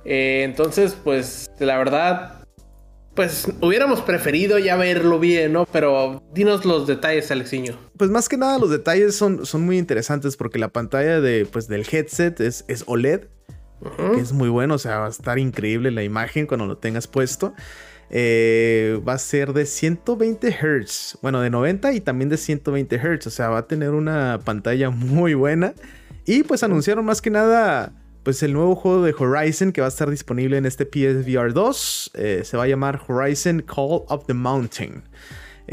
Eh, 0.05 0.43
entonces, 0.45 0.97
pues, 1.03 1.51
la 1.59 1.79
verdad, 1.79 2.45
pues 3.15 3.49
hubiéramos 3.61 4.01
preferido 4.01 4.59
ya 4.59 4.77
verlo 4.77 5.19
bien, 5.19 5.53
¿no? 5.53 5.67
Pero 5.67 6.23
dinos 6.33 6.65
los 6.65 6.87
detalles, 6.87 7.31
Alexiño. 7.31 7.79
Pues 7.97 8.11
más 8.11 8.29
que 8.29 8.37
nada, 8.37 8.59
los 8.59 8.71
detalles 8.71 9.15
son, 9.15 9.47
son 9.47 9.63
muy 9.63 9.79
interesantes 9.79 10.37
porque 10.37 10.59
la 10.59 10.69
pantalla 10.69 11.21
de, 11.21 11.47
pues, 11.47 11.69
del 11.69 11.87
headset 11.91 12.41
es, 12.41 12.65
es 12.69 12.85
OLED 12.87 13.23
es 14.19 14.33
muy 14.33 14.49
bueno, 14.49 14.75
o 14.75 14.79
sea, 14.79 14.99
va 14.99 15.07
a 15.07 15.11
estar 15.11 15.39
increíble 15.39 15.91
la 15.91 16.03
imagen 16.03 16.47
cuando 16.47 16.67
lo 16.67 16.79
tengas 16.79 17.07
puesto. 17.07 17.55
Eh, 18.15 19.01
va 19.09 19.15
a 19.15 19.19
ser 19.19 19.55
de 19.55 19.65
120 19.65 20.51
Hz, 20.53 21.19
bueno, 21.23 21.41
de 21.41 21.49
90 21.49 21.95
y 21.95 22.01
también 22.01 22.29
de 22.29 22.37
120 22.37 22.99
Hz, 22.99 23.27
o 23.27 23.31
sea, 23.31 23.49
va 23.49 23.59
a 23.59 23.67
tener 23.67 23.91
una 23.91 24.41
pantalla 24.45 24.91
muy 24.91 25.35
buena. 25.35 25.75
Y 26.27 26.43
pues 26.43 26.63
anunciaron 26.63 27.05
más 27.05 27.23
que 27.23 27.31
nada, 27.31 27.93
pues 28.23 28.43
el 28.43 28.53
nuevo 28.53 28.77
juego 28.77 29.03
de 29.03 29.15
Horizon 29.19 29.73
que 29.73 29.81
va 29.81 29.87
a 29.87 29.89
estar 29.89 30.11
disponible 30.11 30.59
en 30.59 30.67
este 30.67 30.85
PSVR 30.85 31.53
2, 31.55 32.11
eh, 32.15 32.43
se 32.45 32.57
va 32.57 32.65
a 32.65 32.67
llamar 32.67 33.01
Horizon 33.09 33.63
Call 33.63 34.03
of 34.09 34.27
the 34.27 34.35
Mountain. 34.35 35.03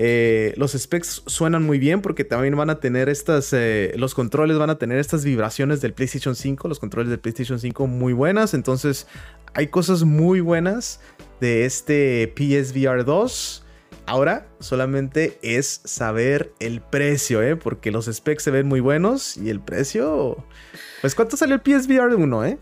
Eh, 0.01 0.53
los 0.55 0.71
specs 0.71 1.23
suenan 1.25 1.63
muy 1.63 1.77
bien 1.77 2.01
porque 2.01 2.23
también 2.23 2.55
van 2.55 2.69
a 2.69 2.79
tener 2.79 3.09
estas, 3.09 3.53
los 3.97 4.15
controles 4.15 4.57
van 4.57 4.69
a 4.69 4.77
tener 4.77 4.97
estas 4.97 5.25
vibraciones 5.25 5.81
del 5.81 5.93
PlayStation 5.93 6.37
5, 6.37 6.69
los 6.69 6.79
controles 6.79 7.09
del 7.09 7.19
PlayStation 7.19 7.59
5 7.59 7.85
muy 7.85 8.13
buenas, 8.13 8.53
entonces 8.53 9.07
hay 9.53 9.67
cosas 9.67 10.03
muy 10.03 10.39
buenas 10.39 11.01
de 11.41 11.65
este 11.65 12.33
PSVR 12.33 13.03
2. 13.03 13.65
Ahora 14.05 14.47
solamente 14.59 15.37
es 15.41 15.81
saber 15.83 16.53
el 16.59 16.81
precio, 16.81 17.43
¿eh? 17.43 17.55
porque 17.55 17.91
los 17.91 18.05
specs 18.05 18.43
se 18.43 18.51
ven 18.51 18.67
muy 18.67 18.79
buenos 18.79 19.37
y 19.37 19.49
el 19.49 19.59
precio... 19.59 20.43
Pues 21.01 21.13
¿cuánto 21.13 21.37
sale 21.37 21.55
el 21.55 21.61
PSVR 21.61 22.15
1, 22.15 22.45
eh? 22.45 22.57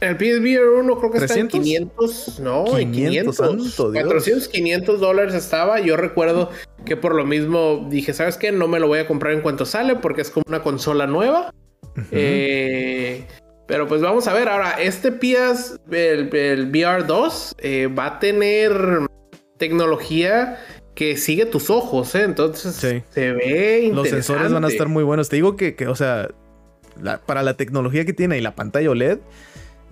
El 0.00 0.16
PSVR 0.16 0.80
1 0.80 0.98
creo 0.98 1.10
que 1.10 1.18
está 1.18 1.38
en 1.38 1.48
500, 1.48 2.40
no, 2.40 2.64
500, 2.64 3.36
500 3.36 3.92
400, 3.92 4.48
500 4.48 5.00
dólares 5.00 5.34
estaba. 5.34 5.80
Yo 5.80 5.96
recuerdo 5.96 6.50
que 6.84 6.96
por 6.96 7.14
lo 7.14 7.24
mismo 7.24 7.86
dije, 7.88 8.12
¿sabes 8.12 8.36
qué? 8.36 8.52
No 8.52 8.68
me 8.68 8.78
lo 8.78 8.88
voy 8.88 8.98
a 8.98 9.06
comprar 9.06 9.32
en 9.32 9.40
cuanto 9.40 9.64
sale 9.64 9.96
porque 9.96 10.20
es 10.20 10.30
como 10.30 10.44
una 10.48 10.62
consola 10.62 11.06
nueva. 11.06 11.50
eh, 12.10 13.24
pero 13.66 13.88
pues 13.88 14.02
vamos 14.02 14.28
a 14.28 14.34
ver, 14.34 14.48
ahora 14.48 14.72
este 14.72 15.12
PS, 15.12 15.80
el, 15.90 16.30
VR2, 16.30 17.54
eh, 17.58 17.86
va 17.86 18.06
a 18.06 18.18
tener 18.18 19.00
tecnología 19.56 20.58
que 20.94 21.16
sigue 21.16 21.46
tus 21.46 21.68
ojos, 21.70 22.14
¿eh? 22.14 22.22
Entonces 22.22 22.74
se 22.74 23.32
ve 23.32 23.80
interesante. 23.84 23.94
Los 23.94 24.08
sensores 24.08 24.52
van 24.52 24.64
a 24.64 24.68
estar 24.68 24.88
muy 24.88 25.04
buenos. 25.04 25.28
Te 25.28 25.36
digo 25.36 25.56
que, 25.56 25.74
o 25.88 25.94
sea, 25.94 26.28
para 27.26 27.42
la 27.42 27.54
tecnología 27.54 28.04
que 28.04 28.12
tiene 28.12 28.38
y 28.38 28.40
la 28.40 28.54
pantalla 28.54 28.90
OLED, 28.90 29.18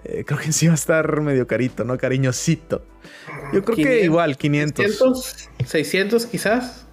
eh, 0.05 0.25
creo 0.25 0.39
que 0.39 0.53
sí 0.53 0.67
va 0.67 0.73
a 0.73 0.77
estar 0.77 1.21
medio 1.21 1.47
carito, 1.47 1.85
¿no? 1.85 1.97
Cariñosito. 1.99 2.85
Yo 3.53 3.63
creo 3.65 3.77
que 3.77 4.05
igual, 4.05 4.37
500. 4.37 4.85
600, 4.85 5.51
600 5.65 6.27
quizás 6.27 6.85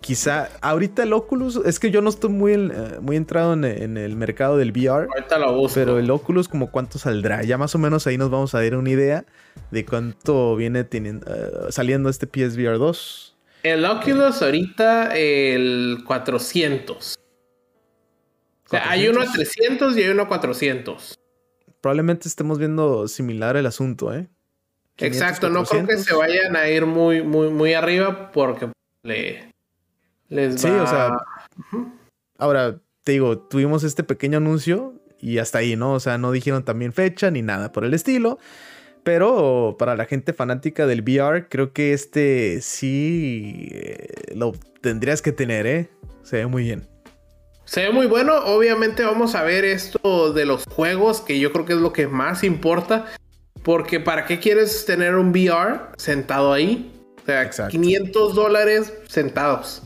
quizá 0.00 0.50
ahorita 0.60 1.02
el 1.02 1.12
Oculus, 1.12 1.60
es 1.64 1.78
que 1.78 1.90
yo 1.90 2.02
no 2.02 2.10
estoy 2.10 2.30
muy, 2.30 2.52
eh, 2.52 2.98
muy 3.00 3.16
entrado 3.16 3.54
en, 3.54 3.64
el 3.96 4.16
mercado 4.16 4.56
del 4.56 4.70
VR. 4.70 5.08
Ahorita 5.14 5.38
lo 5.38 5.54
busco. 5.54 5.74
Pero 5.74 5.98
el 5.98 6.10
Oculus, 6.10 6.48
como 6.48 6.70
cuánto 6.70 6.98
saldrá. 6.98 7.42
Ya 7.42 7.56
más 7.56 7.74
o 7.74 7.78
menos 7.78 8.06
ahí 8.06 8.18
nos 8.18 8.30
vamos 8.30 8.54
a 8.54 8.62
dar 8.62 8.76
una 8.76 8.90
idea 8.90 9.24
de 9.70 9.84
cuánto 9.84 10.56
viene 10.56 10.84
teniendo, 10.84 11.26
eh, 11.32 11.70
saliendo 11.70 12.08
este 12.08 12.26
PSVR 12.26 12.78
2. 12.78 13.36
El 13.62 13.84
Oculus 13.84 14.42
ahorita 14.42 15.16
el 15.16 15.98
400. 16.06 17.18
O 18.66 18.68
sea, 18.68 18.90
hay 18.90 19.08
uno 19.08 19.22
a 19.22 19.30
300 19.30 19.96
y 19.96 20.02
hay 20.02 20.10
uno 20.10 20.22
a 20.22 20.28
400. 20.28 21.14
Probablemente 21.84 22.28
estemos 22.28 22.58
viendo 22.58 23.06
similar 23.08 23.58
el 23.58 23.66
asunto, 23.66 24.14
¿eh? 24.14 24.26
Exacto, 24.96 25.50
no 25.50 25.64
creo 25.64 25.86
que 25.86 25.98
se 25.98 26.14
vayan 26.14 26.56
a 26.56 26.66
ir 26.66 26.86
muy, 26.86 27.22
muy, 27.22 27.50
muy 27.50 27.74
arriba 27.74 28.32
porque 28.32 28.70
le, 29.02 29.52
Sí, 30.30 30.66
o 30.66 30.86
sea. 30.86 31.14
Ahora, 32.38 32.80
te 33.02 33.12
digo, 33.12 33.38
tuvimos 33.38 33.84
este 33.84 34.02
pequeño 34.02 34.38
anuncio 34.38 34.94
y 35.20 35.36
hasta 35.36 35.58
ahí, 35.58 35.76
¿no? 35.76 35.92
O 35.92 36.00
sea, 36.00 36.16
no 36.16 36.32
dijeron 36.32 36.64
también 36.64 36.94
fecha 36.94 37.30
ni 37.30 37.42
nada 37.42 37.70
por 37.70 37.84
el 37.84 37.92
estilo. 37.92 38.38
Pero 39.02 39.76
para 39.78 39.94
la 39.94 40.06
gente 40.06 40.32
fanática 40.32 40.86
del 40.86 41.02
VR, 41.02 41.50
creo 41.50 41.74
que 41.74 41.92
este 41.92 42.62
sí 42.62 43.68
eh, 43.72 44.32
lo 44.34 44.52
tendrías 44.80 45.20
que 45.20 45.32
tener, 45.32 45.66
¿eh? 45.66 45.90
Se 46.22 46.38
ve 46.38 46.46
muy 46.46 46.62
bien. 46.62 46.93
Se 47.64 47.82
ve 47.82 47.90
muy 47.90 48.06
bueno. 48.06 48.36
Obviamente 48.44 49.02
vamos 49.02 49.34
a 49.34 49.42
ver 49.42 49.64
esto 49.64 50.32
de 50.32 50.44
los 50.44 50.64
juegos, 50.64 51.20
que 51.20 51.38
yo 51.38 51.52
creo 51.52 51.64
que 51.64 51.72
es 51.72 51.78
lo 51.78 51.92
que 51.92 52.06
más 52.06 52.44
importa. 52.44 53.06
Porque 53.62 54.00
¿para 54.00 54.26
qué 54.26 54.38
quieres 54.38 54.84
tener 54.84 55.16
un 55.16 55.30
VR 55.30 55.80
sentado 55.96 56.52
ahí? 56.52 56.92
O 57.22 57.26
sea, 57.26 57.68
500 57.68 58.34
dólares 58.34 58.92
sentados. 59.08 59.82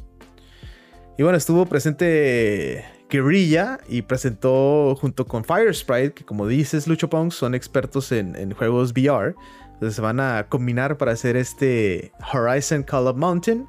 Y 1.17 1.23
bueno, 1.23 1.39
estuvo 1.39 1.67
presente 1.67 2.85
Guerrilla 3.09 3.79
y 3.89 4.03
presentó 4.03 4.95
junto 5.01 5.27
con 5.27 5.45
Fire 5.45 5.75
Sprite, 5.75 6.13
que 6.13 6.25
como 6.25 6.47
dices, 6.47 6.87
Lucho 6.87 7.09
Pong 7.09 7.33
son 7.33 7.55
expertos 7.55 8.13
en, 8.13 8.53
juegos 8.53 8.93
VR. 8.93 9.35
Entonces 9.75 9.95
se 9.95 10.03
van 10.03 10.21
a 10.21 10.47
combinar 10.49 10.97
para 10.97 11.13
hacer 11.13 11.37
este 11.37 12.13
Horizon 12.33 12.83
Call 12.83 13.07
of 13.07 13.17
Mountain. 13.17 13.67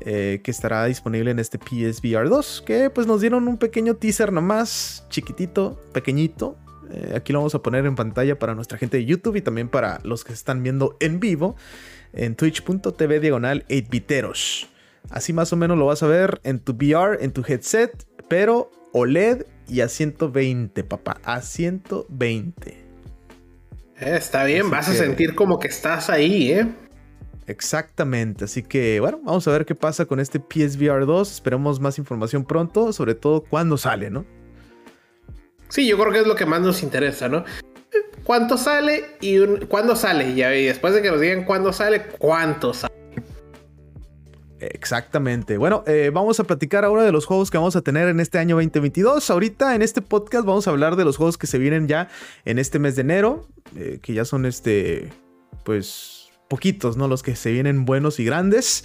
Eh, 0.00 0.40
que 0.44 0.50
estará 0.52 0.84
disponible 0.84 1.30
en 1.30 1.38
este 1.38 1.58
PSVR 1.58 2.28
2. 2.28 2.62
Que 2.66 2.90
pues 2.90 3.06
nos 3.06 3.20
dieron 3.20 3.48
un 3.48 3.58
pequeño 3.58 3.96
teaser 3.96 4.32
nomás, 4.32 5.04
chiquitito, 5.08 5.80
pequeñito. 5.92 6.56
Eh, 6.90 7.14
aquí 7.16 7.32
lo 7.32 7.40
vamos 7.40 7.54
a 7.54 7.62
poner 7.62 7.84
en 7.84 7.96
pantalla 7.96 8.38
para 8.38 8.54
nuestra 8.54 8.78
gente 8.78 8.96
de 8.96 9.04
YouTube 9.04 9.36
y 9.36 9.42
también 9.42 9.68
para 9.68 10.00
los 10.04 10.24
que 10.24 10.32
están 10.32 10.62
viendo 10.62 10.96
en 11.00 11.20
vivo 11.20 11.56
en 12.12 12.36
twitch.tv 12.36 13.20
diagonal 13.20 13.64
8biteros. 13.68 14.68
Así 15.10 15.32
más 15.32 15.52
o 15.52 15.56
menos 15.56 15.76
lo 15.78 15.86
vas 15.86 16.02
a 16.02 16.06
ver 16.06 16.40
en 16.44 16.60
tu 16.60 16.72
VR, 16.72 17.22
en 17.22 17.32
tu 17.32 17.44
headset, 17.46 18.06
pero 18.28 18.70
OLED 18.92 19.46
y 19.68 19.80
a 19.80 19.88
120, 19.88 20.84
papá, 20.84 21.20
a 21.24 21.42
120. 21.42 22.70
Eh, 22.70 24.16
está 24.16 24.44
bien, 24.44 24.70
vas 24.70 24.88
a 24.88 24.94
sentir 24.94 25.34
como 25.34 25.58
que 25.58 25.68
estás 25.68 26.08
ahí, 26.08 26.52
¿eh? 26.52 26.68
Exactamente, 27.48 28.44
así 28.44 28.62
que 28.62 29.00
bueno, 29.00 29.20
vamos 29.24 29.48
a 29.48 29.52
ver 29.52 29.64
qué 29.64 29.74
pasa 29.74 30.04
con 30.04 30.20
este 30.20 30.38
PSVR 30.38 31.06
2. 31.06 31.32
Esperemos 31.32 31.80
más 31.80 31.96
información 31.98 32.44
pronto, 32.44 32.92
sobre 32.92 33.14
todo 33.14 33.40
cuándo 33.40 33.78
sale, 33.78 34.10
¿no? 34.10 34.26
Sí, 35.70 35.88
yo 35.88 35.98
creo 35.98 36.12
que 36.12 36.20
es 36.20 36.26
lo 36.26 36.34
que 36.34 36.44
más 36.44 36.60
nos 36.60 36.82
interesa, 36.82 37.26
¿no? 37.30 37.44
¿Cuánto 38.24 38.58
sale 38.58 39.16
y 39.22 39.38
cuándo 39.66 39.96
sale? 39.96 40.28
y 40.28 40.66
después 40.66 40.92
de 40.92 41.00
que 41.00 41.10
nos 41.10 41.22
digan 41.22 41.44
cuándo 41.44 41.72
sale, 41.72 42.02
¿cuánto 42.18 42.74
sale? 42.74 42.92
Exactamente. 44.60 45.56
Bueno, 45.56 45.84
eh, 45.86 46.10
vamos 46.12 46.38
a 46.40 46.44
platicar 46.44 46.84
ahora 46.84 47.02
de 47.02 47.12
los 47.12 47.24
juegos 47.24 47.50
que 47.50 47.56
vamos 47.56 47.76
a 47.76 47.80
tener 47.80 48.08
en 48.08 48.20
este 48.20 48.38
año 48.38 48.56
2022. 48.56 49.30
Ahorita 49.30 49.74
en 49.74 49.80
este 49.80 50.02
podcast 50.02 50.44
vamos 50.44 50.66
a 50.66 50.70
hablar 50.70 50.96
de 50.96 51.06
los 51.06 51.16
juegos 51.16 51.38
que 51.38 51.46
se 51.46 51.56
vienen 51.56 51.88
ya 51.88 52.10
en 52.44 52.58
este 52.58 52.78
mes 52.78 52.94
de 52.96 53.02
enero, 53.02 53.48
eh, 53.74 54.00
que 54.02 54.12
ya 54.12 54.26
son 54.26 54.44
este, 54.44 55.08
pues, 55.64 56.27
poquitos, 56.48 56.96
¿no? 56.96 57.08
Los 57.08 57.22
que 57.22 57.36
se 57.36 57.52
vienen 57.52 57.84
buenos 57.84 58.18
y 58.20 58.24
grandes. 58.24 58.84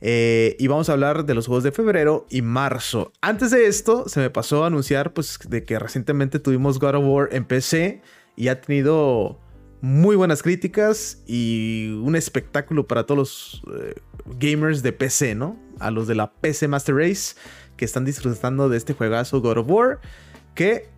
Eh, 0.00 0.56
y 0.58 0.66
vamos 0.66 0.88
a 0.88 0.92
hablar 0.92 1.24
de 1.24 1.34
los 1.34 1.46
juegos 1.46 1.64
de 1.64 1.72
febrero 1.72 2.26
y 2.28 2.42
marzo. 2.42 3.12
Antes 3.22 3.50
de 3.50 3.66
esto, 3.66 4.08
se 4.08 4.20
me 4.20 4.28
pasó 4.28 4.64
a 4.64 4.66
anunciar, 4.66 5.14
pues, 5.14 5.38
de 5.48 5.64
que 5.64 5.78
recientemente 5.78 6.38
tuvimos 6.38 6.78
God 6.78 6.96
of 6.96 7.04
War 7.06 7.28
en 7.32 7.44
PC 7.44 8.02
y 8.36 8.48
ha 8.48 8.60
tenido 8.60 9.40
muy 9.80 10.16
buenas 10.16 10.42
críticas 10.42 11.22
y 11.26 11.90
un 12.02 12.16
espectáculo 12.16 12.86
para 12.86 13.06
todos 13.06 13.18
los 13.18 13.62
eh, 13.78 13.94
gamers 14.38 14.82
de 14.82 14.92
PC, 14.92 15.34
¿no? 15.34 15.58
A 15.78 15.90
los 15.90 16.06
de 16.06 16.14
la 16.14 16.32
PC 16.32 16.68
Master 16.68 16.96
Race 16.96 17.34
que 17.76 17.84
están 17.84 18.04
disfrutando 18.04 18.68
de 18.68 18.76
este 18.76 18.94
juegazo 18.94 19.40
God 19.40 19.58
of 19.58 19.70
War, 19.70 20.00
que 20.54 20.88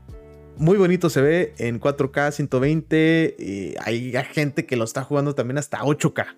muy 0.56 0.78
bonito 0.78 1.10
se 1.10 1.20
ve 1.20 1.54
en 1.58 1.80
4K 1.80 2.32
120 2.32 3.36
y 3.38 3.74
hay 3.78 4.12
gente 4.32 4.66
que 4.66 4.76
lo 4.76 4.84
está 4.84 5.02
jugando 5.02 5.34
también 5.34 5.58
hasta 5.58 5.80
8K. 5.80 6.36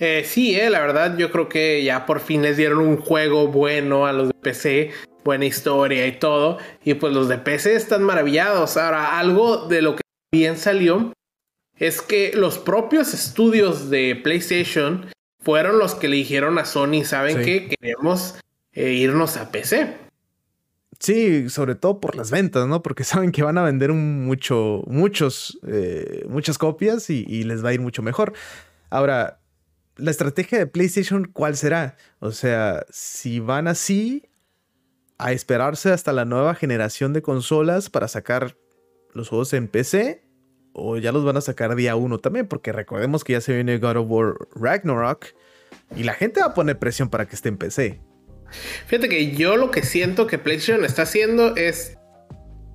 Eh, 0.00 0.22
sí, 0.24 0.58
eh, 0.58 0.70
la 0.70 0.80
verdad 0.80 1.16
yo 1.16 1.30
creo 1.32 1.48
que 1.48 1.82
ya 1.82 2.06
por 2.06 2.20
fin 2.20 2.42
les 2.42 2.56
dieron 2.56 2.78
un 2.78 2.98
juego 2.98 3.48
bueno 3.48 4.06
a 4.06 4.12
los 4.12 4.28
de 4.28 4.34
PC, 4.34 4.90
buena 5.24 5.46
historia 5.46 6.06
y 6.06 6.12
todo, 6.18 6.58
y 6.84 6.94
pues 6.94 7.12
los 7.12 7.28
de 7.28 7.38
PC 7.38 7.74
están 7.74 8.04
maravillados. 8.04 8.76
Ahora, 8.76 9.18
algo 9.18 9.66
de 9.66 9.82
lo 9.82 9.96
que 9.96 10.02
bien 10.32 10.56
salió 10.56 11.12
es 11.78 12.00
que 12.00 12.32
los 12.34 12.58
propios 12.58 13.12
estudios 13.12 13.90
de 13.90 14.16
PlayStation 14.22 15.06
fueron 15.40 15.78
los 15.78 15.94
que 15.94 16.08
le 16.08 16.16
dijeron 16.16 16.58
a 16.58 16.64
Sony, 16.64 17.04
¿saben 17.04 17.42
qué? 17.44 17.68
Queremos 17.68 18.38
eh, 18.72 18.92
irnos 18.92 19.36
a 19.36 19.50
PC. 19.50 20.07
Sí, 21.00 21.48
sobre 21.48 21.76
todo 21.76 22.00
por 22.00 22.16
las 22.16 22.30
ventas, 22.30 22.66
¿no? 22.66 22.82
Porque 22.82 23.04
saben 23.04 23.32
que 23.32 23.42
van 23.42 23.58
a 23.58 23.62
vender 23.62 23.92
mucho, 23.92 24.82
muchos, 24.86 25.58
eh, 25.66 26.24
muchas 26.28 26.58
copias 26.58 27.10
y, 27.10 27.24
y, 27.28 27.44
les 27.44 27.64
va 27.64 27.70
a 27.70 27.74
ir 27.74 27.80
mucho 27.80 28.02
mejor. 28.02 28.32
Ahora, 28.90 29.40
la 29.96 30.10
estrategia 30.10 30.58
de 30.58 30.66
PlayStation, 30.66 31.24
¿cuál 31.26 31.56
será? 31.56 31.96
O 32.20 32.32
sea, 32.32 32.86
si 32.90 33.40
van 33.40 33.68
así 33.68 34.28
a 35.18 35.32
esperarse 35.32 35.90
hasta 35.90 36.12
la 36.12 36.24
nueva 36.24 36.54
generación 36.54 37.12
de 37.12 37.22
consolas 37.22 37.90
para 37.90 38.08
sacar 38.08 38.56
los 39.12 39.28
juegos 39.28 39.52
en 39.52 39.66
PC 39.68 40.24
o 40.72 40.96
ya 40.96 41.10
los 41.10 41.24
van 41.24 41.36
a 41.36 41.40
sacar 41.40 41.74
día 41.74 41.96
uno 41.96 42.18
también, 42.18 42.46
porque 42.46 42.72
recordemos 42.72 43.24
que 43.24 43.32
ya 43.32 43.40
se 43.40 43.54
viene 43.54 43.78
God 43.78 43.96
of 43.96 44.06
War 44.08 44.34
Ragnarok 44.54 45.26
y 45.96 46.04
la 46.04 46.14
gente 46.14 46.40
va 46.40 46.46
a 46.46 46.54
poner 46.54 46.78
presión 46.78 47.10
para 47.10 47.26
que 47.26 47.34
esté 47.34 47.48
en 47.48 47.58
PC. 47.58 48.00
Fíjate 48.86 49.08
que 49.08 49.34
yo 49.34 49.56
lo 49.56 49.70
que 49.70 49.82
siento 49.82 50.26
que 50.26 50.38
PlayStation 50.38 50.84
está 50.84 51.02
haciendo 51.02 51.56
es, 51.56 51.98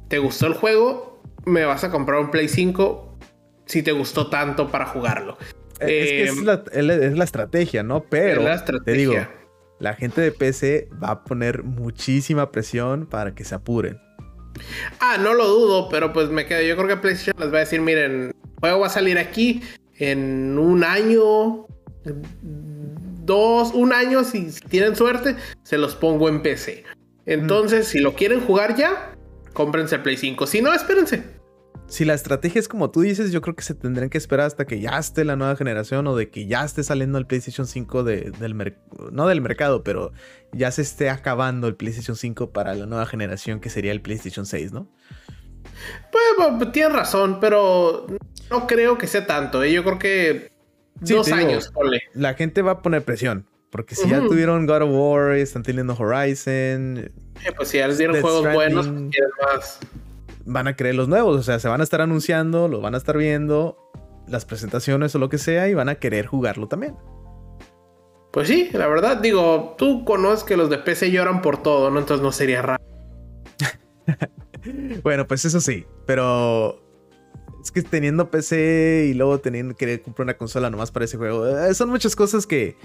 ¿te 0.10 0.20
gustó 0.20 0.48
el 0.48 0.54
juego? 0.54 1.14
me 1.46 1.66
vas 1.66 1.84
a 1.84 1.92
comprar 1.92 2.20
un 2.20 2.32
Play 2.32 2.48
5 2.48 3.18
si 3.66 3.84
te 3.84 3.92
gustó 3.92 4.30
tanto 4.30 4.70
para 4.70 4.86
jugarlo. 4.86 5.38
Eh, 5.80 6.04
es 6.04 6.10
que 6.10 6.24
es, 6.24 6.38
la, 6.44 6.64
es 6.72 7.18
la, 7.18 7.24
estrategia, 7.24 7.84
¿no? 7.84 8.04
Pero 8.04 8.44
te 8.84 8.92
digo, 8.94 9.16
la 9.80 9.96
gente 9.96 10.22
de 10.22 10.32
PC 10.32 10.90
va 11.02 11.10
a 11.10 11.24
poner 11.24 11.64
muchísima 11.64 12.52
presión 12.52 13.06
para 13.06 13.34
que 13.34 13.44
se 13.44 13.56
apuren. 13.56 14.00
Ah, 15.00 15.18
no 15.20 15.34
lo 15.34 15.48
dudo, 15.48 15.90
pero 15.90 16.14
pues 16.14 16.30
me 16.30 16.46
quedo. 16.46 16.62
Yo 16.62 16.76
creo 16.76 16.88
que 16.88 16.98
PlayStation 16.98 17.36
les 17.40 17.52
va 17.52 17.58
a 17.58 17.62
decir: 17.62 17.82
miren, 17.82 18.12
el 18.12 18.36
juego 18.60 18.80
va 18.82 18.88
a 18.88 18.92
salir 18.92 19.18
aquí 19.18 19.62
en 19.98 20.58
un 20.60 20.84
año, 20.84 21.66
dos, 23.26 23.74
un 23.74 23.94
año, 23.94 24.24
si, 24.24 24.52
tienen 24.70 24.96
suerte, 24.96 25.36
se 25.64 25.78
los 25.78 25.96
pongo 25.96 26.30
en 26.30 26.42
PC. 26.42 26.84
Entonces, 27.26 27.88
si 27.88 28.00
lo 28.00 28.14
quieren 28.14 28.42
jugar 28.42 28.76
ya, 28.76 29.16
cómprense 29.54 29.96
el 29.96 30.02
Play 30.02 30.18
5. 30.18 30.46
Si 30.48 30.62
no, 30.62 30.74
espérense. 30.74 31.24
Si 31.88 32.06
la 32.06 32.14
estrategia 32.14 32.60
es 32.60 32.68
como 32.68 32.92
tú 32.92 33.02
dices, 33.02 33.32
yo 33.32 33.42
creo 33.42 33.56
que 33.56 33.64
se 33.64 33.76
tendrían 33.76 34.10
que 34.10 34.18
esperar 34.18 34.48
hasta 34.48 34.66
que 34.66 34.80
ya 34.80 34.98
esté 34.98 35.26
la 35.26 35.36
nueva 35.36 35.56
generación 35.56 36.08
o 36.08 36.16
de 36.16 36.30
que 36.30 36.48
ya 36.48 36.64
esté 36.64 36.84
saliendo 36.84 37.18
el 37.18 37.28
PlayStation 37.28 37.68
5 37.68 38.04
del 38.04 38.56
mercado, 38.56 39.12
no 39.12 39.28
del 39.28 39.42
mercado, 39.42 39.84
pero 39.84 40.12
ya 40.54 40.72
se 40.72 40.82
esté 40.82 41.10
acabando 41.10 41.68
el 41.68 41.76
PlayStation 41.76 42.16
5 42.16 42.52
para 42.52 42.74
la 42.74 42.86
nueva 42.86 43.06
generación 43.06 43.60
que 43.60 43.70
sería 43.70 43.92
el 43.92 44.02
PlayStation 44.02 44.46
6, 44.46 44.72
¿no? 44.72 44.90
Pues, 46.12 46.24
pues 46.58 46.72
tienes 46.72 46.94
razón, 46.94 47.40
pero 47.40 48.08
no 48.50 48.68
creo 48.68 48.98
que 48.98 49.08
sea 49.08 49.28
tanto. 49.28 49.64
¿eh? 49.64 49.72
Yo 49.72 49.84
creo 49.84 50.00
que 50.00 50.53
dos 51.00 51.32
años, 51.32 51.72
La 52.14 52.34
gente 52.34 52.62
va 52.62 52.72
a 52.72 52.82
poner 52.82 53.04
presión. 53.04 53.48
Porque 53.74 53.96
si 53.96 54.08
ya 54.08 54.20
tuvieron 54.20 54.68
God 54.68 54.84
of 54.84 54.90
War, 54.92 55.32
están 55.32 55.64
teniendo 55.64 55.96
Horizon. 55.96 57.12
Eh, 57.44 57.52
pues 57.56 57.70
si 57.70 57.80
ya 57.80 57.88
les 57.88 57.98
dieron 57.98 58.22
juegos 58.22 58.54
buenos, 58.54 58.86
quieren 58.86 59.32
más. 59.42 59.80
Van 60.46 60.68
a 60.68 60.76
creer 60.76 60.94
los 60.94 61.08
nuevos. 61.08 61.40
O 61.40 61.42
sea, 61.42 61.58
se 61.58 61.68
van 61.68 61.82
a 61.82 61.84
estar 61.84 62.00
anunciando, 62.00 62.68
lo 62.68 62.82
van 62.82 62.94
a 62.94 62.98
estar 62.98 63.18
viendo, 63.18 63.78
las 64.28 64.46
presentaciones 64.46 65.16
o 65.16 65.18
lo 65.18 65.28
que 65.30 65.40
sea, 65.40 65.70
y 65.70 65.74
van 65.74 65.90
a 65.90 65.96
querer 65.96 66.28
jugarlo 66.28 66.68
también. 66.68 66.96
Pues 68.32 68.48
sí, 68.48 68.70
la 68.74 68.86
verdad, 68.86 69.18
digo, 69.18 69.74
tú 69.76 70.06
conoces 70.06 70.44
que 70.44 70.56
los 70.56 70.70
de 70.70 70.78
PC 70.78 71.10
lloran 71.10 71.42
por 71.42 71.64
todo, 71.64 71.90
¿no? 71.90 72.00
Entonces 72.00 72.24
no 72.24 72.32
sería 72.32 72.62
raro. 72.62 72.84
bueno, 75.04 75.26
pues 75.26 75.46
eso 75.46 75.60
sí, 75.60 75.88
pero 76.06 76.83
es 77.64 77.72
que 77.72 77.82
teniendo 77.82 78.30
PC 78.30 79.08
y 79.10 79.14
luego 79.14 79.40
teniendo 79.40 79.76
que 79.76 80.02
comprar 80.02 80.26
una 80.26 80.38
consola 80.38 80.70
nomás 80.70 80.92
para 80.92 81.06
ese 81.06 81.18
juego, 81.18 81.48
eh, 81.48 81.74
son 81.74 81.90
muchas 81.90 82.16
cosas 82.16 82.46
que, 82.46 82.76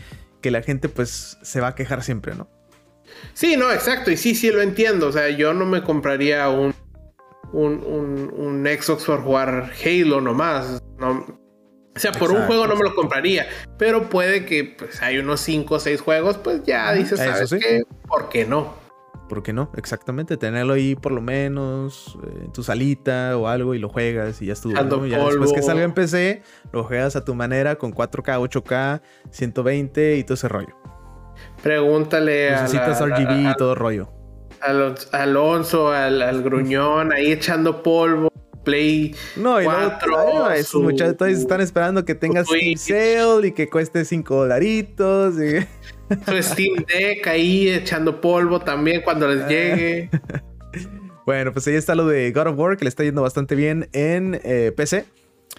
que 0.41 0.51
la 0.51 0.63
gente 0.63 0.89
pues 0.89 1.37
se 1.43 1.61
va 1.61 1.69
a 1.69 1.75
quejar 1.75 2.03
siempre, 2.05 2.35
¿no? 2.35 2.49
Sí, 3.35 3.57
no, 3.57 3.73
exacto, 3.73 4.11
y 4.11 4.17
sí, 4.17 4.35
sí 4.35 4.51
lo 4.51 4.63
entiendo, 4.63 5.09
o 5.09 5.13
sea, 5.13 5.29
yo 5.31 5.53
no 5.53 5.67
me 5.67 5.83
compraría 5.83 6.49
un, 6.49 6.75
un, 7.53 8.33
un, 8.37 8.67
Xbox 8.67 9.05
por 9.05 9.23
jugar 9.23 9.73
Halo 9.85 10.21
nomás, 10.21 10.81
no, 10.99 11.27
o 11.97 11.99
sea, 11.99 12.13
por 12.13 12.31
un 12.31 12.43
juego 12.43 12.69
no 12.69 12.77
me 12.77 12.85
lo 12.85 12.95
compraría, 12.95 13.49
pero 13.79 14.09
puede 14.09 14.45
que 14.45 14.77
pues 14.79 15.03
hay 15.03 15.19
unos 15.19 15.41
5 15.41 15.75
o 15.75 15.81
6 15.81 16.01
juegos, 16.01 16.37
pues 16.37 16.63
ya 16.65 16.93
dices, 16.93 17.19
¿sabes 17.19 17.51
qué? 17.51 17.83
¿Por 18.07 18.29
qué 18.29 18.45
no? 18.45 18.75
¿Por 19.29 19.43
qué 19.43 19.53
no? 19.53 19.71
Exactamente, 19.77 20.37
tenerlo 20.37 20.73
ahí 20.73 20.95
por 20.95 21.13
lo 21.13 21.21
menos 21.21 22.19
eh, 22.25 22.45
en 22.45 22.53
tu 22.53 22.63
salita 22.63 23.37
o 23.37 23.47
algo 23.47 23.75
y 23.75 23.79
lo 23.79 23.89
juegas 23.89 24.41
y 24.41 24.47
ya 24.47 24.55
estuvo. 24.55 24.73
¿no? 24.73 25.07
Ya 25.07 25.23
después 25.25 25.53
que 25.53 25.63
salga 25.63 25.85
en 25.85 25.93
PC, 25.93 26.43
lo 26.73 26.85
juegas 26.85 27.15
a 27.15 27.25
tu 27.25 27.35
manera 27.35 27.77
con 27.77 27.93
4K, 27.93 28.49
8K, 28.49 29.03
120 29.31 30.17
y 30.17 30.25
todo 30.25 30.35
ese 30.35 30.49
rollo. 30.49 30.75
Pregúntale 31.63 32.55
a. 32.55 32.63
Necesitas 32.63 33.01
RGB 33.01 33.51
y 33.51 33.57
todo 33.57 33.75
rollo. 33.75 34.11
Al, 34.61 34.95
Alonso, 35.13 35.93
al, 35.93 36.43
gruñón, 36.43 37.13
ahí 37.13 37.33
echando 37.33 37.83
polvo. 37.83 38.29
Play 38.65 39.15
no, 39.37 39.63
y 39.63 39.65
4, 39.65 40.51
esos 40.51 40.83
muchachos 40.83 41.29
están 41.29 41.63
esperando 41.63 42.05
que 42.05 42.15
tengas 42.15 42.47
Steam 42.49 42.77
Sale 42.77 43.47
y 43.47 43.53
que 43.53 43.71
cueste 43.71 44.05
5 44.05 44.35
dolaritos. 44.35 45.37
Y... 45.41 45.67
Su 46.27 46.43
Steam 46.43 46.85
Deck 46.87 47.27
ahí 47.27 47.69
echando 47.69 48.21
polvo 48.21 48.61
también 48.61 49.03
cuando 49.03 49.29
les 49.29 49.47
llegue. 49.49 50.11
bueno, 51.27 51.53
pues 51.53 51.67
ahí 51.67 51.75
está 51.75 51.95
lo 51.95 52.07
de 52.07 52.31
God 52.33 52.49
of 52.49 52.59
War, 52.59 52.77
que 52.77 52.85
le 52.85 52.89
está 52.89 53.05
yendo 53.05 53.23
bastante 53.23 53.55
bien 53.55 53.89
en 53.93 54.41
eh, 54.45 54.73
PC. 54.77 55.05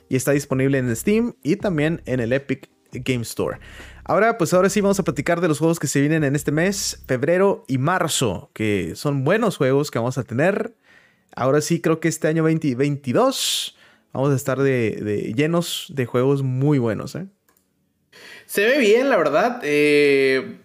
Y 0.08 0.16
está 0.16 0.32
disponible 0.32 0.78
en 0.78 0.96
Steam 0.96 1.34
y 1.44 1.56
también 1.56 2.02
en 2.06 2.20
el 2.20 2.34
Epic 2.34 2.70
Game 2.92 3.22
Store. 3.22 3.60
Ahora, 4.04 4.40
pues 4.40 4.54
ahora 4.54 4.70
sí 4.70 4.82
vamos 4.82 5.00
a 5.00 5.04
platicar 5.04 5.40
de 5.40 5.48
los 5.48 5.60
juegos 5.60 5.80
que 5.80 5.86
se 5.86 6.00
vienen 6.02 6.24
en 6.24 6.36
este 6.36 6.52
mes, 6.52 7.04
febrero 7.08 7.64
y 7.68 7.78
marzo, 7.78 8.50
que 8.54 8.94
son 8.96 9.24
buenos 9.24 9.58
juegos 9.58 9.92
que 9.92 10.00
vamos 10.00 10.18
a 10.18 10.24
tener. 10.24 10.76
Ahora 11.36 11.62
sí, 11.62 11.80
creo 11.80 12.00
que 12.00 12.08
este 12.08 12.28
año 12.28 12.42
2022 12.42 13.78
vamos 14.12 14.32
a 14.32 14.36
estar 14.36 14.60
de, 14.60 15.34
llenos 15.36 15.92
de 15.94 16.08
juegos 16.08 16.42
muy 16.42 16.80
buenos. 16.80 17.14
¿eh? 17.14 17.28
Se 18.46 18.66
ve 18.66 18.80
bien, 18.80 19.10
la 19.10 19.18
verdad. 19.18 19.62
Eh, 19.64 20.58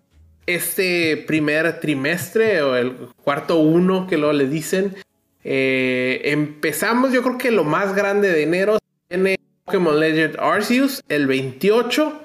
este 0.46 1.16
primer 1.26 1.80
trimestre 1.80 2.62
o 2.62 2.76
el 2.76 2.92
cuarto 3.22 3.58
uno 3.58 4.06
que 4.06 4.18
lo 4.18 4.32
le 4.32 4.48
dicen. 4.48 4.94
Eh, 5.42 6.22
empezamos, 6.24 7.12
yo 7.12 7.22
creo 7.22 7.38
que 7.38 7.50
lo 7.50 7.64
más 7.64 7.94
grande 7.94 8.30
de 8.30 8.42
enero 8.42 8.78
tiene 9.08 9.38
Pokémon 9.64 9.98
Legend 9.98 10.36
Arceus 10.38 11.02
el 11.08 11.26
28 11.26 12.22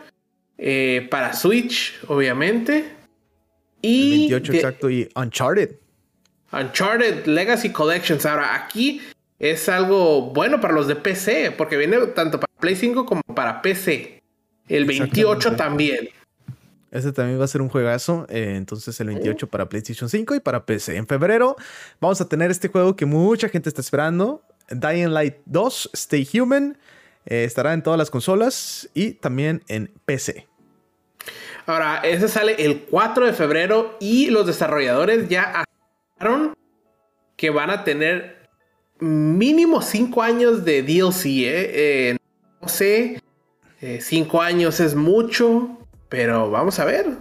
eh, 0.57 1.07
para 1.09 1.33
Switch, 1.33 1.99
obviamente. 2.07 2.85
Y 3.81 4.29
28 4.29 4.53
exacto 4.53 4.89
y 4.89 5.09
Uncharted. 5.15 5.75
Uncharted 6.51 7.25
Legacy 7.25 7.71
Collections. 7.71 8.25
Ahora, 8.25 8.55
aquí 8.55 9.01
es 9.37 9.69
algo 9.69 10.21
bueno 10.21 10.59
para 10.59 10.73
los 10.73 10.87
de 10.87 10.95
PC, 10.95 11.51
porque 11.51 11.77
viene 11.77 11.97
tanto 12.07 12.39
para 12.39 12.51
Play 12.59 12.75
5 12.75 13.05
como 13.05 13.21
para 13.21 13.61
PC. 13.61 14.18
El 14.69 14.85
28 14.85 15.55
también. 15.55 16.09
Ese 16.91 17.11
también 17.11 17.39
va 17.39 17.45
a 17.45 17.47
ser 17.47 17.61
un 17.61 17.69
juegazo. 17.69 18.25
Eh, 18.29 18.53
entonces, 18.55 18.99
el 18.99 19.07
28 19.07 19.47
para 19.47 19.67
PlayStation 19.67 20.09
5 20.09 20.35
y 20.35 20.39
para 20.39 20.65
PC. 20.65 20.95
En 20.95 21.07
febrero 21.07 21.55
vamos 21.99 22.21
a 22.21 22.29
tener 22.29 22.49
este 22.51 22.69
juego 22.69 22.95
que 22.95 23.05
mucha 23.05 23.49
gente 23.49 23.69
está 23.69 23.81
esperando: 23.81 24.43
Dying 24.69 25.13
Light 25.13 25.37
2, 25.45 25.91
Stay 25.93 26.27
Human. 26.33 26.77
Eh, 27.25 27.43
estará 27.43 27.73
en 27.73 27.83
todas 27.83 27.97
las 27.97 28.09
consolas 28.09 28.89
y 28.93 29.11
también 29.11 29.63
en 29.67 29.91
PC. 30.05 30.47
Ahora, 31.65 31.97
ese 31.97 32.27
sale 32.27 32.55
el 32.57 32.81
4 32.81 33.27
de 33.27 33.33
febrero 33.33 33.97
y 33.99 34.29
los 34.29 34.47
desarrolladores 34.47 35.29
ya 35.29 35.63
anunciaron 36.17 36.55
que 37.35 37.51
van 37.51 37.69
a 37.69 37.83
tener 37.83 38.49
mínimo 38.99 39.81
5 39.81 40.21
años 40.23 40.65
de 40.65 40.81
DLC. 40.81 41.25
¿eh? 41.25 42.17
no 42.61 42.67
sé 42.67 43.21
eh, 43.81 43.99
cinco 44.01 44.41
años 44.41 44.79
es 44.79 44.95
mucho, 44.95 45.77
pero 46.09 46.49
vamos 46.51 46.79
a 46.79 46.85
ver. 46.85 47.17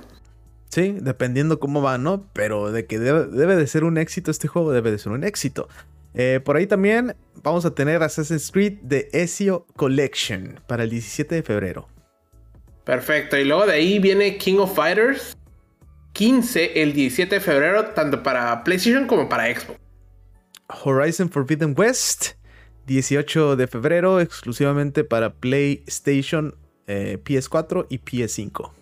Sí, 0.69 0.97
dependiendo 1.01 1.61
cómo 1.61 1.83
va, 1.83 1.99
¿no? 1.99 2.29
Pero 2.33 2.73
de 2.73 2.87
que 2.87 2.99
debe, 2.99 3.57
de 3.57 3.67
ser 3.67 3.85
un 3.85 3.97
éxito 3.97 4.31
este 4.31 4.49
juego, 4.49 4.73
debe 4.73 4.91
de 4.91 4.99
ser 4.99 5.13
un 5.13 5.25
éxito. 5.25 5.69
Eh, 6.15 6.41
por 6.45 6.57
ahí 6.57 6.67
también 6.67 7.17
vamos 7.43 7.65
a 7.65 7.75
tener 7.75 8.03
Assassin's 8.03 8.51
Creed 8.51 8.79
The 8.87 9.09
Ezio 9.13 9.67
Collection 9.77 10.61
para 10.67 10.85
el 10.85 10.91
17 10.91 11.37
de 11.37 11.43
febrero. 11.43 11.89
Perfecto, 12.85 13.37
y 13.37 13.45
luego 13.45 13.67
de 13.67 13.73
ahí 13.73 13.99
viene 13.99 14.37
King 14.39 14.59
of 14.59 14.75
Fighters 14.75 15.37
15 16.15 16.83
el 16.83 16.95
17 16.95 17.37
de 17.37 17.41
febrero, 17.41 17.87
tanto 17.91 18.23
para 18.23 18.65
PlayStation 18.65 19.07
como 19.07 19.29
para 19.29 19.55
Xbox. 19.55 19.79
Horizon 20.85 21.31
Forbidden 21.31 21.75
West 21.77 22.38
18 22.89 23.57
de 23.57 23.67
febrero 23.67 24.19
exclusivamente 24.19 25.05
para 25.05 25.35
PlayStation, 25.35 26.57
eh, 26.87 27.19
PS4 27.23 27.87
y 27.91 27.99
PS5. 27.99 28.73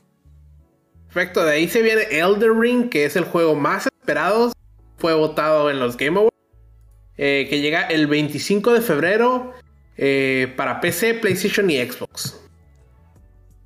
Perfecto, 1.06 1.44
de 1.44 1.52
ahí 1.52 1.68
se 1.68 1.82
viene 1.82 2.02
Elder 2.10 2.52
Ring, 2.52 2.88
que 2.88 3.04
es 3.04 3.16
el 3.16 3.24
juego 3.24 3.56
más 3.56 3.86
esperado. 3.86 4.52
Fue 4.96 5.12
votado 5.12 5.70
en 5.70 5.80
los 5.80 5.96
Game 5.96 6.16
Awards. 6.16 6.34
Eh, 7.18 7.46
que 7.50 7.60
llega 7.60 7.82
el 7.82 8.06
25 8.06 8.74
de 8.74 8.80
febrero 8.82 9.52
eh, 9.96 10.52
para 10.56 10.80
PC, 10.80 11.14
PlayStation 11.14 11.68
y 11.70 11.78
Xbox. 11.78 12.40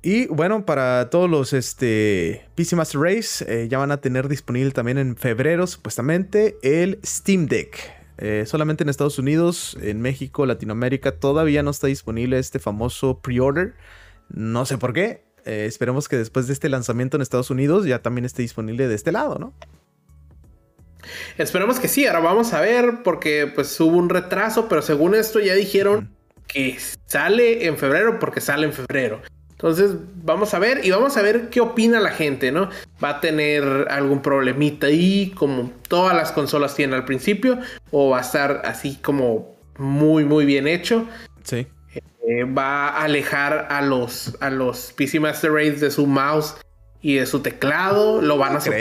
Y 0.01 0.25
bueno, 0.27 0.65
para 0.65 1.09
todos 1.09 1.29
los 1.29 1.53
este, 1.53 2.47
PC 2.55 2.75
Master 2.75 3.01
Race, 3.01 3.67
ya 3.67 3.77
van 3.77 3.91
a 3.91 3.97
tener 3.97 4.27
disponible 4.27 4.71
también 4.71 4.97
en 4.97 5.15
febrero, 5.15 5.67
supuestamente, 5.67 6.57
el 6.63 6.99
Steam 7.05 7.45
Deck. 7.45 8.00
Eh, 8.21 8.45
solamente 8.45 8.83
en 8.83 8.89
Estados 8.89 9.17
Unidos, 9.17 9.75
en 9.81 9.99
México, 9.99 10.45
Latinoamérica, 10.45 11.13
todavía 11.13 11.63
no 11.63 11.71
está 11.71 11.87
disponible 11.87 12.37
este 12.37 12.59
famoso 12.59 13.19
pre-order. 13.19 13.73
No 14.29 14.65
sé 14.67 14.77
por 14.77 14.93
qué. 14.93 15.25
Eh, 15.43 15.65
esperemos 15.67 16.07
que 16.07 16.17
después 16.17 16.45
de 16.45 16.53
este 16.53 16.69
lanzamiento 16.69 17.17
en 17.17 17.23
Estados 17.23 17.49
Unidos 17.49 17.85
ya 17.85 18.03
también 18.03 18.25
esté 18.25 18.43
disponible 18.43 18.87
de 18.87 18.93
este 18.93 19.11
lado, 19.11 19.39
¿no? 19.39 19.55
Esperemos 21.39 21.79
que 21.79 21.87
sí, 21.87 22.05
ahora 22.05 22.19
vamos 22.19 22.53
a 22.53 22.61
ver 22.61 23.01
porque 23.03 23.51
pues 23.53 23.79
hubo 23.79 23.97
un 23.97 24.07
retraso, 24.07 24.69
pero 24.69 24.83
según 24.83 25.15
esto 25.15 25.39
ya 25.39 25.55
dijeron 25.55 26.15
que 26.45 26.77
sale 27.07 27.65
en 27.65 27.75
febrero 27.75 28.19
porque 28.19 28.39
sale 28.39 28.67
en 28.67 28.73
febrero. 28.73 29.21
Entonces, 29.61 29.91
vamos 30.23 30.55
a 30.55 30.59
ver 30.59 30.83
y 30.83 30.89
vamos 30.89 31.17
a 31.17 31.21
ver 31.21 31.49
qué 31.49 31.61
opina 31.61 31.99
la 31.99 32.09
gente, 32.09 32.51
¿no? 32.51 32.69
¿Va 33.03 33.09
a 33.09 33.21
tener 33.21 33.87
algún 33.91 34.23
problemita 34.23 34.87
ahí, 34.87 35.31
como 35.35 35.71
todas 35.87 36.15
las 36.15 36.31
consolas 36.31 36.75
tienen 36.75 36.95
al 36.95 37.05
principio? 37.05 37.59
¿O 37.91 38.09
va 38.09 38.17
a 38.17 38.21
estar 38.21 38.63
así 38.65 38.95
como 38.95 39.61
muy, 39.77 40.25
muy 40.25 40.45
bien 40.45 40.67
hecho. 40.67 41.07
Sí. 41.43 41.67
Eh, 42.27 42.43
va 42.45 42.89
a 42.89 43.03
alejar 43.03 43.67
a 43.69 43.81
los, 43.81 44.37
a 44.39 44.49
los 44.49 44.93
PC 44.93 45.19
Master 45.19 45.51
Race 45.51 45.73
de 45.77 45.91
su 45.91 46.07
mouse 46.07 46.55
y 47.01 47.15
de 47.15 47.25
su 47.25 47.41
teclado. 47.41 48.21
Lo 48.21 48.37
van 48.37 48.53
a 48.53 48.57
hacer. 48.57 48.73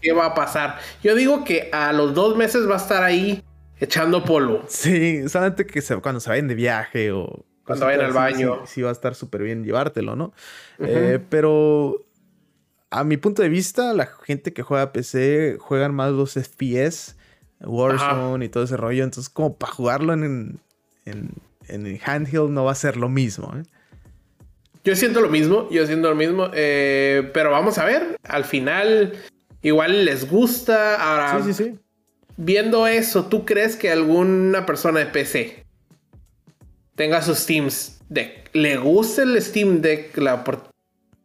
¿Qué 0.00 0.12
va 0.12 0.26
a 0.26 0.34
pasar? 0.34 0.78
Yo 1.02 1.14
digo 1.14 1.44
que 1.44 1.68
a 1.72 1.92
los 1.92 2.14
dos 2.14 2.36
meses 2.36 2.68
va 2.68 2.74
a 2.74 2.78
estar 2.78 3.02
ahí 3.02 3.44
echando 3.78 4.24
polvo. 4.24 4.64
Sí, 4.66 5.28
solamente 5.28 5.66
que 5.66 5.82
cuando 6.00 6.20
se 6.20 6.30
vayan 6.30 6.48
de 6.48 6.54
viaje 6.54 7.12
o 7.12 7.44
cuando 7.70 7.86
vayan 7.86 8.04
al 8.04 8.12
baño. 8.12 8.66
Sí, 8.66 8.82
va 8.82 8.90
a 8.90 8.92
estar 8.92 9.14
súper 9.14 9.42
bien 9.42 9.64
llevártelo, 9.64 10.16
¿no? 10.16 10.32
Eh, 10.78 11.18
pero 11.28 12.04
a 12.90 13.04
mi 13.04 13.16
punto 13.16 13.42
de 13.42 13.48
vista, 13.48 13.94
la 13.94 14.06
gente 14.24 14.52
que 14.52 14.62
juega 14.62 14.92
PC 14.92 15.56
juegan 15.60 15.94
más 15.94 16.12
los 16.12 16.32
FPS, 16.34 17.16
Warzone 17.60 18.44
y 18.44 18.48
todo 18.48 18.64
ese 18.64 18.76
rollo. 18.76 19.04
Entonces, 19.04 19.28
como 19.28 19.56
para 19.56 19.72
jugarlo 19.72 20.12
en, 20.12 20.58
en, 21.04 21.30
en 21.68 22.00
handheld 22.04 22.50
no 22.50 22.64
va 22.64 22.72
a 22.72 22.76
ser 22.76 22.96
lo 22.96 23.08
mismo. 23.08 23.54
¿eh? 23.56 23.62
Yo 24.82 24.96
siento 24.96 25.20
lo 25.20 25.28
mismo, 25.28 25.68
yo 25.70 25.86
siento 25.86 26.08
lo 26.08 26.16
mismo. 26.16 26.50
Eh, 26.52 27.30
pero 27.32 27.50
vamos 27.50 27.78
a 27.78 27.84
ver, 27.84 28.18
al 28.24 28.44
final 28.44 29.12
igual 29.62 30.04
les 30.04 30.28
gusta. 30.28 30.96
Ahora, 30.96 31.44
sí, 31.44 31.52
sí, 31.52 31.64
sí. 31.64 31.78
Viendo 32.36 32.86
eso, 32.86 33.26
¿tú 33.26 33.44
crees 33.44 33.76
que 33.76 33.90
alguna 33.90 34.64
persona 34.66 35.00
de 35.00 35.06
PC 35.06 35.59
tenga 37.00 37.22
su 37.22 37.34
Steam 37.34 37.70
Deck, 38.10 38.50
le 38.52 38.76
guste 38.76 39.22
el 39.22 39.40
Steam 39.40 39.80
Deck, 39.80 40.18
la 40.18 40.44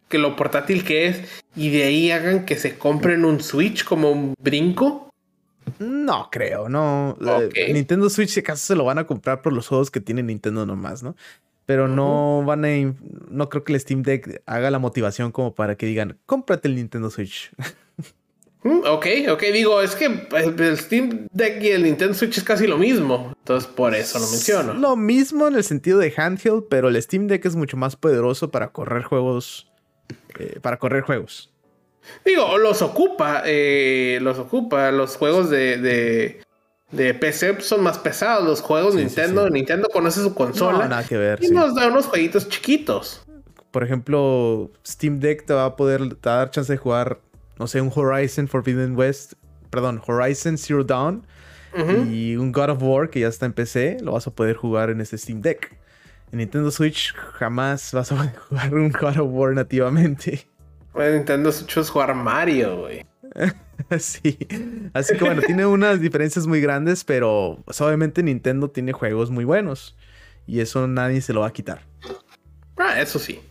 que 0.08 0.18
lo 0.18 0.38
portátil 0.38 0.86
que 0.86 1.08
es, 1.08 1.44
y 1.54 1.70
de 1.70 1.84
ahí 1.84 2.12
hagan 2.12 2.46
que 2.46 2.56
se 2.56 2.78
compren 2.78 3.26
un 3.26 3.42
Switch 3.42 3.84
como 3.84 4.10
un 4.10 4.36
brinco? 4.42 5.10
No 5.80 6.30
creo, 6.32 6.70
no. 6.70 7.18
Eh, 7.54 7.74
Nintendo 7.74 8.10
Switch, 8.10 8.30
si 8.30 8.40
acaso 8.40 8.66
se 8.66 8.76
lo 8.78 8.86
van 8.86 9.00
a 9.00 9.04
comprar 9.06 9.42
por 9.42 9.52
los 9.52 9.68
juegos 9.68 9.92
que 9.92 10.00
tiene 10.00 10.24
Nintendo 10.24 10.66
nomás, 10.66 11.04
¿no? 11.04 11.18
Pero 11.66 11.90
no 11.90 12.42
van 12.46 12.64
a. 12.64 12.70
No 13.30 13.50
creo 13.50 13.66
que 13.66 13.74
el 13.74 13.80
Steam 13.82 14.02
Deck 14.02 14.44
haga 14.46 14.72
la 14.72 14.80
motivación 14.80 15.34
como 15.34 15.56
para 15.56 15.76
que 15.76 15.88
digan, 15.88 16.18
cómprate 16.26 16.70
el 16.70 16.76
Nintendo 16.76 17.10
Switch. 17.10 17.52
Mm, 18.66 18.80
ok, 18.88 19.06
ok, 19.30 19.44
digo, 19.54 19.80
es 19.80 19.96
que 19.96 20.06
el 20.06 20.78
Steam 20.78 21.28
Deck 21.32 21.62
y 21.62 21.70
el 21.70 21.84
Nintendo 21.84 22.16
Switch 22.16 22.40
es 22.40 22.44
casi 22.44 22.66
lo 22.66 22.80
mismo. 22.80 23.32
Entonces, 23.38 23.70
por 23.70 23.94
eso 23.94 24.18
lo 24.18 24.28
menciono. 24.28 24.74
Lo 24.74 24.96
mismo 24.96 25.48
en 25.48 25.56
el 25.56 25.64
sentido 25.64 26.00
de 26.00 26.12
handheld, 26.18 26.64
pero 26.68 26.88
el 26.88 27.00
Steam 27.00 27.28
Deck 27.28 27.46
es 27.46 27.56
mucho 27.56 27.78
más 27.78 27.96
poderoso 27.96 28.50
para 28.50 28.70
correr 28.70 29.04
juegos. 29.04 29.68
Eh, 30.40 30.58
para 30.64 30.78
correr 30.78 31.04
juegos. 31.04 31.52
Digo, 32.26 32.58
los 32.58 32.82
ocupa, 32.82 33.44
eh, 33.46 34.18
los 34.24 34.40
ocupa. 34.40 34.92
Los 34.92 35.16
juegos 35.16 35.52
de, 35.52 36.42
de, 36.92 37.14
PC 37.14 37.62
son 37.62 37.84
más 37.84 38.00
pesados. 38.00 38.46
Los 38.46 38.62
juegos 38.62 38.96
Nintendo, 38.96 39.48
Nintendo 39.48 39.90
conoce 39.94 40.24
su 40.24 40.34
consola. 40.34 40.80
No, 40.80 40.90
nada 40.90 41.04
que 41.04 41.18
ver. 41.18 41.38
Y 41.44 41.50
nos 41.50 41.76
da 41.76 41.88
unos 41.88 42.08
jueguitos 42.08 42.50
chiquitos. 42.50 43.24
Por 43.70 43.84
ejemplo, 43.84 44.72
Steam 44.88 45.20
Deck 45.20 45.46
te 45.46 45.54
va 45.54 45.66
a 45.66 45.76
poder 45.76 46.16
te 46.16 46.30
va 46.30 46.36
a 46.36 46.38
dar 46.40 46.50
chance 46.50 46.72
de 46.72 46.78
jugar 46.78 47.20
no 47.58 47.68
sé, 47.68 47.82
un 47.82 47.92
Horizon 47.94 48.48
Forbidden 48.48 48.96
West, 48.96 49.34
perdón, 49.70 50.02
Horizon 50.06 50.58
Zero 50.58 50.84
Dawn 50.84 51.26
y 52.10 52.38
un 52.38 52.54
God 52.54 52.70
of 52.70 52.82
War 52.82 53.10
que 53.10 53.20
ya 53.20 53.28
está 53.28 53.46
en 53.46 53.54
PC, 53.54 53.98
lo 54.02 54.14
vas 54.14 54.26
a 54.28 54.32
poder 54.32 54.56
jugar 54.56 54.90
en 54.90 55.02
este 55.02 55.18
Steam 55.18 55.42
Deck. 55.42 55.78
En 56.32 56.40
Nintendo 56.40 56.72
Switch 56.72 57.14
jamás 57.14 57.92
vas 57.94 58.12
a 58.12 58.16
poder 58.16 58.36
jugar 58.50 58.74
un 58.74 58.92
God 58.92 59.18
of 59.18 59.30
War 59.32 59.54
nativamente. 59.54 60.48
En 60.96 61.16
Nintendo 61.16 61.52
Switch 61.52 61.78
es 61.78 61.90
jugar 61.90 62.16
Mario, 62.16 62.78
güey. 62.78 63.06
sí. 64.00 64.38
Así 64.94 65.18
que 65.18 65.24
bueno, 65.26 65.42
tiene 65.42 65.66
unas 65.66 66.00
diferencias 66.00 66.48
muy 66.48 66.62
grandes, 66.62 67.04
pero 67.04 67.60
pues, 67.66 67.82
obviamente 67.82 68.24
Nintendo 68.24 68.70
tiene 68.70 68.94
juegos 68.94 69.30
muy 69.30 69.44
buenos. 69.44 69.98
Y 70.48 70.60
eso 70.60 70.88
nadie 70.88 71.22
se 71.22 71.34
lo 71.34 71.42
va 71.42 71.48
a 71.48 71.54
quitar. 71.54 71.82
Ah, 72.78 73.02
eso 73.02 73.20
sí. 73.20 73.42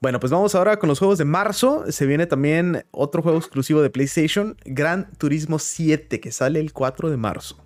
Bueno, 0.00 0.20
pues 0.20 0.30
vamos 0.30 0.54
ahora 0.54 0.78
con 0.78 0.88
los 0.88 1.00
juegos 1.00 1.18
de 1.18 1.24
marzo. 1.24 1.84
Se 1.90 2.06
viene 2.06 2.26
también 2.26 2.84
otro 2.92 3.20
juego 3.20 3.38
exclusivo 3.38 3.82
de 3.82 3.90
PlayStation, 3.90 4.56
Gran 4.64 5.10
Turismo 5.18 5.58
7, 5.58 6.20
que 6.20 6.30
sale 6.30 6.60
el 6.60 6.72
4 6.72 7.10
de 7.10 7.16
marzo. 7.16 7.58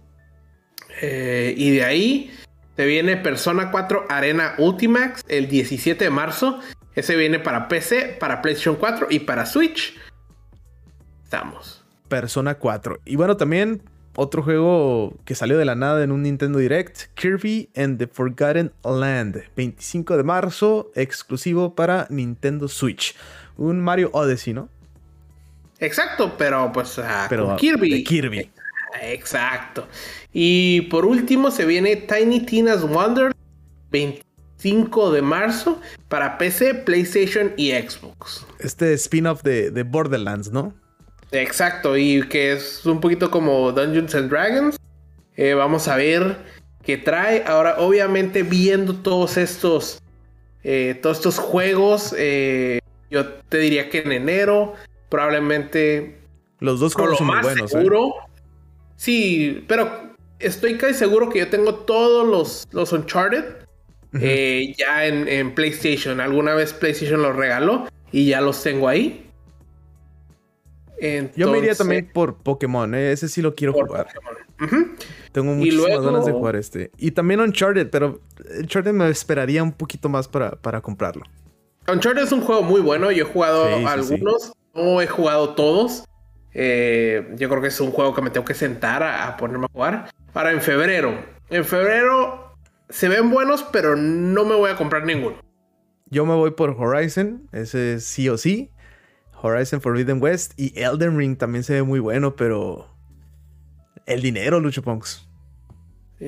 Eh, 1.02 1.54
y 1.56 1.72
de 1.72 1.84
ahí 1.84 2.30
se 2.76 2.86
viene 2.86 3.16
Persona 3.18 3.70
4 3.70 4.06
Arena 4.08 4.54
Ultimax 4.58 5.22
el 5.28 5.48
17 5.48 6.04
de 6.04 6.10
marzo. 6.10 6.58
Ese 6.94 7.16
viene 7.16 7.38
para 7.38 7.68
PC, 7.68 8.16
para 8.18 8.40
PlayStation 8.40 8.76
4 8.76 9.08
y 9.10 9.20
para 9.20 9.44
Switch. 9.44 9.98
Estamos. 11.22 11.84
Persona 12.08 12.54
4. 12.54 13.00
Y 13.04 13.16
bueno, 13.16 13.36
también 13.36 13.82
otro 14.14 14.42
juego 14.42 15.14
que 15.24 15.34
salió 15.34 15.58
de 15.58 15.64
la 15.64 15.74
nada 15.74 16.04
en 16.04 16.12
un 16.12 16.22
Nintendo 16.22 16.58
Direct, 16.58 17.04
Kirby 17.14 17.70
and 17.76 17.98
the 17.98 18.06
Forgotten 18.06 18.72
Land, 18.84 19.42
25 19.56 20.16
de 20.16 20.22
marzo, 20.22 20.90
exclusivo 20.94 21.74
para 21.74 22.06
Nintendo 22.10 22.68
Switch. 22.68 23.14
Un 23.56 23.80
Mario 23.80 24.10
Odyssey, 24.12 24.52
¿no? 24.52 24.68
Exacto, 25.78 26.36
pero 26.36 26.70
pues 26.72 26.98
ah, 26.98 27.26
pero 27.28 27.56
Kirby. 27.56 28.04
Kirby. 28.04 28.50
Exacto. 29.02 29.86
Y 30.32 30.82
por 30.82 31.04
último 31.04 31.50
se 31.50 31.64
viene 31.64 31.96
Tiny 31.96 32.40
Tina's 32.40 32.82
Wonder, 32.82 33.32
25 33.90 35.10
de 35.10 35.22
marzo, 35.22 35.80
para 36.08 36.38
PC, 36.38 36.74
PlayStation 36.74 37.52
y 37.56 37.72
Xbox. 37.72 38.46
Este 38.58 38.92
spin-off 38.94 39.42
de, 39.42 39.70
de 39.70 39.82
Borderlands, 39.82 40.52
¿no? 40.52 40.74
Exacto, 41.32 41.96
y 41.96 42.28
que 42.28 42.52
es 42.52 42.84
un 42.84 43.00
poquito 43.00 43.30
como 43.30 43.72
Dungeons 43.72 44.14
and 44.14 44.30
Dragons. 44.30 44.76
Eh, 45.36 45.54
vamos 45.54 45.88
a 45.88 45.96
ver 45.96 46.36
qué 46.84 46.98
trae. 46.98 47.42
Ahora, 47.46 47.76
obviamente, 47.78 48.42
viendo 48.42 48.94
todos 48.94 49.38
estos, 49.38 50.02
eh, 50.62 50.98
todos 51.02 51.16
estos 51.16 51.38
juegos, 51.38 52.14
eh, 52.18 52.80
yo 53.10 53.26
te 53.48 53.58
diría 53.58 53.88
que 53.88 54.00
en 54.00 54.12
enero, 54.12 54.74
probablemente. 55.08 56.18
Los 56.60 56.80
dos 56.80 56.94
juegos 56.94 57.18
son 57.18 57.28
muy 57.28 57.40
buenos. 57.40 57.70
Seguro. 57.70 58.12
Sí, 58.96 59.64
pero 59.66 60.14
estoy 60.38 60.76
casi 60.76 60.94
seguro 60.94 61.30
que 61.30 61.40
yo 61.40 61.48
tengo 61.48 61.74
todos 61.74 62.28
los, 62.28 62.68
los 62.72 62.92
Uncharted 62.92 63.44
ya 64.12 65.06
en, 65.06 65.26
en 65.28 65.54
PlayStation. 65.54 66.20
Alguna 66.20 66.54
vez 66.54 66.74
PlayStation 66.74 67.22
los 67.22 67.34
regaló 67.34 67.88
y 68.12 68.26
ya 68.26 68.42
los 68.42 68.62
tengo 68.62 68.86
ahí. 68.86 69.31
Yo 71.36 71.50
me 71.50 71.58
iría 71.58 71.74
también 71.74 72.10
por 72.12 72.36
Pokémon, 72.36 72.94
¿eh? 72.94 73.12
ese 73.12 73.28
sí 73.28 73.42
lo 73.42 73.54
quiero 73.54 73.72
jugar. 73.72 74.08
Tengo 75.32 75.54
muchísimas 75.54 76.02
ganas 76.02 76.26
de 76.26 76.32
jugar 76.32 76.56
este. 76.56 76.90
Y 76.98 77.10
también 77.10 77.40
Uncharted, 77.40 77.90
pero 77.90 78.20
Uncharted 78.60 78.92
me 78.92 79.08
esperaría 79.08 79.62
un 79.62 79.72
poquito 79.72 80.08
más 80.08 80.28
para, 80.28 80.52
para 80.52 80.80
comprarlo. 80.80 81.24
Uncharted 81.88 82.22
es 82.22 82.32
un 82.32 82.42
juego 82.42 82.62
muy 82.62 82.80
bueno, 82.80 83.10
yo 83.10 83.24
he 83.24 83.26
jugado 83.26 83.64
algunos, 83.86 84.52
no 84.74 85.00
he 85.00 85.06
jugado 85.06 85.54
todos. 85.54 86.04
Eh, 86.54 87.32
yo 87.36 87.48
creo 87.48 87.62
que 87.62 87.68
es 87.68 87.80
un 87.80 87.90
juego 87.90 88.14
que 88.14 88.22
me 88.22 88.30
tengo 88.30 88.44
que 88.44 88.54
sentar 88.54 89.02
a, 89.02 89.36
ponerme 89.36 89.66
a 89.66 89.72
jugar. 89.72 90.10
Para 90.32 90.52
en 90.52 90.60
febrero. 90.60 91.18
En 91.50 91.64
febrero 91.64 92.54
se 92.88 93.08
ven 93.08 93.30
buenos, 93.30 93.64
pero 93.64 93.96
no 93.96 94.44
me 94.44 94.54
voy 94.54 94.70
a 94.70 94.76
comprar 94.76 95.04
ninguno. 95.04 95.36
Yo 96.10 96.26
me 96.26 96.34
voy 96.34 96.50
por 96.50 96.70
Horizon, 96.70 97.48
ese 97.52 98.00
sí 98.00 98.28
o 98.28 98.36
sí. 98.36 98.70
Horizon 99.42 99.80
Forbidden 99.80 100.22
West 100.22 100.52
y 100.56 100.72
Elden 100.78 101.18
Ring 101.18 101.36
también 101.36 101.64
se 101.64 101.74
ve 101.74 101.82
muy 101.82 102.00
bueno, 102.00 102.36
pero 102.36 102.88
el 104.06 104.22
dinero, 104.22 104.60
Lucho 104.60 104.82
Punks. 104.82 105.28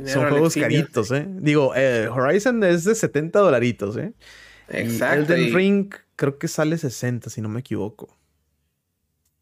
Son 0.06 0.28
juegos 0.28 0.54
caritos, 0.54 1.12
¿eh? 1.12 1.26
Digo, 1.28 1.72
eh, 1.76 2.08
Horizon 2.08 2.64
es 2.64 2.82
de 2.82 2.96
70 2.96 3.38
dolaritos, 3.38 3.96
¿eh? 3.96 4.12
Exacto. 4.68 5.34
Elden 5.34 5.54
Ring 5.54 5.94
creo 6.16 6.38
que 6.38 6.48
sale 6.48 6.76
60, 6.76 7.30
si 7.30 7.40
no 7.40 7.48
me 7.48 7.60
equivoco. 7.60 8.16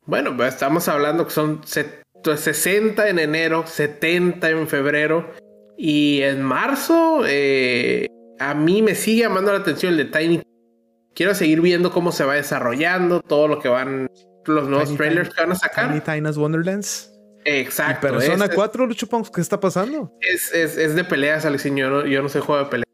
Bueno, 0.05 0.37
pues 0.37 0.53
estamos 0.53 0.89
hablando 0.89 1.27
que 1.27 1.33
son 1.33 1.63
60 1.65 3.09
en 3.09 3.19
enero, 3.19 3.67
70 3.67 4.51
en 4.51 4.69
febrero. 4.69 5.31
Y 5.79 6.21
en 6.23 6.43
marzo, 6.43 7.23
eh, 7.27 8.07
a 8.39 8.55
mí 8.55 8.83
me 8.83 8.95
sigue 8.95 9.23
llamando 9.23 9.53
la 9.53 9.59
atención 9.59 9.93
el 9.93 9.99
de 9.99 10.05
Tiny 10.19 10.43
quiero 11.15 11.35
seguir 11.35 11.61
viendo 11.61 11.91
cómo 11.91 12.13
se 12.13 12.25
va 12.25 12.35
desarrollando, 12.35 13.21
todo 13.21 13.49
lo 13.49 13.59
que 13.59 13.69
van, 13.69 14.11
los 14.47 14.69
nuevos 14.69 14.95
trailers 14.97 15.31
que 15.31 15.41
van 15.41 15.53
a 15.53 15.55
sacar. 15.55 15.89
Tiny 15.89 16.01
Tina's 16.01 16.37
Wonderlands. 16.37 17.11
Exacto. 17.45 18.07
¿Y 18.09 18.11
Persona 18.11 18.49
4, 18.49 18.87
Lucho 18.87 19.09
¿qué 19.35 19.41
está 19.41 19.59
pasando? 19.59 20.13
Es, 20.21 20.53
es, 20.53 20.95
de 20.95 21.05
peleas, 21.05 21.45
Alex, 21.45 21.65
yo 21.65 21.91
no, 21.91 22.07
yo 22.07 22.23
no 22.23 22.29
sé 22.29 22.41
juego 22.41 22.65
de 22.65 22.71
peleas. 22.71 22.87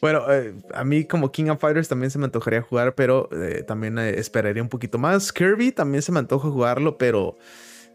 Bueno, 0.00 0.30
eh, 0.30 0.54
a 0.74 0.84
mí 0.84 1.04
como 1.04 1.30
King 1.30 1.46
of 1.46 1.60
Fighters 1.60 1.88
también 1.88 2.10
se 2.10 2.18
me 2.18 2.24
antojaría 2.24 2.62
jugar, 2.62 2.94
pero 2.94 3.28
eh, 3.32 3.62
también 3.66 3.98
eh, 3.98 4.18
esperaría 4.18 4.62
un 4.62 4.68
poquito 4.68 4.98
más. 4.98 5.32
Kirby 5.32 5.72
también 5.72 6.02
se 6.02 6.12
me 6.12 6.18
antoja 6.18 6.48
jugarlo, 6.48 6.98
pero 6.98 7.36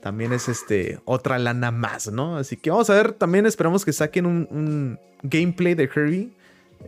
también 0.02 0.34
es 0.34 0.48
este 0.48 1.00
otra 1.06 1.40
lana 1.40 1.72
más, 1.72 2.12
¿no? 2.12 2.38
Así 2.38 2.58
que 2.58 2.70
vamos 2.70 2.90
a 2.90 2.96
ver, 2.96 3.14
también 3.14 3.46
esperamos 3.46 3.84
que 3.84 3.94
saquen 3.94 4.26
un 4.26 5.00
gameplay 5.24 5.74
de 5.74 5.90
Kirby 5.90 6.37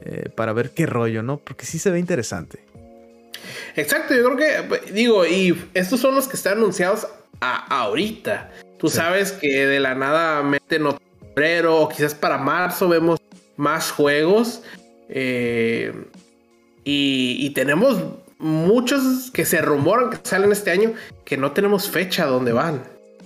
eh, 0.05 0.29
para 0.35 0.53
ver 0.53 0.71
qué 0.71 0.85
rollo, 0.85 1.23
¿no? 1.23 1.37
Porque 1.37 1.65
sí 1.65 1.79
se 1.79 1.91
ve 1.91 1.99
interesante. 1.99 2.59
Exacto, 3.75 4.13
yo 4.13 4.31
creo 4.31 4.37
que, 4.37 4.91
digo, 4.91 5.25
y 5.25 5.57
estos 5.73 5.99
son 5.99 6.15
los 6.15 6.27
que 6.27 6.35
están 6.35 6.57
anunciados 6.57 7.07
a 7.41 7.81
ahorita. 7.81 8.51
Tú 8.77 8.89
sabes 8.89 9.31
que 9.31 9.65
de 9.65 9.79
la 9.79 9.95
nada 9.95 10.41
meten 10.43 10.83
febrero 11.39 11.81
o 11.81 11.89
quizás 11.89 12.13
para 12.13 12.37
marzo 12.37 12.89
vemos 12.89 13.19
más 13.57 13.91
juegos. 13.91 14.61
Eh, 15.09 15.93
y, 16.83 17.49
tenemos 17.51 18.03
muchos 18.39 19.29
que 19.31 19.45
se 19.45 19.61
rumoran 19.61 20.09
que 20.09 20.17
salen 20.23 20.51
este 20.51 20.71
año 20.71 20.93
que 21.25 21.37
no 21.37 21.51
tenemos 21.51 21.89
fecha 21.89 22.25
donde 22.25 22.51
van. 22.51 22.81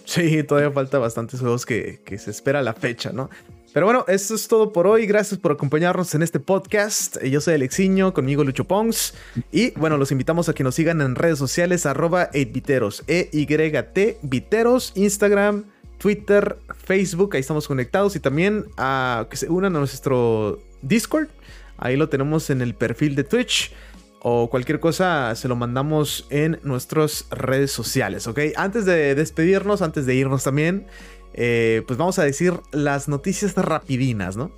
Sí, 0.06 0.44
todavía 0.44 0.72
falta 0.72 1.00
bastantes 1.00 1.40
juegos 1.40 1.66
que, 1.66 2.02
que 2.04 2.18
se 2.18 2.32
espera 2.32 2.62
la 2.62 2.74
fecha, 2.74 3.12
¿no? 3.14 3.30
Pero 3.74 3.88
bueno, 3.88 4.06
eso 4.08 4.36
es 4.36 4.48
todo 4.48 4.72
por 4.72 4.86
hoy. 4.86 5.08
Gracias 5.08 5.40
por 5.40 5.52
acompañarnos 5.52 6.14
en 6.14 6.22
este 6.22 6.40
podcast. 6.40 7.20
Yo 7.24 7.42
soy 7.42 7.56
Alexiño, 7.56 8.14
conmigo 8.14 8.44
Lucho 8.44 8.66
Pongs. 8.66 9.16
Y 9.52 9.72
bueno, 9.72 9.98
los 9.98 10.12
invitamos 10.12 10.48
a 10.48 10.54
que 10.54 10.64
nos 10.64 10.76
sigan 10.76 11.02
en 11.02 11.16
redes 11.16 11.40
sociales, 11.40 11.88
arroba 11.88 12.30
8viteros, 12.34 13.04
E-Y-T, 13.08 14.20
Viteros, 14.22 14.92
Instagram, 14.94 15.64
Twitter, 15.98 16.60
Facebook. 16.86 17.32
Ahí 17.34 17.40
estamos 17.40 17.68
conectados. 17.68 18.16
Y 18.16 18.20
también 18.20 18.66
a 18.78 19.26
que 19.28 19.38
se 19.38 19.50
unan 19.50 19.76
a 19.76 19.80
nuestro 19.80 20.60
Discord. 20.84 21.30
Ahí 21.78 21.98
lo 21.98 22.10
tenemos 22.10 22.52
en 22.52 22.62
el 22.62 22.76
perfil 22.76 23.16
de 23.16 23.24
Twitch. 23.24 23.72
O 24.20 24.52
cualquier 24.52 24.80
cosa 24.80 25.34
se 25.36 25.48
lo 25.48 25.56
mandamos 25.56 26.28
en 26.30 26.60
nuestras 26.64 27.26
redes 27.32 27.72
sociales, 27.72 28.28
¿ok? 28.28 28.40
Antes 28.56 28.86
de 28.86 29.16
despedirnos, 29.16 29.82
antes 29.82 30.06
de 30.06 30.16
irnos 30.16 30.44
también. 30.44 30.86
Eh, 31.34 31.84
pues 31.88 31.98
vamos 31.98 32.20
a 32.20 32.24
decir 32.24 32.54
las 32.72 33.08
noticias 33.08 33.56
rapidinas, 33.56 34.38
¿no? 34.38 34.52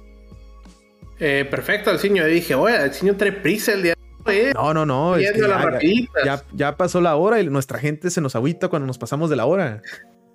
Eh, 1.19 1.47
perfecto, 1.49 1.91
el 1.91 1.99
señor 1.99 2.27
dije, 2.27 2.55
oye, 2.55 2.75
el 2.83 2.93
señor 2.93 3.15
trae 3.15 3.31
prisa 3.31 3.73
el 3.73 3.83
día 3.83 3.95
de 4.25 4.47
hoy. 4.47 4.53
No, 4.53 4.73
no, 4.73 4.85
no. 4.85 5.15
ya, 5.17 6.77
pasó 6.77 6.99
la 6.99 7.15
hora 7.15 7.39
y 7.39 7.47
nuestra 7.47 7.79
gente 7.79 8.09
se 8.09 8.21
nos 8.21 8.35
agüita 8.35 8.67
cuando 8.67 8.85
nos 8.85 8.97
pasamos 8.97 9.29
de 9.29 9.35
la 9.35 9.45
hora. 9.45 9.81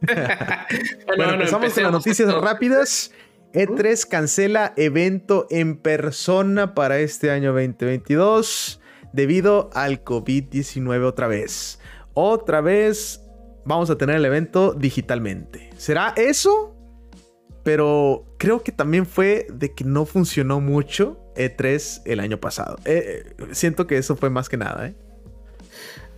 bueno, 1.17 1.35
empezamos 1.35 1.75
con 1.75 1.83
las 1.83 1.93
noticias 1.93 2.33
rápidas. 2.35 3.13
E3 3.53 4.09
cancela 4.09 4.73
evento 4.77 5.49
en 5.51 5.77
persona 5.77 6.75
para 6.75 7.01
este 7.01 7.33
año 7.33 7.53
2022 7.53 8.81
debido 9.13 9.71
al 9.75 10.05
COVID-19 10.05 11.05
otra 11.05 11.27
vez. 11.27 11.81
Otra 12.15 12.61
vez 12.61 13.23
vamos 13.65 13.91
a 13.91 13.99
tener 13.99 14.17
el 14.17 14.25
evento 14.25 14.73
digitalmente. 14.73 15.70
¿Será 15.81 16.13
eso? 16.15 16.77
Pero 17.65 18.27
creo 18.37 18.63
que 18.63 18.71
también 18.71 19.07
fue 19.07 19.47
de 19.51 19.75
que 19.75 19.83
no 19.83 20.05
funcionó 20.05 20.61
mucho 20.61 21.19
E3 21.37 22.03
el 22.05 22.21
año 22.21 22.39
pasado. 22.39 22.77
Eh, 22.85 23.25
eh, 23.39 23.47
siento 23.53 23.87
que 23.87 23.97
eso 23.97 24.15
fue 24.15 24.29
más 24.29 24.51
que 24.51 24.59
nada, 24.59 24.89
¿eh? 24.89 24.95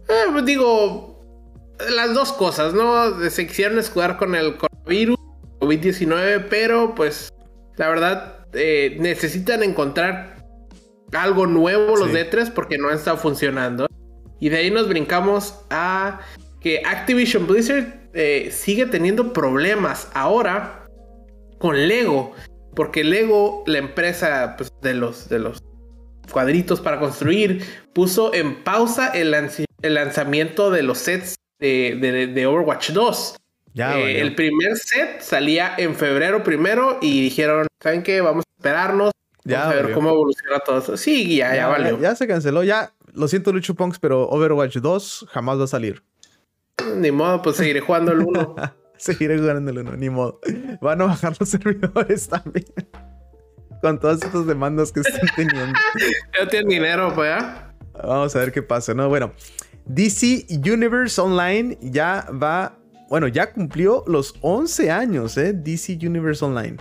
¿eh? 0.08 0.24
pues 0.32 0.44
digo, 0.46 1.20
las 1.96 2.12
dos 2.12 2.32
cosas, 2.32 2.74
¿no? 2.74 3.30
Se 3.30 3.46
quisieron 3.46 3.78
escudar 3.78 4.16
con 4.16 4.34
el 4.34 4.56
coronavirus, 4.56 5.16
COVID-19, 5.60 6.46
pero 6.50 6.96
pues 6.96 7.32
la 7.76 7.88
verdad 7.88 8.46
necesitan 8.52 9.62
encontrar 9.62 10.44
algo 11.12 11.46
nuevo 11.46 11.94
los 11.94 12.10
E3 12.10 12.52
porque 12.52 12.78
no 12.78 12.88
han 12.88 12.96
estado 12.96 13.16
funcionando. 13.16 13.86
Y 14.40 14.48
de 14.48 14.56
ahí 14.56 14.72
nos 14.72 14.88
brincamos 14.88 15.60
a 15.70 16.18
que 16.60 16.82
Activision 16.84 17.46
Blizzard 17.46 18.01
eh, 18.14 18.50
sigue 18.52 18.86
teniendo 18.86 19.32
problemas 19.32 20.08
ahora 20.14 20.86
con 21.58 21.88
Lego. 21.88 22.32
Porque 22.74 23.04
Lego, 23.04 23.64
la 23.66 23.78
empresa 23.78 24.54
pues, 24.56 24.72
de, 24.80 24.94
los, 24.94 25.28
de 25.28 25.38
los 25.38 25.62
cuadritos 26.30 26.80
para 26.80 26.98
construir, 26.98 27.64
puso 27.92 28.32
en 28.34 28.62
pausa 28.64 29.08
el, 29.08 29.30
lanzamiento 29.82 30.70
de 30.70 30.82
los 30.82 30.98
sets 30.98 31.36
de, 31.58 32.46
Overwatch 32.46 32.90
2. 32.90 33.36
Ya, 33.74 33.98
eh, 33.98 34.20
el 34.20 34.34
primer 34.34 34.76
set 34.76 35.20
salía 35.20 35.74
en 35.78 35.94
febrero 35.94 36.42
primero 36.42 36.98
y 37.00 37.22
dijeron, 37.22 37.66
¿saben 37.80 38.02
qué? 38.02 38.20
Vamos 38.20 38.44
a 38.46 38.52
esperarnos. 38.58 39.12
Ya, 39.44 39.70
a 39.70 39.74
ver 39.74 39.92
cómo 39.92 40.10
evoluciona 40.10 40.60
todo 40.60 40.78
eso. 40.78 40.96
Sí, 40.96 41.36
ya, 41.36 41.54
ya, 41.54 41.68
valió. 41.68 42.00
Ya, 42.00 42.14
se 42.14 42.26
canceló. 42.26 42.62
Ya, 42.64 42.92
lo 43.12 43.28
siento, 43.28 43.52
Lucho 43.52 43.74
Punks, 43.74 43.98
pero 43.98 44.28
Overwatch 44.28 44.76
2 44.76 45.26
jamás 45.30 45.58
va 45.58 45.64
a 45.64 45.68
salir. 45.68 46.02
Ni 46.96 47.10
modo, 47.10 47.42
pues 47.42 47.56
seguiré 47.56 47.80
jugando 47.80 48.12
el 48.12 48.20
1. 48.20 48.56
seguiré 48.96 49.38
jugando 49.38 49.70
el 49.70 49.78
1, 49.78 49.96
ni 49.96 50.10
modo. 50.10 50.40
Van 50.80 51.00
a 51.02 51.06
bajar 51.06 51.34
los 51.38 51.48
servidores 51.48 52.28
también. 52.28 52.66
Con 53.80 53.98
todas 53.98 54.22
estas 54.22 54.46
demandas 54.46 54.92
que 54.92 55.00
están 55.00 55.28
teniendo. 55.34 55.78
ya 56.38 56.48
tienen 56.48 56.68
dinero, 56.68 57.12
pues 57.14 57.32
Vamos 57.94 58.34
a 58.36 58.38
ver 58.38 58.52
qué 58.52 58.62
pasa, 58.62 58.94
¿no? 58.94 59.08
Bueno, 59.08 59.32
DC 59.86 60.46
Universe 60.50 61.20
Online 61.20 61.76
ya 61.82 62.26
va. 62.30 62.78
Bueno, 63.08 63.28
ya 63.28 63.52
cumplió 63.52 64.04
los 64.06 64.34
11 64.40 64.90
años, 64.90 65.36
¿eh? 65.36 65.52
DC 65.52 65.98
Universe 66.00 66.44
Online. 66.44 66.76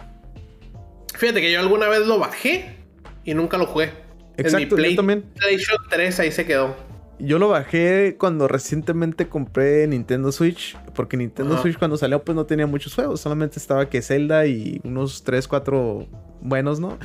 Fíjate 1.16 1.42
que 1.42 1.52
yo 1.52 1.60
alguna 1.60 1.90
vez 1.90 2.06
lo 2.08 2.20
bajé 2.20 2.78
y 3.26 3.34
nunca 3.34 3.58
lo 3.58 3.66
jugué. 3.66 3.92
Exacto, 4.38 4.78
en 4.78 4.82
mi 4.82 4.96
también. 4.96 5.24
PlayStation 5.36 5.84
3 5.90 6.20
ahí 6.20 6.32
se 6.32 6.46
quedó. 6.46 6.76
Yo 7.24 7.38
lo 7.38 7.50
bajé 7.50 8.16
cuando 8.18 8.48
recientemente 8.48 9.30
compré 9.30 9.86
Nintendo 9.88 10.32
Switch, 10.32 10.76
porque 10.96 11.18
Nintendo 11.18 11.62
Switch 11.62 11.78
cuando 11.78 11.96
salió 11.96 12.24
pues 12.24 12.36
no 12.36 12.46
tenía 12.46 12.66
muchos 12.66 12.96
juegos, 12.96 13.22
solamente 13.22 13.60
estaba 13.60 13.88
que 13.90 14.02
Zelda 14.02 14.48
y 14.48 14.82
unos 14.84 15.24
3, 15.24 15.48
4 15.48 16.08
buenos, 16.42 16.80
¿no? 16.80 16.98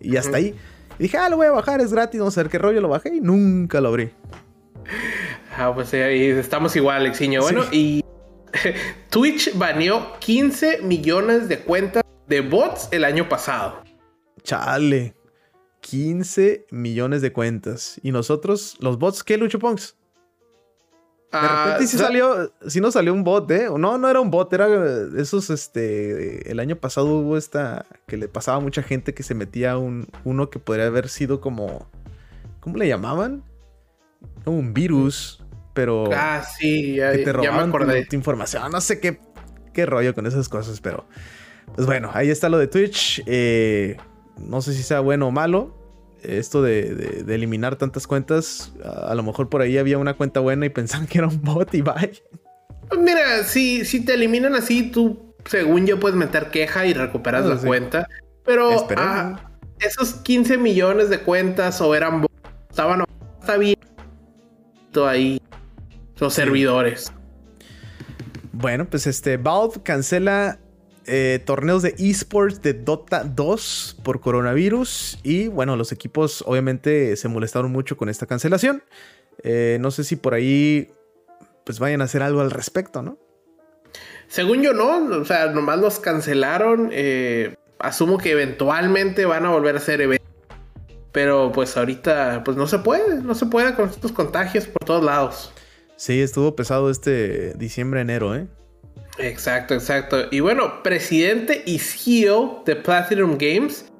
Y 0.00 0.16
hasta 0.16 0.38
ahí. 0.38 0.54
dije, 0.98 1.18
ah, 1.18 1.28
lo 1.28 1.36
voy 1.36 1.48
a 1.48 1.50
bajar, 1.50 1.82
es 1.82 1.92
gratis, 1.92 2.20
a 2.20 2.42
ver 2.42 2.50
qué 2.50 2.56
rollo, 2.56 2.80
lo 2.80 2.88
bajé 2.88 3.16
y 3.16 3.20
nunca 3.20 3.80
lo 3.82 3.88
abrí. 3.88 4.10
Ah, 5.54 5.72
pues 5.74 5.92
ahí 5.92 6.26
estamos 6.30 6.74
igual, 6.74 6.96
Alexiño. 6.96 7.42
Bueno, 7.42 7.64
y 7.70 8.02
Twitch 9.10 9.54
baneó 9.56 10.18
15 10.20 10.82
millones 10.82 11.48
de 11.48 11.58
cuentas 11.58 12.02
de 12.26 12.40
bots 12.40 12.88
el 12.90 13.04
año 13.04 13.28
pasado. 13.28 13.82
Chale. 14.42 15.17
15 15.88 16.66
millones 16.70 17.22
de 17.22 17.32
cuentas. 17.32 17.98
Y 18.02 18.12
nosotros, 18.12 18.76
los 18.80 18.98
bots, 18.98 19.24
¿qué, 19.24 19.38
Lucho 19.38 19.58
Punks? 19.58 19.96
De 21.32 21.38
ah, 21.38 21.64
repente 21.64 21.86
sí 21.86 21.98
salió, 21.98 22.52
sí 22.66 22.80
nos 22.80 22.94
salió 22.94 23.12
un 23.12 23.24
bot, 23.24 23.50
¿eh? 23.50 23.68
No, 23.76 23.98
no 23.98 24.08
era 24.08 24.20
un 24.20 24.30
bot, 24.30 24.52
era 24.52 24.66
esos, 25.18 25.50
este, 25.50 26.50
el 26.50 26.58
año 26.58 26.76
pasado 26.76 27.06
hubo 27.06 27.36
esta, 27.36 27.86
que 28.06 28.16
le 28.16 28.28
pasaba 28.28 28.58
a 28.58 28.60
mucha 28.60 28.82
gente 28.82 29.12
que 29.12 29.22
se 29.22 29.34
metía 29.34 29.76
un, 29.76 30.08
uno 30.24 30.48
que 30.48 30.58
podría 30.58 30.86
haber 30.86 31.08
sido 31.08 31.40
como, 31.40 31.90
¿cómo 32.60 32.76
le 32.76 32.88
llamaban? 32.88 33.44
un 34.46 34.72
virus, 34.72 35.44
pero... 35.74 36.08
Ah, 36.14 36.42
sí, 36.42 36.96
ya, 36.96 37.12
que 37.12 37.18
te 37.18 37.32
robaban 37.32 37.70
tu, 38.08 38.16
información, 38.16 38.72
no 38.72 38.80
sé 38.80 38.98
qué, 38.98 39.20
qué 39.74 39.84
rollo 39.84 40.14
con 40.14 40.26
esas 40.26 40.48
cosas, 40.48 40.80
pero... 40.80 41.06
Pues 41.74 41.86
bueno, 41.86 42.10
ahí 42.14 42.30
está 42.30 42.48
lo 42.48 42.56
de 42.56 42.66
Twitch. 42.66 43.22
Eh, 43.26 43.98
no 44.38 44.62
sé 44.62 44.72
si 44.72 44.82
sea 44.82 45.00
bueno 45.00 45.28
o 45.28 45.30
malo. 45.30 45.77
Esto 46.22 46.62
de, 46.62 47.24
eliminar 47.28 47.76
tantas 47.76 48.06
cuentas, 48.06 48.72
a, 48.82 49.14
lo 49.14 49.22
mejor 49.22 49.48
por 49.48 49.62
ahí 49.62 49.78
había 49.78 49.98
una 49.98 50.14
cuenta 50.14 50.40
buena 50.40 50.66
y 50.66 50.68
pensaban 50.68 51.06
que 51.06 51.18
era 51.18 51.28
un 51.28 51.40
bot 51.42 51.72
y 51.74 51.82
bye. 51.82 52.22
Pues 52.88 53.00
mira, 53.00 53.44
si, 53.44 53.84
si 53.84 54.04
te 54.04 54.14
eliminan 54.14 54.54
así, 54.54 54.90
tú, 54.90 55.34
según 55.44 55.86
yo, 55.86 56.00
puedes 56.00 56.16
meter 56.16 56.50
queja 56.50 56.86
y 56.86 56.94
recuperas 56.94 57.44
la 57.44 57.56
cuenta. 57.56 58.08
Pero 58.44 58.86
ah, 58.96 59.52
esos 59.78 60.14
15 60.14 60.58
millones 60.58 61.10
de 61.10 61.20
cuentas 61.20 61.80
o 61.80 61.94
eran 61.94 62.22
bots, 62.22 62.34
estaban 62.70 63.04
está 63.40 63.56
bien 63.56 63.76
ahí 65.06 65.40
los 66.18 66.34
servidores. 66.34 67.12
Bueno, 68.52 68.86
pues 68.86 69.06
este 69.06 69.36
Valve 69.36 69.82
cancela 69.82 70.58
eh, 71.08 71.40
torneos 71.44 71.82
de 71.82 71.94
esports 71.98 72.62
de 72.62 72.74
Dota 72.74 73.24
2 73.24 74.00
por 74.04 74.20
coronavirus. 74.20 75.18
Y 75.22 75.48
bueno, 75.48 75.76
los 75.76 75.90
equipos 75.92 76.44
obviamente 76.46 77.16
se 77.16 77.28
molestaron 77.28 77.72
mucho 77.72 77.96
con 77.96 78.08
esta 78.08 78.26
cancelación. 78.26 78.82
Eh, 79.42 79.78
no 79.80 79.90
sé 79.90 80.04
si 80.04 80.16
por 80.16 80.34
ahí 80.34 80.92
pues 81.64 81.78
vayan 81.78 82.00
a 82.00 82.04
hacer 82.04 82.22
algo 82.22 82.40
al 82.40 82.50
respecto, 82.50 83.02
¿no? 83.02 83.18
Según 84.26 84.62
yo 84.62 84.74
no, 84.74 85.18
o 85.18 85.24
sea, 85.24 85.46
nomás 85.48 85.78
los 85.78 85.98
cancelaron. 85.98 86.90
Eh, 86.92 87.56
asumo 87.78 88.18
que 88.18 88.32
eventualmente 88.32 89.24
van 89.24 89.46
a 89.46 89.50
volver 89.50 89.74
a 89.76 89.78
hacer 89.78 90.00
eventos. 90.00 90.28
Pero 91.12 91.50
pues 91.52 91.76
ahorita 91.76 92.42
pues 92.44 92.56
no 92.56 92.66
se 92.66 92.78
puede, 92.78 93.22
no 93.22 93.34
se 93.34 93.46
puede 93.46 93.74
con 93.74 93.88
estos 93.88 94.12
contagios 94.12 94.66
por 94.66 94.84
todos 94.84 95.02
lados. 95.02 95.52
Sí, 95.96 96.20
estuvo 96.20 96.54
pesado 96.54 96.90
este 96.90 97.54
diciembre, 97.54 98.02
enero, 98.02 98.36
¿eh? 98.36 98.46
Exacto, 99.18 99.74
exacto. 99.74 100.28
Y 100.30 100.40
bueno, 100.40 100.82
presidente 100.82 101.62
y 101.66 101.78
CEO 101.78 102.62
de 102.64 102.76
Platinum 102.76 103.36
Games, 103.38 103.90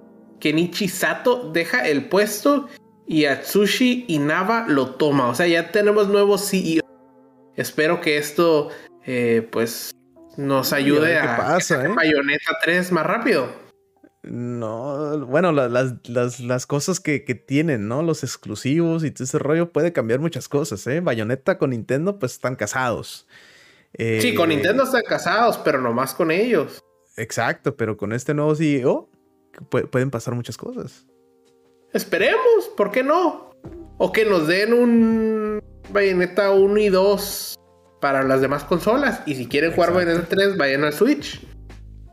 Kenichi 0.40 0.88
Sato, 0.88 1.50
deja 1.52 1.86
el 1.88 2.08
puesto 2.08 2.68
y 3.06 3.24
Atsushi 3.24 4.04
Inaba 4.08 4.66
lo 4.68 4.94
toma. 4.94 5.28
O 5.28 5.34
sea, 5.34 5.46
ya 5.46 5.72
tenemos 5.72 6.08
nuevo 6.08 6.38
CEO. 6.38 6.82
Espero 7.56 8.00
que 8.00 8.16
esto, 8.16 8.70
eh, 9.04 9.46
pues, 9.50 9.90
nos 10.36 10.72
ayude 10.72 11.18
a, 11.18 11.36
pasa, 11.36 11.84
¿eh? 11.84 11.88
Bayonetta 11.88 12.56
3 12.62 12.92
más 12.92 13.04
rápido. 13.04 13.48
No, 14.22 15.26
bueno, 15.26 15.50
las, 15.52 16.66
cosas 16.66 17.00
que, 17.00 17.24
que, 17.24 17.34
tienen, 17.34 17.88
¿no? 17.88 18.02
Los 18.02 18.22
exclusivos 18.22 19.02
y 19.02 19.10
todo 19.10 19.24
ese 19.24 19.38
rollo 19.38 19.72
puede 19.72 19.92
cambiar 19.92 20.20
muchas 20.20 20.48
cosas, 20.48 20.86
¿eh? 20.86 21.00
Bayonetta 21.00 21.58
con 21.58 21.70
Nintendo, 21.70 22.18
pues 22.18 22.32
están 22.32 22.54
casados 22.54 23.26
sí, 23.96 24.34
con 24.34 24.50
eh, 24.50 24.56
Nintendo 24.56 24.84
están 24.84 25.02
casados, 25.02 25.58
pero 25.58 25.80
no 25.80 25.92
más 25.92 26.14
con 26.14 26.30
ellos. 26.30 26.80
Exacto, 27.16 27.76
pero 27.76 27.96
con 27.96 28.12
este 28.12 28.34
nuevo 28.34 28.54
CEO 28.54 29.10
pueden 29.90 30.10
pasar 30.10 30.34
muchas 30.34 30.56
cosas. 30.56 31.06
Esperemos, 31.92 32.70
¿por 32.76 32.90
qué 32.90 33.02
no? 33.02 33.50
O 33.98 34.12
que 34.12 34.24
nos 34.24 34.46
den 34.46 34.72
un 34.72 35.60
Bayonetta 35.90 36.52
1 36.52 36.78
y 36.78 36.88
2 36.88 37.58
para 38.00 38.22
las 38.22 38.40
demás 38.40 38.64
consolas. 38.64 39.22
Y 39.26 39.34
si 39.34 39.46
quieren 39.46 39.72
jugar 39.72 39.92
Bayonetta 39.92 40.26
3, 40.28 40.56
vayan 40.56 40.84
al 40.84 40.92
Switch. 40.92 41.44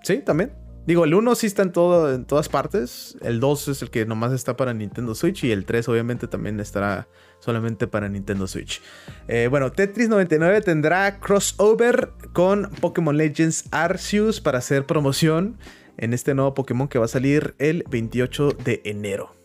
Sí, 0.04 0.20
también. 0.20 0.54
Digo, 0.88 1.04
el 1.04 1.14
1 1.14 1.36
sí 1.36 1.48
está 1.48 1.64
en, 1.64 1.72
todo, 1.72 2.14
en 2.14 2.26
todas 2.26 2.48
partes. 2.48 3.18
El 3.22 3.40
2 3.40 3.68
es 3.70 3.82
el 3.82 3.90
que 3.90 4.06
nomás 4.06 4.34
está 4.34 4.56
para 4.56 4.74
Nintendo 4.74 5.16
Switch. 5.16 5.44
Y 5.44 5.52
el 5.52 5.66
3 5.66 5.90
obviamente 5.90 6.28
también 6.28 6.60
estará 6.60 7.08
solamente 7.40 7.88
para 7.88 8.10
Nintendo 8.10 8.48
Switch. 8.48 8.82
Eh, 9.28 9.48
bueno, 9.50 9.72
Tetris 9.72 10.10
99 10.10 10.62
tendrá 10.62 11.20
crossover 11.20 12.12
con 12.34 12.70
Pokémon 12.82 13.16
Legends 13.16 13.66
Arceus 13.72 14.42
para 14.42 14.60
hacer 14.60 14.86
promoción 14.86 15.58
en 15.98 16.14
este 16.14 16.34
nuevo 16.34 16.54
Pokémon 16.54 16.88
que 16.88 17.00
va 17.00 17.06
a 17.06 17.10
salir 17.10 17.56
el 17.60 17.84
28 17.90 18.50
de 18.64 18.82
enero. 18.86 19.36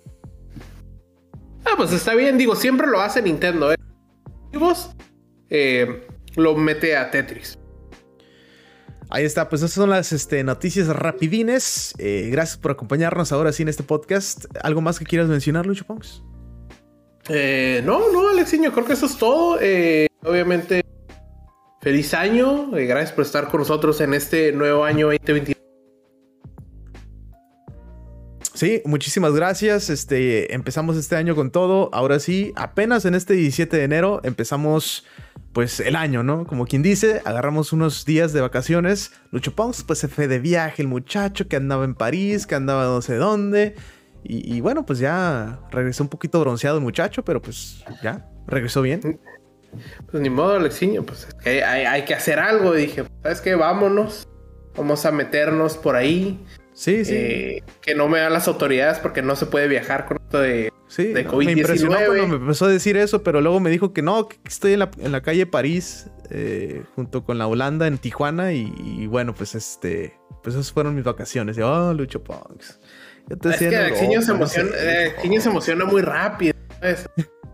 Ah, 1.64 1.74
pues 1.76 1.92
está 1.92 2.14
bien. 2.14 2.38
Digo, 2.38 2.56
siempre 2.56 2.86
lo 2.86 3.00
hace 3.00 3.22
Nintendo. 3.22 3.72
¿eh? 3.72 3.76
eh 5.50 6.06
lo 6.36 6.56
mete 6.56 6.96
a 6.96 7.10
Tetris. 7.10 7.58
Ahí 9.12 9.24
está, 9.24 9.48
pues 9.48 9.60
esas 9.62 9.72
son 9.72 9.90
las 9.90 10.12
este, 10.12 10.44
noticias 10.44 10.86
rapidines. 10.86 11.94
Eh, 11.98 12.28
gracias 12.30 12.56
por 12.58 12.70
acompañarnos 12.70 13.32
ahora 13.32 13.52
sí 13.52 13.62
en 13.64 13.68
este 13.68 13.82
podcast. 13.82 14.44
¿Algo 14.62 14.80
más 14.80 15.00
que 15.00 15.04
quieras 15.04 15.28
mencionar, 15.28 15.66
Lucho 15.66 15.84
Ponks? 15.84 16.22
Eh, 17.32 17.80
no, 17.84 18.10
no, 18.12 18.28
Alexiño, 18.28 18.72
creo 18.72 18.84
que 18.84 18.94
eso 18.94 19.06
es 19.06 19.16
todo. 19.16 19.56
Eh, 19.60 20.08
obviamente, 20.24 20.82
feliz 21.80 22.12
año. 22.12 22.70
gracias 22.72 23.12
por 23.12 23.24
estar 23.24 23.48
con 23.48 23.60
nosotros 23.60 24.00
en 24.00 24.14
este 24.14 24.50
nuevo 24.50 24.84
año 24.84 25.06
2021. 25.06 25.54
Sí, 28.52 28.82
muchísimas 28.84 29.32
gracias. 29.32 29.90
Este, 29.90 30.52
empezamos 30.52 30.96
este 30.96 31.14
año 31.14 31.36
con 31.36 31.52
todo. 31.52 31.88
Ahora 31.92 32.18
sí, 32.18 32.52
apenas 32.56 33.04
en 33.04 33.14
este 33.14 33.34
17 33.34 33.76
de 33.76 33.84
enero 33.84 34.20
empezamos 34.24 35.06
pues 35.52 35.78
el 35.78 35.94
año, 35.94 36.24
¿no? 36.24 36.44
Como 36.46 36.66
quien 36.66 36.82
dice, 36.82 37.22
agarramos 37.24 37.72
unos 37.72 38.04
días 38.04 38.32
de 38.32 38.40
vacaciones. 38.40 39.12
Lucho 39.30 39.54
Ponks, 39.54 39.84
pues 39.84 40.00
se 40.00 40.08
fue 40.08 40.26
de 40.26 40.40
viaje 40.40 40.82
el 40.82 40.88
muchacho 40.88 41.46
que 41.46 41.54
andaba 41.54 41.84
en 41.84 41.94
París, 41.94 42.48
que 42.48 42.56
andaba 42.56 42.86
no 42.86 43.02
sé 43.02 43.14
dónde. 43.14 43.76
Y, 44.22 44.60
bueno, 44.60 44.84
pues 44.86 44.98
ya 44.98 45.60
regresó 45.70 46.04
un 46.04 46.08
poquito 46.08 46.38
bronceado 46.40 46.76
el 46.76 46.84
muchacho, 46.84 47.24
pero 47.24 47.40
pues 47.40 47.84
ya, 48.02 48.28
regresó 48.46 48.82
bien. 48.82 49.18
Pues 50.10 50.22
ni 50.22 50.30
modo, 50.30 50.56
Alexiño, 50.56 51.04
pues 51.04 51.26
hay, 51.44 52.04
que 52.04 52.14
hacer 52.14 52.38
algo. 52.38 52.72
dije, 52.74 53.04
¿sabes 53.22 53.40
qué? 53.40 53.54
Vámonos. 53.54 54.28
Vamos 54.76 55.04
a 55.04 55.10
meternos 55.10 55.76
por 55.76 55.96
ahí. 55.96 56.44
Sí, 56.72 57.04
sí. 57.04 57.14
Eh, 57.14 57.62
que 57.80 57.94
no 57.94 58.08
me 58.08 58.20
dan 58.20 58.32
las 58.32 58.46
autoridades 58.46 58.98
porque 58.98 59.22
no 59.22 59.36
se 59.36 59.46
puede 59.46 59.68
viajar 59.68 60.06
con 60.06 60.18
esto 60.18 60.40
de 60.40 60.70
Sí, 60.90 61.14
me 61.14 61.52
impresionó 61.52 61.98
cuando 62.04 62.26
me 62.26 62.34
empezó 62.34 62.64
a 62.64 62.68
decir 62.68 62.96
eso, 62.96 63.22
pero 63.22 63.40
luego 63.40 63.60
me 63.60 63.70
dijo 63.70 63.92
que 63.92 64.02
no, 64.02 64.26
que 64.26 64.36
estoy 64.44 64.72
en 64.72 65.12
la, 65.12 65.20
calle 65.20 65.46
París, 65.46 66.10
eh, 66.30 66.82
junto 66.96 67.22
con 67.22 67.38
la 67.38 67.46
Holanda 67.46 67.86
en 67.86 67.96
Tijuana, 67.96 68.52
y, 68.52 69.06
bueno, 69.06 69.32
pues 69.32 69.54
este, 69.54 70.18
pues 70.42 70.56
esas 70.56 70.72
fueron 70.72 70.96
mis 70.96 71.04
vacaciones. 71.04 71.56
Y, 71.56 71.62
oh, 71.62 71.94
Lucho 71.94 72.24
Punks. 72.24 72.80
Es 73.30 73.56
que 73.56 73.66
el 73.68 74.22
se, 74.22 74.32
emociona, 74.32 74.70
eh, 74.76 75.14
se 75.40 75.48
emociona 75.48 75.84
muy 75.84 76.02
rápido. 76.02 76.54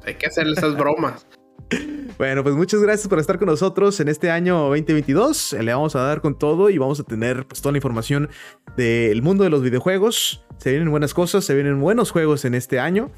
Hay 0.04 0.14
que 0.14 0.26
hacerle 0.26 0.54
esas 0.54 0.76
bromas. 0.76 1.26
Bueno, 2.18 2.42
pues 2.42 2.54
muchas 2.54 2.80
gracias 2.80 3.08
por 3.08 3.18
estar 3.18 3.38
con 3.38 3.46
nosotros 3.48 4.00
en 4.00 4.08
este 4.08 4.30
año 4.30 4.56
2022. 4.68 5.54
Le 5.60 5.74
vamos 5.74 5.96
a 5.96 6.00
dar 6.00 6.22
con 6.22 6.38
todo 6.38 6.70
y 6.70 6.78
vamos 6.78 6.98
a 6.98 7.04
tener 7.04 7.46
pues, 7.46 7.60
toda 7.60 7.72
la 7.72 7.78
información 7.78 8.30
del 8.74 9.20
mundo 9.20 9.44
de 9.44 9.50
los 9.50 9.62
videojuegos. 9.62 10.42
Se 10.56 10.70
vienen 10.70 10.90
buenas 10.90 11.12
cosas, 11.12 11.44
se 11.44 11.54
vienen 11.54 11.78
buenos 11.78 12.12
juegos 12.12 12.46
en 12.46 12.54
este 12.54 12.80
año 12.80 13.10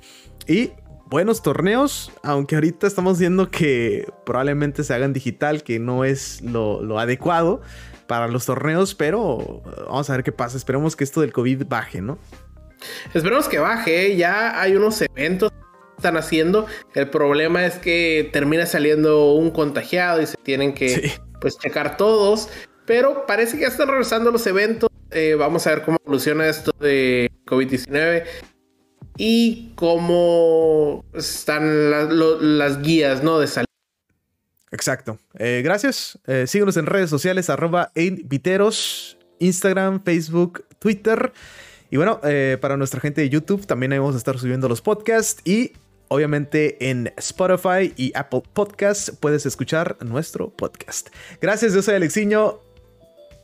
y 0.48 0.72
buenos 1.08 1.42
torneos, 1.42 2.12
aunque 2.22 2.56
ahorita 2.56 2.86
estamos 2.86 3.18
viendo 3.18 3.50
que 3.50 4.12
probablemente 4.26 4.84
se 4.84 4.94
hagan 4.94 5.12
digital, 5.12 5.62
que 5.62 5.78
no 5.78 6.04
es 6.04 6.42
lo, 6.42 6.98
adecuado 6.98 7.60
para 8.06 8.28
los 8.28 8.46
torneos, 8.46 8.94
pero 8.94 9.62
vamos 9.86 10.10
a 10.10 10.14
ver 10.14 10.24
qué 10.24 10.32
pasa. 10.32 10.56
Esperemos 10.56 10.96
que 10.96 11.04
esto 11.04 11.20
del 11.20 11.32
COVID 11.32 11.66
baje, 11.66 12.00
¿no? 12.00 12.18
Esperemos 13.14 13.48
que 13.48 13.58
baje, 13.58 14.06
¿eh? 14.06 14.16
ya 14.16 14.60
hay 14.60 14.76
unos 14.76 15.02
eventos 15.02 15.52
están 15.98 16.16
haciendo. 16.16 16.66
El 16.94 17.10
problema 17.10 17.66
es 17.66 17.74
que 17.74 18.30
termina 18.32 18.66
saliendo 18.66 19.32
un 19.32 19.50
contagiado 19.50 20.22
y 20.22 20.26
se 20.26 20.36
tienen 20.36 20.72
que 20.72 21.12
pues 21.40 21.58
checar 21.58 21.96
todos. 21.96 22.48
Pero 22.86 23.26
parece 23.26 23.56
que 23.56 23.62
ya 23.62 23.68
están 23.68 23.88
regresando 23.88 24.30
los 24.30 24.46
eventos. 24.46 24.88
Eh, 25.10 25.34
vamos 25.34 25.66
a 25.66 25.70
ver 25.70 25.82
cómo 25.82 25.98
evoluciona 26.02 26.48
esto 26.48 26.70
de 26.80 27.30
COVID-19 27.46 28.24
y 29.16 29.72
cómo 29.74 31.04
están 31.12 31.90
las 32.58 32.80
guías 32.80 33.22
¿no? 33.22 33.38
de 33.40 33.46
salud. 33.46 33.66
Exacto. 34.70 35.18
Eh, 35.38 35.62
gracias. 35.64 36.18
Eh, 36.26 36.46
síguenos 36.46 36.76
en 36.76 36.86
redes 36.86 37.10
sociales, 37.10 37.50
arroba 37.50 37.90
Viteros, 37.94 39.18
Instagram, 39.38 40.02
Facebook, 40.04 40.64
Twitter. 40.78 41.32
Y 41.90 41.96
bueno, 41.96 42.20
para 42.60 42.76
nuestra 42.76 43.00
gente 43.00 43.20
de 43.20 43.28
YouTube 43.28 43.66
también 43.66 43.90
vamos 43.90 44.14
a 44.14 44.18
estar 44.18 44.38
subiendo 44.38 44.68
los 44.68 44.80
podcasts 44.80 45.40
y 45.44 45.72
Obviamente 46.08 46.90
en 46.90 47.12
Spotify 47.18 47.92
y 47.96 48.12
Apple 48.14 48.42
Podcasts 48.54 49.12
puedes 49.20 49.44
escuchar 49.44 49.98
nuestro 50.00 50.50
podcast. 50.50 51.10
Gracias, 51.40 51.74
yo 51.74 51.82
soy 51.82 51.94
Alexiño. 51.94 52.60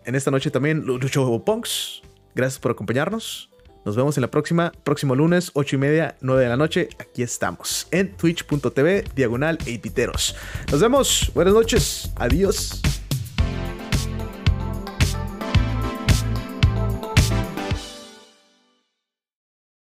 En 0.06 0.14
esta 0.14 0.30
noche 0.30 0.50
también 0.50 0.84
Lucho 0.84 1.44
Punks. 1.44 2.02
Gracias 2.34 2.58
por 2.58 2.72
acompañarnos. 2.72 3.50
Nos 3.84 3.96
vemos 3.96 4.16
en 4.16 4.22
la 4.22 4.30
próxima, 4.30 4.72
próximo 4.82 5.14
lunes, 5.14 5.50
8 5.52 5.76
y 5.76 5.78
media, 5.78 6.16
9 6.22 6.42
de 6.42 6.48
la 6.48 6.56
noche. 6.56 6.88
Aquí 6.98 7.22
estamos 7.22 7.86
en 7.90 8.16
twitch.tv, 8.16 9.04
diagonal 9.14 9.58
Nos 10.70 10.80
vemos. 10.80 11.30
Buenas 11.34 11.52
noches. 11.52 12.10
Adiós. 12.16 12.80